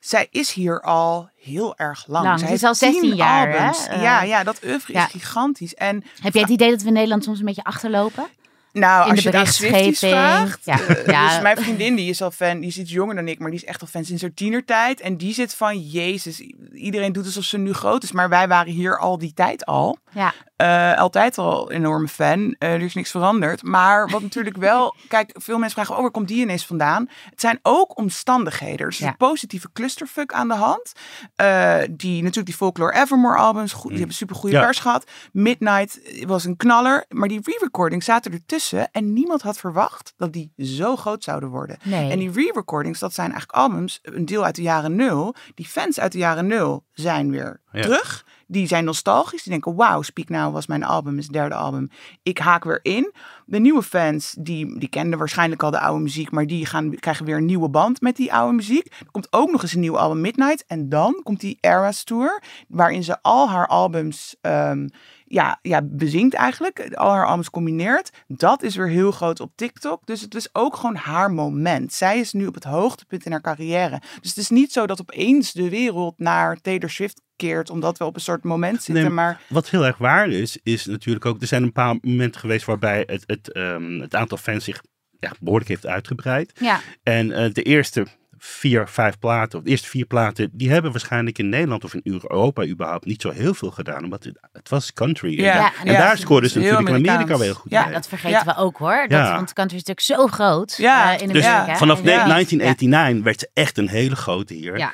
Zij 0.00 0.28
is 0.30 0.52
hier 0.52 0.80
al 0.80 1.28
heel 1.36 1.76
erg 1.76 2.04
lang. 2.06 2.24
Lang, 2.24 2.38
Zij 2.40 2.52
is 2.52 2.62
al 2.64 2.74
16 2.74 3.02
tien 3.02 3.14
jaar, 3.14 3.50
hè? 3.50 3.58
albums. 3.58 3.86
Eh, 3.86 4.02
ja, 4.02 4.22
ja, 4.22 4.44
dat 4.44 4.64
oeuvre 4.64 4.92
ja. 4.92 5.04
is 5.04 5.10
gigantisch. 5.10 5.74
En 5.74 6.04
Heb 6.20 6.32
jij 6.32 6.42
het 6.42 6.50
idee 6.50 6.70
dat 6.70 6.80
we 6.80 6.86
in 6.86 6.92
Nederland 6.92 7.24
soms 7.24 7.38
een 7.38 7.44
beetje 7.44 7.64
achterlopen? 7.64 8.26
Nou, 8.72 9.04
in 9.04 9.10
als 9.10 9.22
de 9.22 9.30
je 9.30 9.36
aan 9.38 9.46
Swifties 9.46 9.98
vraagt. 9.98 10.64
Ja. 10.64 10.80
eh, 10.80 11.06
Ja. 11.06 11.28
Dus 11.28 11.40
mijn 11.42 11.56
vriendin, 11.56 11.94
die 11.94 12.08
is 12.10 12.22
al 12.22 12.30
fan, 12.30 12.58
die 12.60 12.68
is 12.68 12.78
iets 12.78 12.90
jonger 12.92 13.14
dan 13.14 13.28
ik, 13.28 13.38
maar 13.38 13.50
die 13.50 13.58
is 13.60 13.64
echt 13.64 13.80
al 13.80 13.86
fan 13.86 14.04
sinds 14.04 14.22
haar 14.22 14.34
tienertijd. 14.34 15.00
En 15.00 15.16
die 15.16 15.34
zit 15.34 15.54
van, 15.54 15.78
jezus, 15.80 16.40
iedereen 16.72 17.12
doet 17.12 17.24
alsof 17.24 17.44
ze 17.44 17.58
nu 17.58 17.72
groot 17.72 18.02
is. 18.02 18.12
Maar 18.12 18.28
wij 18.28 18.48
waren 18.48 18.72
hier 18.72 18.98
al 18.98 19.18
die 19.18 19.32
tijd 19.34 19.66
al. 19.66 19.98
Ja, 20.12 20.32
Eh, 20.56 20.98
altijd 20.98 21.38
al 21.38 21.70
een 21.70 21.76
enorme 21.76 22.08
fan. 22.08 22.54
Eh, 22.58 22.72
er 22.72 22.80
is 22.82 22.94
niks 22.94 23.10
veranderd. 23.10 23.62
Maar 23.62 24.08
wat 24.08 24.22
natuurlijk 24.22 24.56
wel... 24.70 24.94
Kijk, 25.08 25.30
veel 25.34 25.58
mensen 25.58 25.74
vragen... 25.76 25.94
Oh, 25.96 26.00
waar 26.00 26.10
komt 26.10 26.28
die 26.28 26.40
ineens 26.40 26.66
vandaan? 26.66 27.08
Het 27.30 27.40
zijn 27.40 27.58
ook 27.62 27.98
omstandigheden. 27.98 28.78
Er 28.78 28.88
is 28.92 28.98
Ja. 28.98 29.06
een 29.08 29.16
positieve 29.16 29.68
clusterfuck 29.72 30.32
aan 30.32 30.48
de 30.48 30.54
hand. 30.54 30.92
Eh, 31.36 31.76
die 31.90 32.18
natuurlijk 32.22 32.46
die 32.46 32.54
Folklore 32.54 32.94
Evermore 32.94 33.36
albums... 33.36 33.72
Goed, 33.72 33.88
die 33.90 33.98
hebben 33.98 34.16
super 34.16 34.36
goede 34.36 34.56
Ja. 34.56 34.64
pers 34.64 34.78
gehad. 34.78 35.10
Midnight 35.32 36.00
was 36.26 36.44
een 36.44 36.56
knaller. 36.56 37.04
Maar 37.08 37.28
die 37.28 37.40
re-recordings 37.42 38.04
zaten 38.04 38.30
En 38.72 39.12
niemand 39.12 39.42
had 39.42 39.58
verwacht 39.58 40.12
dat 40.16 40.32
die 40.32 40.52
zo 40.56 40.96
groot 40.96 41.24
zouden 41.24 41.48
worden. 41.48 41.78
nee. 41.84 42.10
En 42.10 42.18
die 42.18 42.30
re-recordings, 42.30 42.98
dat 42.98 43.14
zijn 43.14 43.30
eigenlijk 43.32 43.58
albums, 43.58 43.98
een 44.02 44.24
deel 44.24 44.44
uit 44.44 44.54
de 44.54 44.62
jaren 44.62 44.96
nul. 44.96 45.34
Die 45.54 45.66
fans 45.66 46.00
uit 46.00 46.12
de 46.12 46.18
jaren 46.18 46.46
nul 46.46 46.84
zijn 46.92 47.30
weer 47.30 47.60
Ja. 47.72 47.80
terug. 47.82 48.26
Die 48.50 48.66
zijn 48.66 48.84
nostalgisch. 48.84 49.42
Die 49.42 49.52
denken, 49.52 49.74
wauw, 49.74 50.02
Speak 50.02 50.28
Now 50.28 50.52
was 50.52 50.66
mijn 50.66 50.84
album, 50.84 51.18
is 51.18 51.24
het 51.24 51.32
derde 51.32 51.54
album. 51.54 51.88
Ik 52.22 52.38
haak 52.38 52.64
weer 52.64 52.80
in. 52.82 53.12
De 53.46 53.58
nieuwe 53.58 53.82
fans, 53.82 54.34
die, 54.38 54.78
die 54.78 54.88
kenden 54.88 55.18
waarschijnlijk 55.18 55.62
al 55.62 55.70
de 55.70 55.80
oude 55.80 56.02
muziek. 56.02 56.30
Maar 56.30 56.46
die 56.46 56.66
gaan, 56.66 56.94
krijgen 56.94 57.24
weer 57.24 57.36
een 57.36 57.44
nieuwe 57.44 57.68
band 57.68 58.00
met 58.00 58.16
die 58.16 58.32
oude 58.32 58.54
muziek. 58.54 58.86
Er 58.86 59.10
komt 59.10 59.32
ook 59.32 59.50
nog 59.50 59.62
eens 59.62 59.72
een 59.74 59.80
nieuw 59.80 59.98
album, 59.98 60.20
Midnight. 60.20 60.64
En 60.66 60.88
dan 60.88 61.20
komt 61.22 61.40
die 61.40 61.58
Eras 61.60 62.04
Tour. 62.04 62.42
Waarin 62.68 63.04
ze 63.04 63.22
al 63.22 63.48
haar 63.50 63.66
albums 63.66 64.36
ehm, 64.40 64.88
ja, 65.28 65.58
ja, 65.62 65.82
bezingt 65.82 66.34
eigenlijk. 66.34 66.94
Al 66.94 67.10
haar 67.10 67.26
albums 67.26 67.50
combineert. 67.50 68.10
Dat 68.26 68.62
is 68.62 68.76
weer 68.76 68.88
heel 68.88 69.10
groot 69.10 69.40
op 69.40 69.52
TikTok. 69.54 70.06
Dus 70.06 70.20
het 70.20 70.34
is 70.34 70.48
ook 70.52 70.76
gewoon 70.76 70.96
haar 70.96 71.30
moment. 71.30 71.92
Zij 71.92 72.18
is 72.18 72.32
nu 72.32 72.46
op 72.46 72.54
het 72.54 72.64
hoogtepunt 72.64 73.24
in 73.24 73.30
haar 73.30 73.40
carrière. 73.40 74.00
Dus 74.20 74.30
het 74.30 74.38
is 74.38 74.48
niet 74.48 74.72
zo 74.72 74.86
dat 74.86 75.00
opeens 75.00 75.52
de 75.52 75.68
wereld 75.68 76.18
naar 76.18 76.60
Taylor 76.60 76.90
Swift 76.90 77.22
keert. 77.36 77.70
Omdat 77.70 77.98
we 77.98 78.04
op 78.04 78.14
een 78.14 78.20
soort 78.20 78.44
moment 78.44 78.82
zitten. 78.82 79.04
Nee, 79.04 79.12
maar 79.12 79.40
Wat 79.48 79.70
heel 79.70 79.86
erg 79.86 79.98
waar 79.98 80.28
is, 80.28 80.58
is 80.62 80.86
natuurlijk 80.86 81.24
ook... 81.24 81.40
Er 81.40 81.46
zijn 81.46 81.62
een 81.62 81.72
paar 81.72 81.96
momenten 82.00 82.40
geweest 82.40 82.66
waarbij 82.66 83.02
het, 83.06 83.24
het, 83.26 83.52
ehm, 83.52 84.00
het 84.00 84.14
aantal 84.14 84.38
fans 84.38 84.64
zich 84.64 84.82
ja, 85.20 85.32
behoorlijk 85.40 85.68
heeft 85.70 85.86
uitgebreid. 85.86 86.52
ja, 86.60 86.80
En 87.02 87.32
eh, 87.32 87.52
de 87.52 87.62
eerste 87.62 88.06
vier, 88.38 88.88
vijf 88.88 89.18
platen, 89.18 89.58
of 89.58 89.64
de 89.64 89.70
eerste 89.70 89.88
vier 89.88 90.06
platen, 90.06 90.50
die 90.52 90.70
hebben 90.70 90.90
waarschijnlijk 90.90 91.38
in 91.38 91.48
Nederland 91.48 91.84
of 91.84 91.94
in 91.94 92.00
Europa 92.04 92.64
überhaupt 92.64 93.04
niet 93.04 93.22
zo 93.22 93.30
heel 93.30 93.54
veel 93.54 93.70
gedaan. 93.70 94.04
Omdat 94.04 94.24
het, 94.24 94.38
het 94.52 94.68
was 94.68 94.92
country. 94.92 95.40
Ja, 95.40 95.54
en, 95.54 95.60
ja, 95.60 95.72
en 95.84 95.92
daar 95.92 96.18
scoorden 96.18 96.50
ze 96.50 96.58
natuurlijk 96.58 96.88
in 96.88 96.94
Amerika 96.94 97.26
wel 97.26 97.40
heel 97.40 97.54
goed 97.54 97.70
Ja, 97.70 97.84
mee. 97.84 97.92
dat 97.92 98.08
vergeten 98.08 98.38
Ja. 98.38 98.44
we 98.44 98.56
ook 98.56 98.76
hoor. 98.76 99.00
Dat, 99.08 99.10
Ja. 99.10 99.34
Want 99.34 99.52
country 99.52 99.76
is 99.76 99.84
natuurlijk 99.84 100.20
zo 100.20 100.26
groot 100.36 100.74
Ja, 100.76 101.14
eh, 101.14 101.22
in 101.22 101.28
Dus 101.32 101.44
Amerika. 101.44 101.76
vanaf 101.76 102.02
ne- 102.02 102.10
Ja. 102.10 102.26
1989 102.26 103.24
werd 103.24 103.40
ze 103.40 103.50
echt 103.54 103.78
een 103.78 103.88
hele 103.88 104.16
grote 104.16 104.54
hier. 104.54 104.78
Ja. 104.78 104.92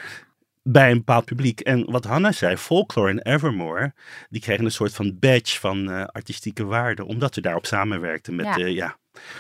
Bij 0.63 0.91
een 0.91 0.97
bepaald 0.99 1.25
publiek. 1.25 1.61
En 1.61 1.91
wat 1.91 2.05
Hanna 2.05 2.33
zei, 2.33 2.57
Folklore 2.57 3.11
en 3.11 3.23
Evermore, 3.23 3.93
die 4.29 4.41
kregen 4.41 4.65
een 4.65 4.71
soort 4.71 4.95
van 4.95 5.17
badge 5.19 5.61
van 5.61 5.91
eh, 5.91 6.05
artistieke 6.05 6.65
waarde. 6.65 7.05
Omdat 7.05 7.35
ze 7.35 7.41
daarop 7.41 7.67
samenwerkten 7.67 8.35
met 8.35 8.47
Ja. 8.47 8.57
eh, 8.57 8.75
ja, 8.75 8.97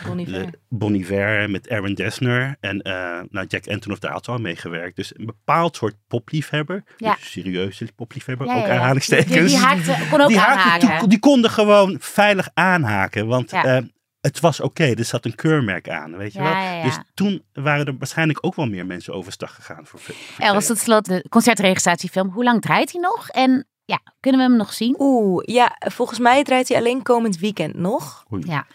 Bon 0.06 0.18
Iver. 0.18 0.32
de 0.50 0.58
Bon 0.68 0.94
Iver, 0.94 1.50
met 1.50 1.68
Aaron 1.70 1.94
Dessner. 1.94 2.56
En 2.60 2.82
eh 2.82 3.20
nou, 3.28 3.46
Jack 3.46 3.68
Antonoff 3.68 4.00
daar 4.00 4.12
had 4.12 4.28
al 4.28 4.38
meegewerkt. 4.38 4.96
Dus 4.96 5.18
een 5.18 5.26
bepaald 5.26 5.76
soort 5.76 5.94
popliefhebber. 6.08 6.84
Ja. 6.96 7.14
Dus 7.14 7.30
serieuze 7.30 7.88
popliefhebber, 7.96 8.46
Ja, 8.46 8.54
ook 8.56 8.60
ja, 8.66 8.66
ja. 8.72 8.74
aanhalingstekens. 8.78 9.28
Die, 9.34 9.44
die 9.46 9.56
haakte, 9.56 9.96
kon 10.10 10.20
ook 10.20 10.28
Die 10.28 10.38
haakten- 10.38 10.72
aanhaken. 10.72 10.98
die, 10.98 11.08
die 11.08 11.18
konden 11.18 11.50
gewoon 11.50 11.96
veilig 12.00 12.48
aanhaken. 12.54 13.26
Want 13.26 13.50
Ja. 13.50 13.64
eh, 13.64 13.82
het 14.20 14.40
was 14.40 14.60
oké, 14.60 14.84
er 14.84 15.04
zat 15.04 15.24
een 15.24 15.34
keurmerk 15.34 15.88
aan, 15.88 16.16
weet 16.16 16.32
je 16.32 16.38
Ja, 16.38 16.44
wel. 16.44 16.52
ja, 16.62 16.72
ja. 16.72 16.82
Dus 16.82 16.98
toen 17.14 17.44
waren 17.52 17.86
er 17.86 17.96
waarschijnlijk 17.98 18.38
ook 18.40 18.54
wel 18.54 18.66
meer 18.66 18.86
mensen 18.86 19.14
overstag 19.14 19.54
gegaan. 19.54 19.86
Voor, 19.86 20.00
voor 20.00 20.14
Els, 20.38 20.66
tot 20.66 20.78
slot 20.78 21.04
de 21.04 21.26
concertregistratiefilm. 21.28 22.28
Hoe 22.28 22.44
lang 22.44 22.60
draait 22.60 22.92
hij 22.92 23.00
nog? 23.00 23.28
En 23.28 23.66
ja, 23.84 24.00
kunnen 24.20 24.40
we 24.40 24.46
hem 24.48 24.56
nog 24.56 24.72
zien? 24.72 24.94
Oeh, 24.98 25.44
ja, 25.46 25.76
volgens 25.78 26.18
mij 26.18 26.42
draait 26.44 26.68
hij 26.68 26.76
alleen 26.78 27.02
komend 27.02 27.38
weekend 27.38 27.74
nog. 27.76 28.24
Ja. 28.40 28.66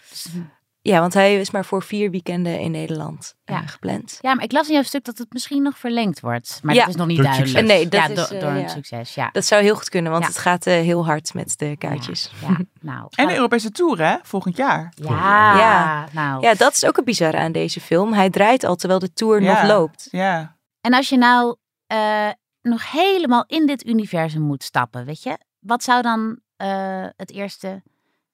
Ja, 0.82 1.00
want 1.00 1.14
hij 1.14 1.40
is 1.40 1.50
maar 1.50 1.64
voor 1.64 1.82
vier 1.82 2.10
weekenden 2.10 2.60
in 2.60 2.70
Nederland 2.70 3.34
eh, 3.44 3.58
gepland. 3.66 4.18
ja, 4.20 4.34
maar 4.34 4.44
ik 4.44 4.52
las 4.52 4.66
in 4.68 4.72
jouw 4.74 4.82
stuk 4.82 5.04
dat 5.04 5.18
het 5.18 5.32
misschien 5.32 5.62
nog 5.62 5.78
verlengd 5.78 6.20
wordt. 6.20 6.60
Maar 6.62 6.74
Ja. 6.74 6.80
dat 6.80 6.88
is 6.88 6.96
nog 6.96 7.06
niet 7.06 7.16
Door 7.16 7.24
duidelijk. 7.26 7.58
succes. 7.58 7.76
Nee, 7.76 7.88
dat 7.88 8.00
ja, 8.00 8.08
is, 8.08 8.14
door, 8.28 8.38
eh, 8.38 8.42
door 8.44 8.50
een 8.50 8.60
ja. 8.60 8.68
succes, 8.68 9.14
ja. 9.14 9.28
Dat 9.32 9.44
zou 9.44 9.62
heel 9.62 9.74
goed 9.74 9.88
kunnen, 9.88 10.12
want 10.12 10.24
Ja. 10.24 10.28
het 10.30 10.38
gaat 10.38 10.66
eh, 10.66 10.74
heel 10.74 11.04
hard 11.04 11.34
met 11.34 11.58
de 11.58 11.76
kaartjes. 11.78 12.30
Ja, 12.42 12.48
ja, 12.48 12.56
nou. 12.92 13.06
En 13.14 13.26
de 13.26 13.34
Europese 13.34 13.70
Tour, 13.70 13.98
hè? 14.02 14.16
Volgend 14.22 14.56
jaar. 14.56 14.92
ja, 14.94 15.56
Ja. 15.58 16.08
nou. 16.12 16.42
Ja, 16.42 16.54
dat 16.54 16.72
is 16.72 16.84
ook 16.84 16.96
het 16.96 17.04
bizarre 17.04 17.36
aan 17.38 17.52
deze 17.52 17.80
film. 17.80 18.12
Hij 18.12 18.30
draait 18.30 18.64
al 18.64 18.76
terwijl 18.76 19.00
de 19.00 19.12
tour 19.12 19.42
Ja. 19.42 19.52
nog 19.60 19.70
loopt. 19.70 20.08
Ja. 20.10 20.56
En 20.80 20.94
als 20.94 21.08
je 21.08 21.16
nou 21.16 21.56
eh, 21.86 22.28
nog 22.62 22.90
helemaal 22.90 23.44
in 23.46 23.66
dit 23.66 23.86
universum 23.86 24.42
moet 24.42 24.62
stappen, 24.62 25.04
weet 25.04 25.22
je? 25.22 25.38
Wat 25.58 25.82
zou 25.82 26.02
dan 26.02 26.38
eh, 26.56 27.06
het 27.16 27.30
eerste 27.32 27.82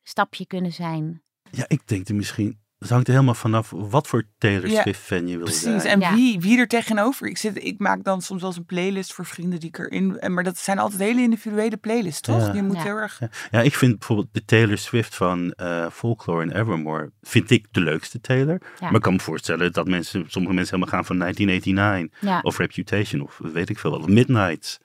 stapje 0.03 0.47
kunnen 0.47 0.73
zijn? 0.73 1.21
Ja, 1.51 1.65
ik 1.69 1.81
denk 1.85 2.09
er 2.09 2.15
misschien... 2.15 2.59
Het 2.79 2.89
hangt 2.91 3.07
er 3.07 3.13
helemaal 3.13 3.35
vanaf 3.35 3.71
wat 3.75 4.07
voor 4.07 4.25
Taylor 4.39 4.69
Ja, 4.71 4.81
Swift 4.81 5.01
fan 5.01 5.29
je 5.29 5.37
wil 5.37 5.45
Precies. 5.45 5.63
zijn. 5.63 5.83
En 5.87 6.01
Ja. 6.01 6.15
wie, 6.15 6.41
wie 6.41 6.59
er 6.59 6.67
tegenover? 6.69 7.27
Ik, 7.27 7.39
zit, 7.39 7.65
ik 7.65 7.79
maak 7.79 8.05
dan 8.05 8.23
soms 8.23 8.41
wel 8.41 8.51
eens 8.51 8.59
een 8.59 8.65
playlist 8.65 9.13
voor 9.13 9.27
vrienden 9.27 9.61
die 9.61 9.69
ik 9.69 9.79
erin... 9.79 10.19
en- 10.19 10.35
Maar 10.35 10.45
dat 10.45 10.59
zijn 10.59 10.79
altijd 10.79 11.01
hele 11.01 11.21
individuele 11.21 11.77
playlists, 11.77 12.21
toch? 12.21 12.47
Ja. 12.47 12.53
Je 12.53 12.63
moet 12.63 12.77
Ja. 12.77 12.83
heel 12.83 12.97
erg... 12.97 13.21
Ja, 13.51 13.61
ik 13.61 13.75
vind 13.75 13.99
bijvoorbeeld 13.99 14.29
de 14.33 14.45
Taylor 14.45 14.79
Swift 14.79 15.15
van 15.15 15.53
eh, 15.53 15.87
Folklore 15.93 16.43
en 16.43 16.57
Evermore, 16.61 17.11
vind 17.23 17.51
ik 17.51 17.67
de 17.71 17.81
leukste 17.81 18.21
Taylor. 18.21 18.59
Ja. 18.81 18.87
Maar 18.87 18.95
ik 18.95 19.03
kan 19.03 19.13
me 19.13 19.21
voorstellen 19.21 19.73
dat 19.73 19.89
mensen, 19.89 20.25
sommige 20.29 20.55
mensen 20.55 20.75
helemaal 20.75 20.95
gaan 20.95 21.07
van 21.07 21.19
1989 21.19 22.21
Ja. 22.31 22.41
of 22.43 22.59
Reputation 22.59 23.21
of 23.23 23.41
weet 23.53 23.69
ik 23.71 23.79
veel 23.79 23.91
wat, 23.91 24.01
of 24.01 24.07
Midnight. 24.09 24.81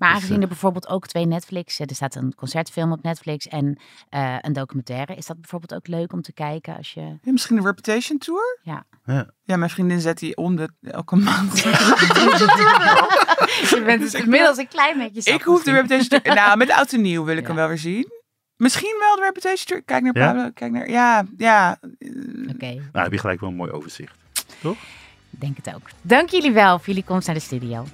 Maar 0.00 0.08
Dus, 0.08 0.16
aangezien 0.18 0.36
eh, 0.36 0.42
er 0.42 0.48
bijvoorbeeld 0.48 0.88
ook 0.88 1.06
twee 1.06 1.26
Netflix, 1.26 1.78
eh, 1.78 1.86
er 1.88 1.94
staat 1.94 2.14
een 2.14 2.34
concertfilm 2.34 2.92
op 2.92 3.02
Netflix 3.02 3.48
en 3.48 3.78
eh, 4.08 4.36
een 4.40 4.52
documentaire, 4.52 5.14
is 5.14 5.26
dat 5.26 5.40
bijvoorbeeld 5.40 5.74
ook 5.74 5.86
leuk 5.86 6.12
om 6.12 6.22
te 6.22 6.32
kijken 6.32 6.76
als 6.76 6.92
je. 6.92 7.00
Ja, 7.00 7.32
misschien 7.32 7.56
de 7.56 7.62
Reputation 7.62 8.18
Tour? 8.18 8.58
Ja. 8.62 8.84
Ja. 9.04 9.30
Ja, 9.44 9.56
mijn 9.56 9.70
vriendin 9.70 10.00
zet 10.00 10.18
die 10.18 10.36
om 10.36 10.56
de, 10.56 10.68
elke 10.80 11.16
maand. 11.16 11.58
Je 13.70 13.82
bent 13.84 14.00
Dus 14.00 14.14
ik 14.14 14.24
inmiddels 14.24 14.56
een 14.58 14.68
klein 14.68 14.98
beetje. 14.98 15.32
ik 15.32 15.42
hoef 15.42 15.62
de 15.62 15.72
Reputation 15.72 16.08
Tour... 16.08 16.34
Nou, 16.34 16.56
met 16.56 16.70
oud 16.70 16.92
en 16.92 17.00
nieuw 17.00 17.24
wil 17.24 17.34
ik 17.36 17.40
Ja. 17.40 17.46
hem 17.46 17.56
wel 17.56 17.68
weer 17.68 17.78
zien. 17.78 18.06
Misschien 18.56 18.96
wel 19.00 19.16
de 19.16 19.22
Reputation 19.22 19.66
Tour. 19.66 19.82
Kijk 19.82 20.02
naar 20.02 20.16
Ja? 20.16 20.32
Pablo, 20.32 20.50
kijk 20.54 20.72
naar... 20.72 20.90
Ja, 20.90 21.24
ja. 21.36 21.78
Oké, 22.48 22.66
Nou, 22.66 22.80
heb 22.92 23.12
je 23.12 23.18
gelijk 23.18 23.40
wel 23.40 23.48
een 23.50 23.56
mooi 23.56 23.70
overzicht. 23.70 24.14
ik 25.30 25.40
denk 25.40 25.56
het 25.56 25.74
ook. 25.74 25.82
Dank 26.02 26.28
jullie 26.28 26.52
wel 26.52 26.78
voor 26.78 26.86
jullie 26.86 27.04
komst 27.04 27.26
naar 27.26 27.36
de 27.36 27.42
studio. 27.42 27.84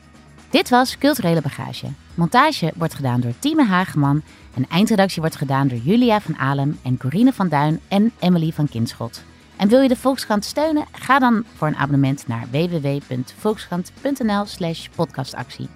Dit 0.56 0.68
was 0.68 0.98
Culturele 0.98 1.40
Bagage. 1.40 1.86
Montage 2.14 2.72
wordt 2.76 2.94
gedaan 2.94 3.20
door 3.20 3.32
Tieme 3.38 3.64
Hageman 3.64 4.22
en 4.54 4.66
eindredactie 4.68 5.20
wordt 5.20 5.36
gedaan 5.36 5.68
door 5.68 5.78
Julia 5.78 6.20
van 6.20 6.36
Alem 6.36 6.78
en 6.82 6.96
Corine 6.96 7.32
van 7.32 7.48
Duin 7.48 7.80
en 7.88 8.12
Emily 8.18 8.52
van 8.52 8.68
Kinschot. 8.68 9.22
En 9.56 9.68
wil 9.68 9.80
je 9.80 9.88
de 9.88 9.96
Volkskrant 9.96 10.44
steunen? 10.44 10.86
Ga 10.92 11.18
dan 11.18 11.44
voor 11.54 11.68
een 11.68 11.76
abonnement 11.76 12.26
naar 12.26 12.46
www.volkskrant.nl 12.50 14.44
slash 14.44 14.88
podcastactie. 14.94 15.68